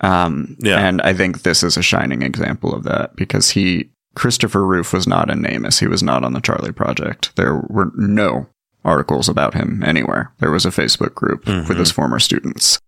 Um, 0.00 0.56
Yeah. 0.60 0.78
And 0.78 1.02
I 1.02 1.12
think 1.12 1.42
this 1.42 1.62
is 1.64 1.76
a 1.76 1.82
shining 1.82 2.22
example 2.22 2.72
of 2.72 2.84
that 2.84 3.16
because 3.16 3.50
he, 3.50 3.90
Christopher 4.14 4.64
Roof 4.64 4.92
was 4.92 5.06
not 5.08 5.30
in 5.30 5.42
NamUs. 5.42 5.80
He 5.80 5.88
was 5.88 6.02
not 6.02 6.24
on 6.24 6.32
the 6.32 6.40
Charley 6.40 6.72
Project. 6.72 7.34
There 7.34 7.56
were 7.68 7.90
no 7.96 8.46
articles 8.84 9.28
about 9.28 9.54
him 9.54 9.82
anywhere. 9.82 10.32
There 10.38 10.52
was 10.52 10.64
a 10.64 10.70
Facebook 10.70 11.14
group 11.14 11.46
with 11.68 11.76
his 11.76 11.90
former 11.90 12.20
students. 12.20 12.78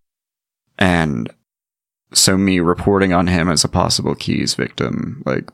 And 0.79 1.29
so 2.13 2.37
me 2.37 2.59
reporting 2.59 3.13
on 3.13 3.27
him 3.27 3.49
as 3.49 3.63
a 3.63 3.69
possible 3.69 4.15
Keys 4.15 4.55
victim, 4.55 5.23
like, 5.25 5.49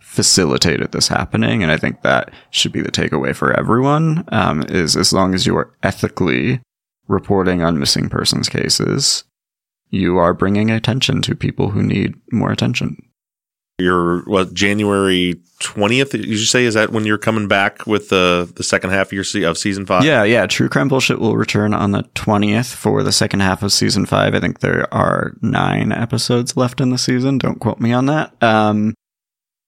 facilitated 0.00 0.92
this 0.92 1.08
happening. 1.08 1.62
And 1.62 1.70
I 1.70 1.76
think 1.76 2.02
that 2.02 2.30
should 2.50 2.72
be 2.72 2.80
the 2.80 2.92
takeaway 2.92 3.34
for 3.34 3.52
everyone, 3.52 4.24
um, 4.28 4.62
is 4.68 4.96
as 4.96 5.12
long 5.12 5.34
as 5.34 5.46
you 5.46 5.56
are 5.56 5.72
ethically 5.82 6.60
reporting 7.08 7.62
on 7.62 7.78
missing 7.78 8.08
persons 8.08 8.48
cases, 8.48 9.24
you 9.90 10.18
are 10.18 10.34
bringing 10.34 10.70
attention 10.70 11.22
to 11.22 11.34
people 11.34 11.70
who 11.70 11.82
need 11.82 12.14
more 12.32 12.50
attention. 12.50 12.96
You're 13.78 14.22
what 14.22 14.54
January 14.54 15.38
twentieth? 15.58 16.14
You 16.14 16.38
say 16.38 16.64
is 16.64 16.74
that 16.74 16.92
when 16.92 17.04
you're 17.04 17.18
coming 17.18 17.46
back 17.46 17.86
with 17.86 18.08
the 18.08 18.50
the 18.56 18.62
second 18.62 18.90
half 18.90 19.08
of 19.08 19.12
your 19.12 19.24
se- 19.24 19.42
of 19.42 19.58
season 19.58 19.84
five? 19.84 20.02
Yeah, 20.04 20.24
yeah. 20.24 20.46
True 20.46 20.70
Crime 20.70 20.88
Bullshit 20.88 21.18
will 21.18 21.36
return 21.36 21.74
on 21.74 21.90
the 21.90 22.04
20th 22.14 22.74
for 22.74 23.02
the 23.02 23.12
second 23.12 23.40
half 23.40 23.62
of 23.62 23.72
season 23.72 24.06
five. 24.06 24.34
I 24.34 24.40
think 24.40 24.60
there 24.60 24.92
are 24.94 25.32
nine 25.42 25.92
episodes 25.92 26.56
left 26.56 26.80
in 26.80 26.88
the 26.88 26.96
season. 26.96 27.36
Don't 27.36 27.60
quote 27.60 27.78
me 27.78 27.92
on 27.92 28.06
that. 28.06 28.32
Um, 28.42 28.94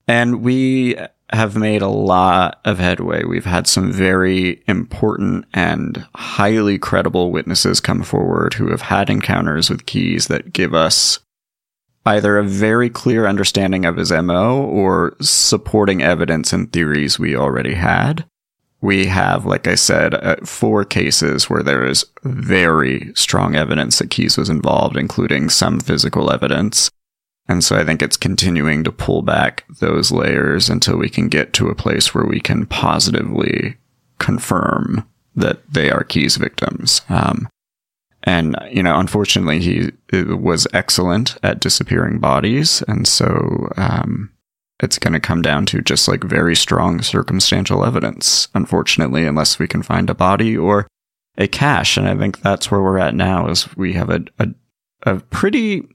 and 0.07 0.43
we 0.43 0.97
have 1.31 1.55
made 1.55 1.83
a 1.83 1.89
lot 1.89 2.61
of 2.65 2.79
headway. 2.79 3.25
We've 3.25 3.45
had 3.45 3.67
some 3.67 3.93
very 3.93 4.63
important 4.67 5.45
and 5.53 6.07
highly 6.15 6.79
credible 6.79 7.31
witnesses 7.31 7.81
come 7.81 8.03
forward 8.03 8.55
who 8.55 8.71
have 8.71 8.81
had 8.81 9.11
encounters 9.11 9.69
with 9.69 9.85
Keys 9.85 10.29
that 10.29 10.55
give 10.55 10.73
us 10.73 11.19
either 12.07 12.39
a 12.39 12.45
very 12.45 12.89
clear 12.89 13.27
understanding 13.27 13.85
of 13.85 13.97
his 13.97 14.11
MO 14.11 14.63
or 14.63 15.17
supporting 15.21 16.03
evidence 16.03 16.53
and 16.53 16.73
theories 16.73 17.19
we 17.19 17.37
already 17.37 17.75
had. 17.75 18.25
We 18.81 19.07
have, 19.07 19.45
like 19.45 19.67
I 19.67 19.75
said, 19.75 20.15
uh, 20.15 20.37
four 20.45 20.85
cases 20.85 21.51
where 21.51 21.63
there 21.63 21.85
is 21.85 22.07
very 22.23 23.13
strong 23.15 23.57
evidence 23.57 23.99
that 23.99 24.11
Keys 24.11 24.39
was 24.39 24.49
involved, 24.49 24.97
including 24.97 25.51
some 25.51 25.81
physical 25.81 26.33
evidence. 26.33 26.89
And 27.49 27.65
so 27.65 27.77
I 27.77 27.85
think 27.85 28.03
it's 28.03 28.17
continuing 28.17 28.85
to 28.85 28.93
pull 28.93 29.23
back 29.23 29.65
those 29.81 30.13
layers 30.13 30.69
until 30.69 30.97
we 30.97 31.09
can 31.09 31.29
get 31.29 31.53
to 31.55 31.69
a 31.69 31.75
place 31.75 32.15
where 32.15 32.27
we 32.27 32.41
can 32.41 32.67
positively 32.67 33.77
confirm 34.19 35.09
that 35.35 35.61
they 35.73 35.91
are 35.91 36.05
Keys 36.05 36.37
victims. 36.37 37.01
Um, 37.09 37.49
and, 38.29 38.57
you 38.71 38.83
know, 38.83 38.99
unfortunately, 38.99 39.61
he 39.61 39.91
was 40.13 40.67
excellent 40.75 41.37
at 41.43 41.61
disappearing 41.61 42.19
bodies. 42.19 42.83
And 42.87 43.09
so, 43.09 43.69
um, 43.77 44.31
it's 44.81 44.99
going 44.99 45.15
to 45.15 45.21
come 45.21 45.43
down 45.43 45.67
to 45.67 45.81
just 45.81 46.07
like 46.07 46.23
very 46.23 46.55
strong 46.55 47.03
circumstantial 47.03 47.85
evidence, 47.85 48.49
unfortunately, 48.55 49.25
unless 49.25 49.59
we 49.59 49.67
can 49.67 49.83
find 49.83 50.11
a 50.11 50.15
body 50.15 50.57
or 50.57 50.87
a 51.37 51.49
cache. 51.49 51.97
And 51.97 52.07
I 52.07 52.17
think 52.17 52.41
that's 52.43 52.71
where 52.71 52.83
we're 52.83 52.99
at 52.99 53.15
now 53.15 53.49
is 53.49 53.75
we 53.77 53.95
have 53.95 54.11
a, 54.11 54.21
a, 54.39 54.49
a 55.03 55.21
pretty 55.21 55.89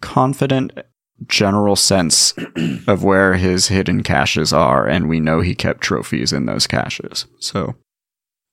confident 0.00 0.72
general 1.26 1.74
sense 1.74 2.34
of 2.86 3.02
where 3.02 3.34
his 3.34 3.68
hidden 3.68 4.02
caches 4.02 4.52
are. 4.52 4.86
And 4.86 5.08
we 5.08 5.20
know 5.20 5.40
he 5.40 5.54
kept 5.54 5.80
trophies 5.80 6.32
in 6.32 6.46
those 6.46 6.66
caches. 6.66 7.26
So 7.40 7.74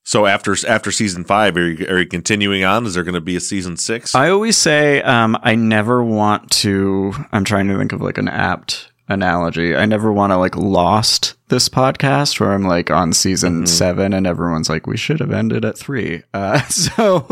So 0.08 0.28
after 0.28 0.56
after 0.68 0.92
season 0.92 1.24
five, 1.24 1.58
are 1.58 1.68
you, 1.68 1.88
are 1.88 2.00
you 2.00 2.06
continuing 2.08 2.64
on? 2.64 2.86
Is 2.86 2.94
there 2.94 3.04
going 3.04 3.16
to 3.16 3.22
be 3.22 3.36
a 3.36 3.40
season 3.40 3.76
six? 3.76 4.14
I 4.14 4.30
always 4.30 4.56
say 4.56 5.02
um, 5.02 5.36
I 5.42 5.56
never 5.56 6.04
want 6.04 6.52
to. 6.62 7.12
I'm 7.32 7.44
trying 7.44 7.68
to 7.70 7.78
think 7.78 7.92
of 7.92 8.02
like 8.02 8.20
an 8.20 8.28
apt 8.28 8.92
analogy. 9.08 9.76
I 9.76 9.86
never 9.88 10.12
want 10.14 10.32
to 10.32 10.38
like 10.38 10.56
lost 10.56 11.34
this 11.48 11.70
podcast 11.70 12.40
where 12.40 12.54
I'm 12.54 12.64
like 12.66 12.92
on 12.92 13.14
season 13.14 13.54
Mm-hmm. 13.58 13.66
seven 13.66 14.14
and 14.14 14.28
everyone's 14.28 14.70
like 14.70 14.86
we 14.88 14.96
should 14.98 15.20
have 15.20 15.32
ended 15.32 15.66
at 15.66 15.76
three. 15.78 16.22
Uh, 16.36 16.62
so 16.70 17.26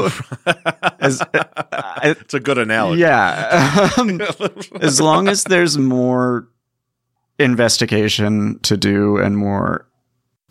as, 0.99 1.21
it's 2.03 2.33
a 2.33 2.39
good 2.39 2.57
analogy. 2.57 3.01
yeah, 3.01 3.89
um, 3.97 4.19
as 4.81 4.99
long 4.99 5.27
as 5.27 5.43
there's 5.43 5.77
more 5.77 6.47
investigation 7.39 8.59
to 8.59 8.77
do 8.77 9.17
and 9.17 9.37
more 9.37 9.87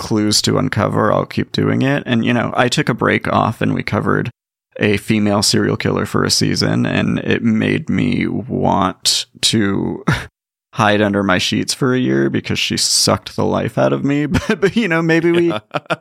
clues 0.03 0.43
to 0.43 0.59
uncover, 0.59 1.13
I'll 1.13 1.25
keep 1.25 1.53
doing 1.53 1.83
it. 1.83 2.03
And 2.05 2.25
you 2.25 2.35
know, 2.35 2.53
I 2.57 2.69
took 2.69 2.89
a 2.89 2.95
break 2.95 3.29
off 3.29 3.61
and 3.61 3.73
we 3.73 3.85
covered 3.85 4.31
a 4.77 4.97
female 4.97 5.43
serial 5.43 5.77
killer 5.77 6.07
for 6.07 6.25
a 6.25 6.31
season 6.31 6.85
and 6.85 7.19
it 7.21 7.43
made 7.43 7.89
me 7.89 8.27
want 8.27 9.27
to 9.43 10.05
hide 10.75 11.01
under 11.01 11.23
my 11.23 11.39
sheets 11.39 11.73
for 11.73 11.95
a 11.95 11.99
year 11.99 12.31
because 12.31 12.59
she 12.59 12.77
sucked 12.77 13.37
the 13.37 13.45
life 13.45 13.79
out 13.79 13.93
of 13.93 14.05
me. 14.05 14.27
But, 14.49 14.61
but 14.61 14.77
you 14.77 14.89
know 14.89 15.03
maybe 15.03 15.31
we 15.31 15.53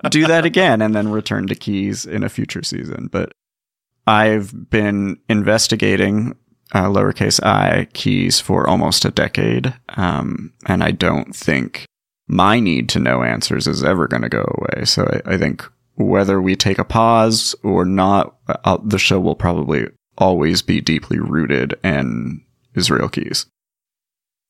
do 0.10 0.26
that 0.26 0.46
again 0.46 0.82
and 0.82 0.96
then 0.96 1.12
return 1.12 1.46
to 1.48 1.56
Keys 1.56 2.06
in 2.06 2.24
a 2.24 2.30
future 2.30 2.64
season. 2.64 3.08
But 3.12 3.34
i've 4.08 4.70
been 4.70 5.18
investigating 5.30 6.36
uh, 6.74 6.86
lowercase 6.86 7.40
i 7.44 7.86
Keys 7.94 8.40
for 8.40 8.68
almost 8.68 9.06
a 9.06 9.12
decade 9.12 9.74
um, 9.90 10.52
and 10.66 10.84
i 10.84 10.92
don't 10.92 11.36
think 11.36 11.86
my 12.32 12.60
need 12.60 12.90
to 12.90 13.00
know 13.00 13.24
answers 13.24 13.68
is 13.68 13.84
ever 13.84 14.08
going 14.08 14.24
to 14.24 14.30
go 14.30 14.44
away 14.58 14.86
so 14.86 15.04
I, 15.04 15.34
I 15.34 15.38
think 15.38 15.64
whether 15.96 16.42
we 16.42 16.56
take 16.56 16.80
a 16.80 16.86
pause 16.86 17.54
or 17.62 17.86
not 17.86 18.36
uh, 18.48 18.78
the 18.84 18.98
show 18.98 19.20
will 19.20 19.36
probably 19.36 19.88
always 20.18 20.62
be 20.62 20.82
deeply 20.82 21.20
rooted 21.20 21.78
in 21.84 22.42
Israel 22.74 23.10
Keys 23.10 23.46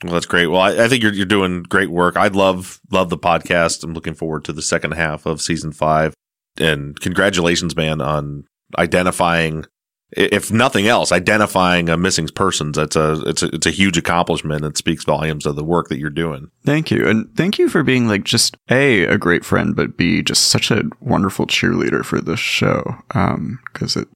Well, 0.04 0.14
that's 0.14 0.26
great. 0.26 0.48
Well, 0.48 0.62
I, 0.62 0.86
I 0.86 0.88
think 0.88 1.04
you're 1.04 1.14
you're 1.14 1.26
doing 1.26 1.64
great 1.64 1.90
work. 1.92 2.16
I 2.18 2.28
love 2.28 2.80
love 2.92 3.10
the 3.10 3.18
podcast. 3.18 3.84
I'm 3.84 3.94
looking 3.94 4.16
forward 4.16 4.46
to 4.46 4.54
the 4.54 4.62
second 4.62 4.92
half 4.94 5.26
of 5.26 5.42
season 5.42 5.72
five. 5.72 6.14
And 6.58 7.00
congratulations, 7.00 7.76
man, 7.76 8.02
on 8.02 8.46
identifying, 8.78 9.66
if 10.12 10.52
nothing 10.52 10.88
else, 10.88 11.12
identifying 11.12 11.90
a 11.90 11.98
missing 11.98 12.28
persons. 12.28 12.78
That's 12.78 12.96
a 12.96 13.22
it's 13.26 13.44
a 13.44 13.48
it's 13.56 13.66
a 13.66 13.72
huge 13.72 13.98
accomplishment. 13.98 14.66
It 14.66 14.78
speaks 14.78 15.06
volumes 15.06 15.46
of 15.46 15.56
the 15.56 15.64
work 15.64 15.88
that 15.90 16.00
you're 16.00 16.10
doing. 16.10 16.52
Thank 16.66 16.92
you. 16.92 17.08
And 17.08 17.36
thank 17.36 17.58
you 17.58 17.70
for 17.70 17.84
being 17.84 18.08
like 18.08 18.24
just 18.24 18.58
A, 18.70 19.06
a 19.06 19.18
great 19.18 19.46
friend, 19.46 19.76
but 19.76 19.98
B, 19.98 20.22
just 20.22 20.48
such 20.48 20.72
a 20.72 20.84
wonderful 21.00 21.48
cheerleader 21.48 22.04
for 22.04 22.20
this 22.20 22.40
show. 22.40 22.98
Um, 23.16 23.60
cause 23.74 23.96
it, 23.96 24.08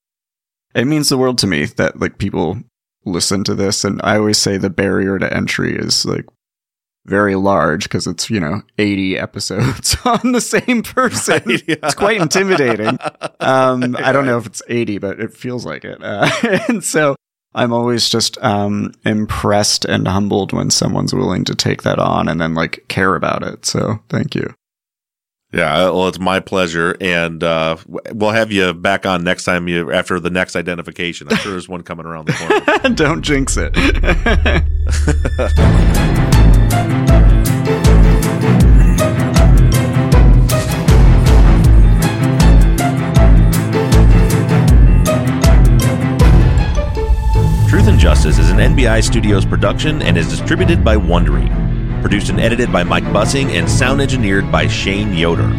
it 0.74 0.86
means 0.86 1.10
the 1.10 1.18
world 1.18 1.38
to 1.40 1.48
me 1.48 1.66
that 1.66 2.00
like 2.00 2.18
people 2.18 2.60
listen 3.06 3.44
to 3.46 3.56
this. 3.56 3.84
And 3.84 4.02
I 4.04 4.18
always 4.18 4.38
say 4.38 4.58
the 4.58 4.70
barrier 4.70 5.18
to 5.18 5.34
entry 5.34 5.76
is 5.76 6.06
like 6.06 6.26
very 7.06 7.36
large 7.36 7.84
because 7.84 8.08
it's, 8.08 8.30
you 8.30 8.40
know, 8.40 8.62
80 8.78 9.18
episodes 9.18 9.96
on 10.06 10.32
the 10.32 10.42
same 10.42 10.84
person. 10.84 11.42
It's 11.46 11.94
quite 11.94 12.20
intimidating. 12.20 12.98
Um, 13.40 13.96
I 14.00 14.12
don't 14.12 14.26
know 14.26 14.38
if 14.38 14.46
it's 14.46 14.62
80, 14.68 14.98
but 14.98 15.20
it 15.20 15.34
feels 15.34 15.66
like 15.66 15.86
it. 15.86 16.04
Uh, 16.04 16.30
and 16.68 16.84
so 16.84 17.16
I'm 17.54 17.72
always 17.72 18.10
just 18.10 18.38
um, 18.44 18.92
impressed 19.06 19.86
and 19.86 20.08
humbled 20.08 20.52
when 20.52 20.72
someone's 20.72 21.14
willing 21.14 21.46
to 21.46 21.56
take 21.56 21.84
that 21.84 22.00
on 22.00 22.28
and 22.28 22.42
then 22.42 22.54
like 22.56 22.86
care 22.88 23.16
about 23.16 23.44
it. 23.44 23.66
So 23.66 24.00
thank 24.10 24.36
you. 24.36 24.54
Yeah, 25.54 25.84
well, 25.84 26.10
it's 26.10 26.20
my 26.20 26.42
pleasure, 26.42 26.98
and 27.00 27.42
uh, 27.42 27.78
we'll 27.88 28.32
have 28.32 28.52
you 28.52 28.74
back 28.74 29.06
on 29.06 29.24
next 29.24 29.46
time 29.46 29.70
you 29.70 29.90
after 29.90 30.20
the 30.20 30.30
next 30.30 30.58
identification. 30.58 31.30
I'm 31.30 31.38
sure 31.38 31.54
there's 31.54 31.70
one 31.70 31.82
coming 31.82 32.06
around 32.06 32.28
the 32.28 32.34
corner. 32.34 32.96
don't 32.96 33.22
jinx 33.22 33.56
it. 33.58 33.74
Truth 47.86 47.94
and 47.94 48.02
Justice 48.02 48.40
is 48.40 48.50
an 48.50 48.58
NBI 48.58 49.04
Studios 49.04 49.46
production 49.46 50.02
and 50.02 50.18
is 50.18 50.28
distributed 50.28 50.84
by 50.84 50.96
Wondery. 50.96 51.52
Produced 52.02 52.30
and 52.30 52.40
edited 52.40 52.74
by 52.74 52.84
Mike 52.84 53.04
Bussing 53.04 53.50
and 53.50 53.70
sound 53.70 54.02
engineered 54.02 54.52
by 54.52 54.66
Shane 54.66 55.14
Yoder. 55.14 55.54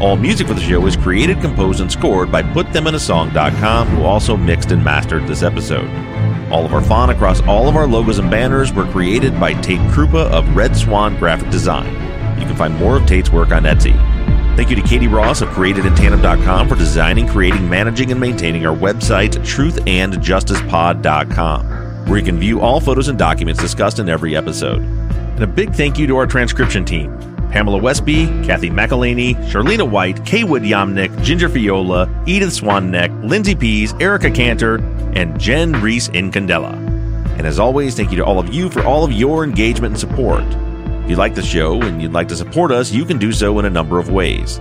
All 0.00 0.14
music 0.14 0.46
for 0.46 0.54
the 0.54 0.60
show 0.60 0.86
is 0.86 0.96
created, 0.96 1.40
composed, 1.40 1.80
and 1.80 1.90
scored 1.90 2.30
by 2.30 2.40
PutThemInASong.com, 2.40 3.88
who 3.88 4.04
also 4.04 4.36
mixed 4.36 4.70
and 4.70 4.84
mastered 4.84 5.26
this 5.26 5.42
episode. 5.42 5.90
All 6.52 6.64
of 6.64 6.72
our 6.72 6.82
font 6.82 7.10
across 7.10 7.42
all 7.48 7.68
of 7.68 7.74
our 7.74 7.88
logos 7.88 8.20
and 8.20 8.30
banners 8.30 8.72
were 8.72 8.88
created 8.92 9.40
by 9.40 9.52
Tate 9.54 9.80
Krupa 9.90 10.30
of 10.30 10.54
Red 10.54 10.76
Swan 10.76 11.16
Graphic 11.16 11.50
Design. 11.50 11.90
You 12.38 12.46
can 12.46 12.54
find 12.54 12.76
more 12.76 12.96
of 12.96 13.06
Tate's 13.06 13.32
work 13.32 13.50
on 13.50 13.64
Etsy. 13.64 13.98
Thank 14.54 14.68
you 14.68 14.76
to 14.76 14.82
Katie 14.82 15.08
Ross 15.08 15.40
of 15.40 15.48
CreatedInTandem.com 15.48 16.68
for 16.68 16.76
designing, 16.76 17.26
creating, 17.26 17.70
managing, 17.70 18.10
and 18.10 18.20
maintaining 18.20 18.66
our 18.66 18.76
website, 18.76 19.36
truthandjusticepod.com, 19.36 21.66
where 22.06 22.18
you 22.18 22.24
can 22.24 22.38
view 22.38 22.60
all 22.60 22.80
photos 22.80 23.08
and 23.08 23.18
documents 23.18 23.60
discussed 23.60 23.98
in 23.98 24.08
every 24.08 24.36
episode. 24.36 24.82
And 24.82 25.42
a 25.42 25.46
big 25.46 25.74
thank 25.74 25.98
you 25.98 26.06
to 26.06 26.16
our 26.16 26.26
transcription 26.26 26.84
team 26.84 27.18
Pamela 27.50 27.78
Westby, 27.78 28.26
Kathy 28.44 28.70
McElhaney, 28.70 29.34
Charlena 29.50 29.88
White, 29.88 30.16
Kaywood 30.24 30.66
Yamnick, 30.66 31.22
Ginger 31.22 31.48
Fiola, 31.48 32.08
Edith 32.26 32.50
Swanneck, 32.50 33.10
Lindsay 33.22 33.54
Pease, 33.54 33.92
Erica 34.00 34.30
Cantor, 34.30 34.76
and 35.14 35.38
Jen 35.38 35.72
Reese 35.72 36.08
Incandela. 36.08 36.72
And 37.36 37.46
as 37.46 37.58
always, 37.58 37.94
thank 37.94 38.10
you 38.10 38.16
to 38.16 38.24
all 38.24 38.38
of 38.38 38.54
you 38.54 38.70
for 38.70 38.82
all 38.84 39.04
of 39.04 39.12
your 39.12 39.44
engagement 39.44 39.92
and 39.92 40.00
support. 40.00 40.44
If 41.04 41.10
you 41.10 41.16
like 41.16 41.34
the 41.34 41.42
show 41.42 41.82
and 41.82 42.00
you'd 42.00 42.12
like 42.12 42.28
to 42.28 42.36
support 42.36 42.72
us, 42.72 42.90
you 42.90 43.04
can 43.04 43.18
do 43.18 43.32
so 43.32 43.58
in 43.58 43.64
a 43.66 43.70
number 43.70 43.98
of 43.98 44.10
ways. 44.10 44.58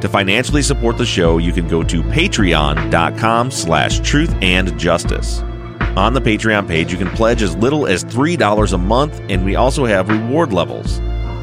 To 0.00 0.08
financially 0.08 0.62
support 0.62 0.96
the 0.96 1.04
show, 1.04 1.38
you 1.38 1.52
can 1.52 1.68
go 1.68 1.82
to 1.82 2.02
patreon.com 2.02 3.50
slash 3.50 4.00
truth 4.00 4.34
and 4.40 4.78
justice. 4.78 5.42
On 5.96 6.14
the 6.14 6.20
Patreon 6.20 6.68
page, 6.68 6.92
you 6.92 6.98
can 6.98 7.10
pledge 7.10 7.42
as 7.42 7.56
little 7.56 7.86
as 7.86 8.04
$3 8.04 8.72
a 8.72 8.78
month, 8.78 9.20
and 9.28 9.44
we 9.44 9.56
also 9.56 9.84
have 9.84 10.08
reward 10.08 10.52
levels. 10.52 11.00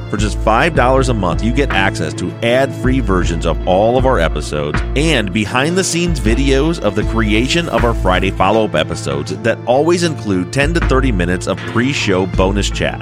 For 0.09 0.15
just 0.15 0.37
$5 0.37 1.09
a 1.09 1.13
month, 1.13 1.43
you 1.43 1.53
get 1.53 1.71
access 1.71 2.13
to 2.13 2.31
ad 2.41 2.73
free 2.75 3.01
versions 3.01 3.45
of 3.45 3.67
all 3.67 3.97
of 3.97 4.05
our 4.05 4.19
episodes 4.19 4.79
and 4.95 5.33
behind 5.33 5.77
the 5.77 5.83
scenes 5.83 6.21
videos 6.21 6.79
of 6.79 6.95
the 6.95 7.03
creation 7.11 7.67
of 7.67 7.83
our 7.83 7.93
Friday 7.93 8.31
follow 8.31 8.63
up 8.63 8.75
episodes 8.75 9.37
that 9.39 9.59
always 9.65 10.03
include 10.03 10.53
10 10.53 10.75
to 10.75 10.79
30 10.79 11.11
minutes 11.11 11.45
of 11.47 11.57
pre 11.57 11.91
show 11.91 12.25
bonus 12.25 12.69
chat. 12.69 13.01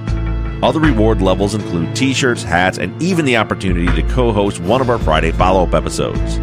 Other 0.64 0.80
reward 0.80 1.22
levels 1.22 1.54
include 1.54 1.96
t 1.96 2.12
shirts, 2.12 2.41
hats, 2.41 2.80
and 2.80 3.00
even 3.04 3.24
the 3.24 3.38
opportunity 3.38 4.02
to 4.02 4.08
co 4.10 4.32
host 4.32 4.60
one 4.62 4.82
of 4.82 4.89
our 4.89 4.98
Friday 4.98 5.32
follow 5.32 5.62
up 5.62 5.76
episodes. 5.76 6.39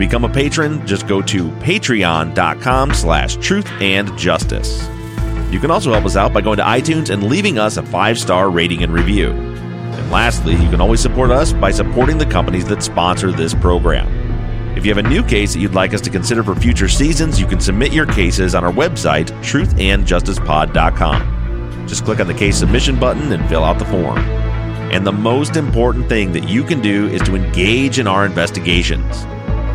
Become 0.00 0.24
a 0.24 0.28
patron, 0.30 0.86
just 0.86 1.06
go 1.06 1.20
to 1.20 1.50
patreon.com 1.50 2.94
slash 2.94 3.36
truth 3.36 3.70
and 3.82 4.16
justice. 4.16 4.88
You 5.50 5.60
can 5.60 5.70
also 5.70 5.92
help 5.92 6.06
us 6.06 6.16
out 6.16 6.32
by 6.32 6.40
going 6.40 6.56
to 6.56 6.62
iTunes 6.62 7.10
and 7.10 7.24
leaving 7.24 7.58
us 7.58 7.76
a 7.76 7.82
five 7.82 8.18
star 8.18 8.48
rating 8.48 8.82
and 8.82 8.94
review. 8.94 9.32
And 9.32 10.10
lastly, 10.10 10.54
you 10.54 10.70
can 10.70 10.80
always 10.80 11.00
support 11.00 11.30
us 11.30 11.52
by 11.52 11.70
supporting 11.70 12.16
the 12.16 12.24
companies 12.24 12.64
that 12.68 12.82
sponsor 12.82 13.30
this 13.30 13.52
program. 13.52 14.08
If 14.74 14.86
you 14.86 14.94
have 14.94 15.04
a 15.04 15.08
new 15.08 15.22
case 15.22 15.52
that 15.52 15.60
you'd 15.60 15.74
like 15.74 15.92
us 15.92 16.00
to 16.00 16.08
consider 16.08 16.42
for 16.42 16.54
future 16.54 16.88
seasons, 16.88 17.38
you 17.38 17.46
can 17.46 17.60
submit 17.60 17.92
your 17.92 18.06
cases 18.06 18.54
on 18.54 18.64
our 18.64 18.72
website, 18.72 19.26
truthandjusticepod.com. 19.42 21.86
Just 21.86 22.06
click 22.06 22.20
on 22.20 22.26
the 22.26 22.32
case 22.32 22.56
submission 22.56 22.98
button 22.98 23.32
and 23.32 23.46
fill 23.50 23.64
out 23.64 23.78
the 23.78 23.84
form. 23.84 24.16
And 24.16 25.06
the 25.06 25.12
most 25.12 25.56
important 25.56 26.08
thing 26.08 26.32
that 26.32 26.48
you 26.48 26.64
can 26.64 26.80
do 26.80 27.06
is 27.08 27.20
to 27.22 27.36
engage 27.36 27.98
in 27.98 28.06
our 28.06 28.24
investigations. 28.24 29.26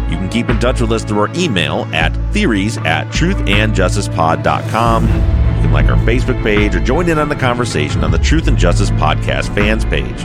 You 0.10 0.18
can 0.18 0.30
keep 0.30 0.50
in 0.50 0.60
touch 0.60 0.82
with 0.82 0.92
us 0.92 1.04
through 1.04 1.20
our 1.20 1.30
email 1.36 1.86
at 1.94 2.16
theories 2.32 2.78
at 2.80 3.08
truthandjusticepod.com. 3.08 5.04
You 5.04 5.62
can 5.62 5.72
like 5.72 5.88
our 5.88 5.98
Facebook 5.98 6.42
page 6.44 6.76
or 6.76 6.80
join 6.80 7.10
in 7.10 7.18
on 7.18 7.30
the 7.30 7.36
conversation 7.36 8.04
on 8.04 8.12
the 8.12 8.20
Truth 8.20 8.48
and 8.48 8.58
Justice 8.58 8.92
Podcast 8.92 9.54
fans 9.56 9.84
page. 9.86 10.22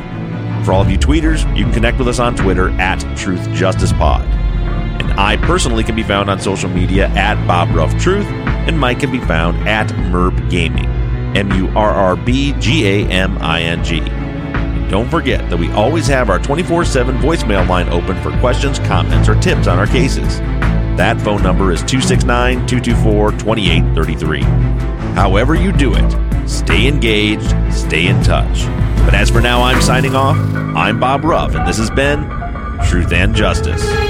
For 0.65 0.73
all 0.73 0.83
of 0.83 0.91
you 0.91 0.99
tweeters, 0.99 1.47
you 1.57 1.65
can 1.65 1.73
connect 1.73 1.99
with 1.99 2.09
us 2.09 2.19
on 2.19 2.37
Twitter 2.37 2.69
at 2.81 2.99
TruthJusticePod. 2.99 4.25
And 5.01 5.13
I 5.19 5.39
personally 5.39 5.83
can 5.83 5.97
be 5.97 6.03
found 6.03 6.29
on 6.29 6.39
social 6.39 6.69
media 6.69 7.09
at 7.09 7.43
Bob 7.47 7.75
Ruff 7.75 7.97
Truth, 7.99 8.27
and 8.27 8.79
Mike 8.79 9.01
can 9.01 9.11
be 9.11 9.21
found 9.21 9.67
at 9.67 9.89
Murrb 9.89 10.51
Gaming. 10.51 10.87
M 11.35 11.51
U 11.53 11.69
R 11.69 11.91
R 11.91 12.17
B 12.17 12.53
G 12.59 12.87
A 12.87 13.07
M 13.09 13.39
I 13.39 13.63
N 13.63 13.83
G. 13.83 14.01
Don't 14.91 15.09
forget 15.09 15.49
that 15.49 15.57
we 15.57 15.71
always 15.71 16.09
have 16.09 16.31
our 16.31 16.41
24 16.41 16.85
7 16.85 17.17
voicemail 17.19 17.67
line 17.69 17.89
open 17.91 18.21
for 18.23 18.37
questions, 18.41 18.81
comments, 18.81 19.29
or 19.29 19.37
tips 19.37 19.69
on 19.69 19.79
our 19.79 19.87
cases. 19.87 20.41
That 20.99 21.21
phone 21.21 21.45
number 21.45 21.71
is 21.71 21.79
269 21.83 22.67
224 22.67 23.31
2833. 23.31 24.41
However, 25.15 25.55
you 25.55 25.71
do 25.71 25.95
it, 25.95 26.49
stay 26.49 26.89
engaged, 26.89 27.55
stay 27.73 28.09
in 28.09 28.21
touch. 28.25 28.65
But 29.05 29.15
as 29.15 29.31
for 29.31 29.41
now, 29.41 29.63
I'm 29.63 29.81
signing 29.81 30.17
off. 30.17 30.37
I'm 30.77 30.99
Bob 30.99 31.23
Ruff, 31.23 31.55
and 31.55 31.69
this 31.69 31.79
has 31.79 31.91
been 31.91 32.29
Truth 32.89 33.13
and 33.13 33.33
Justice. 33.33 34.10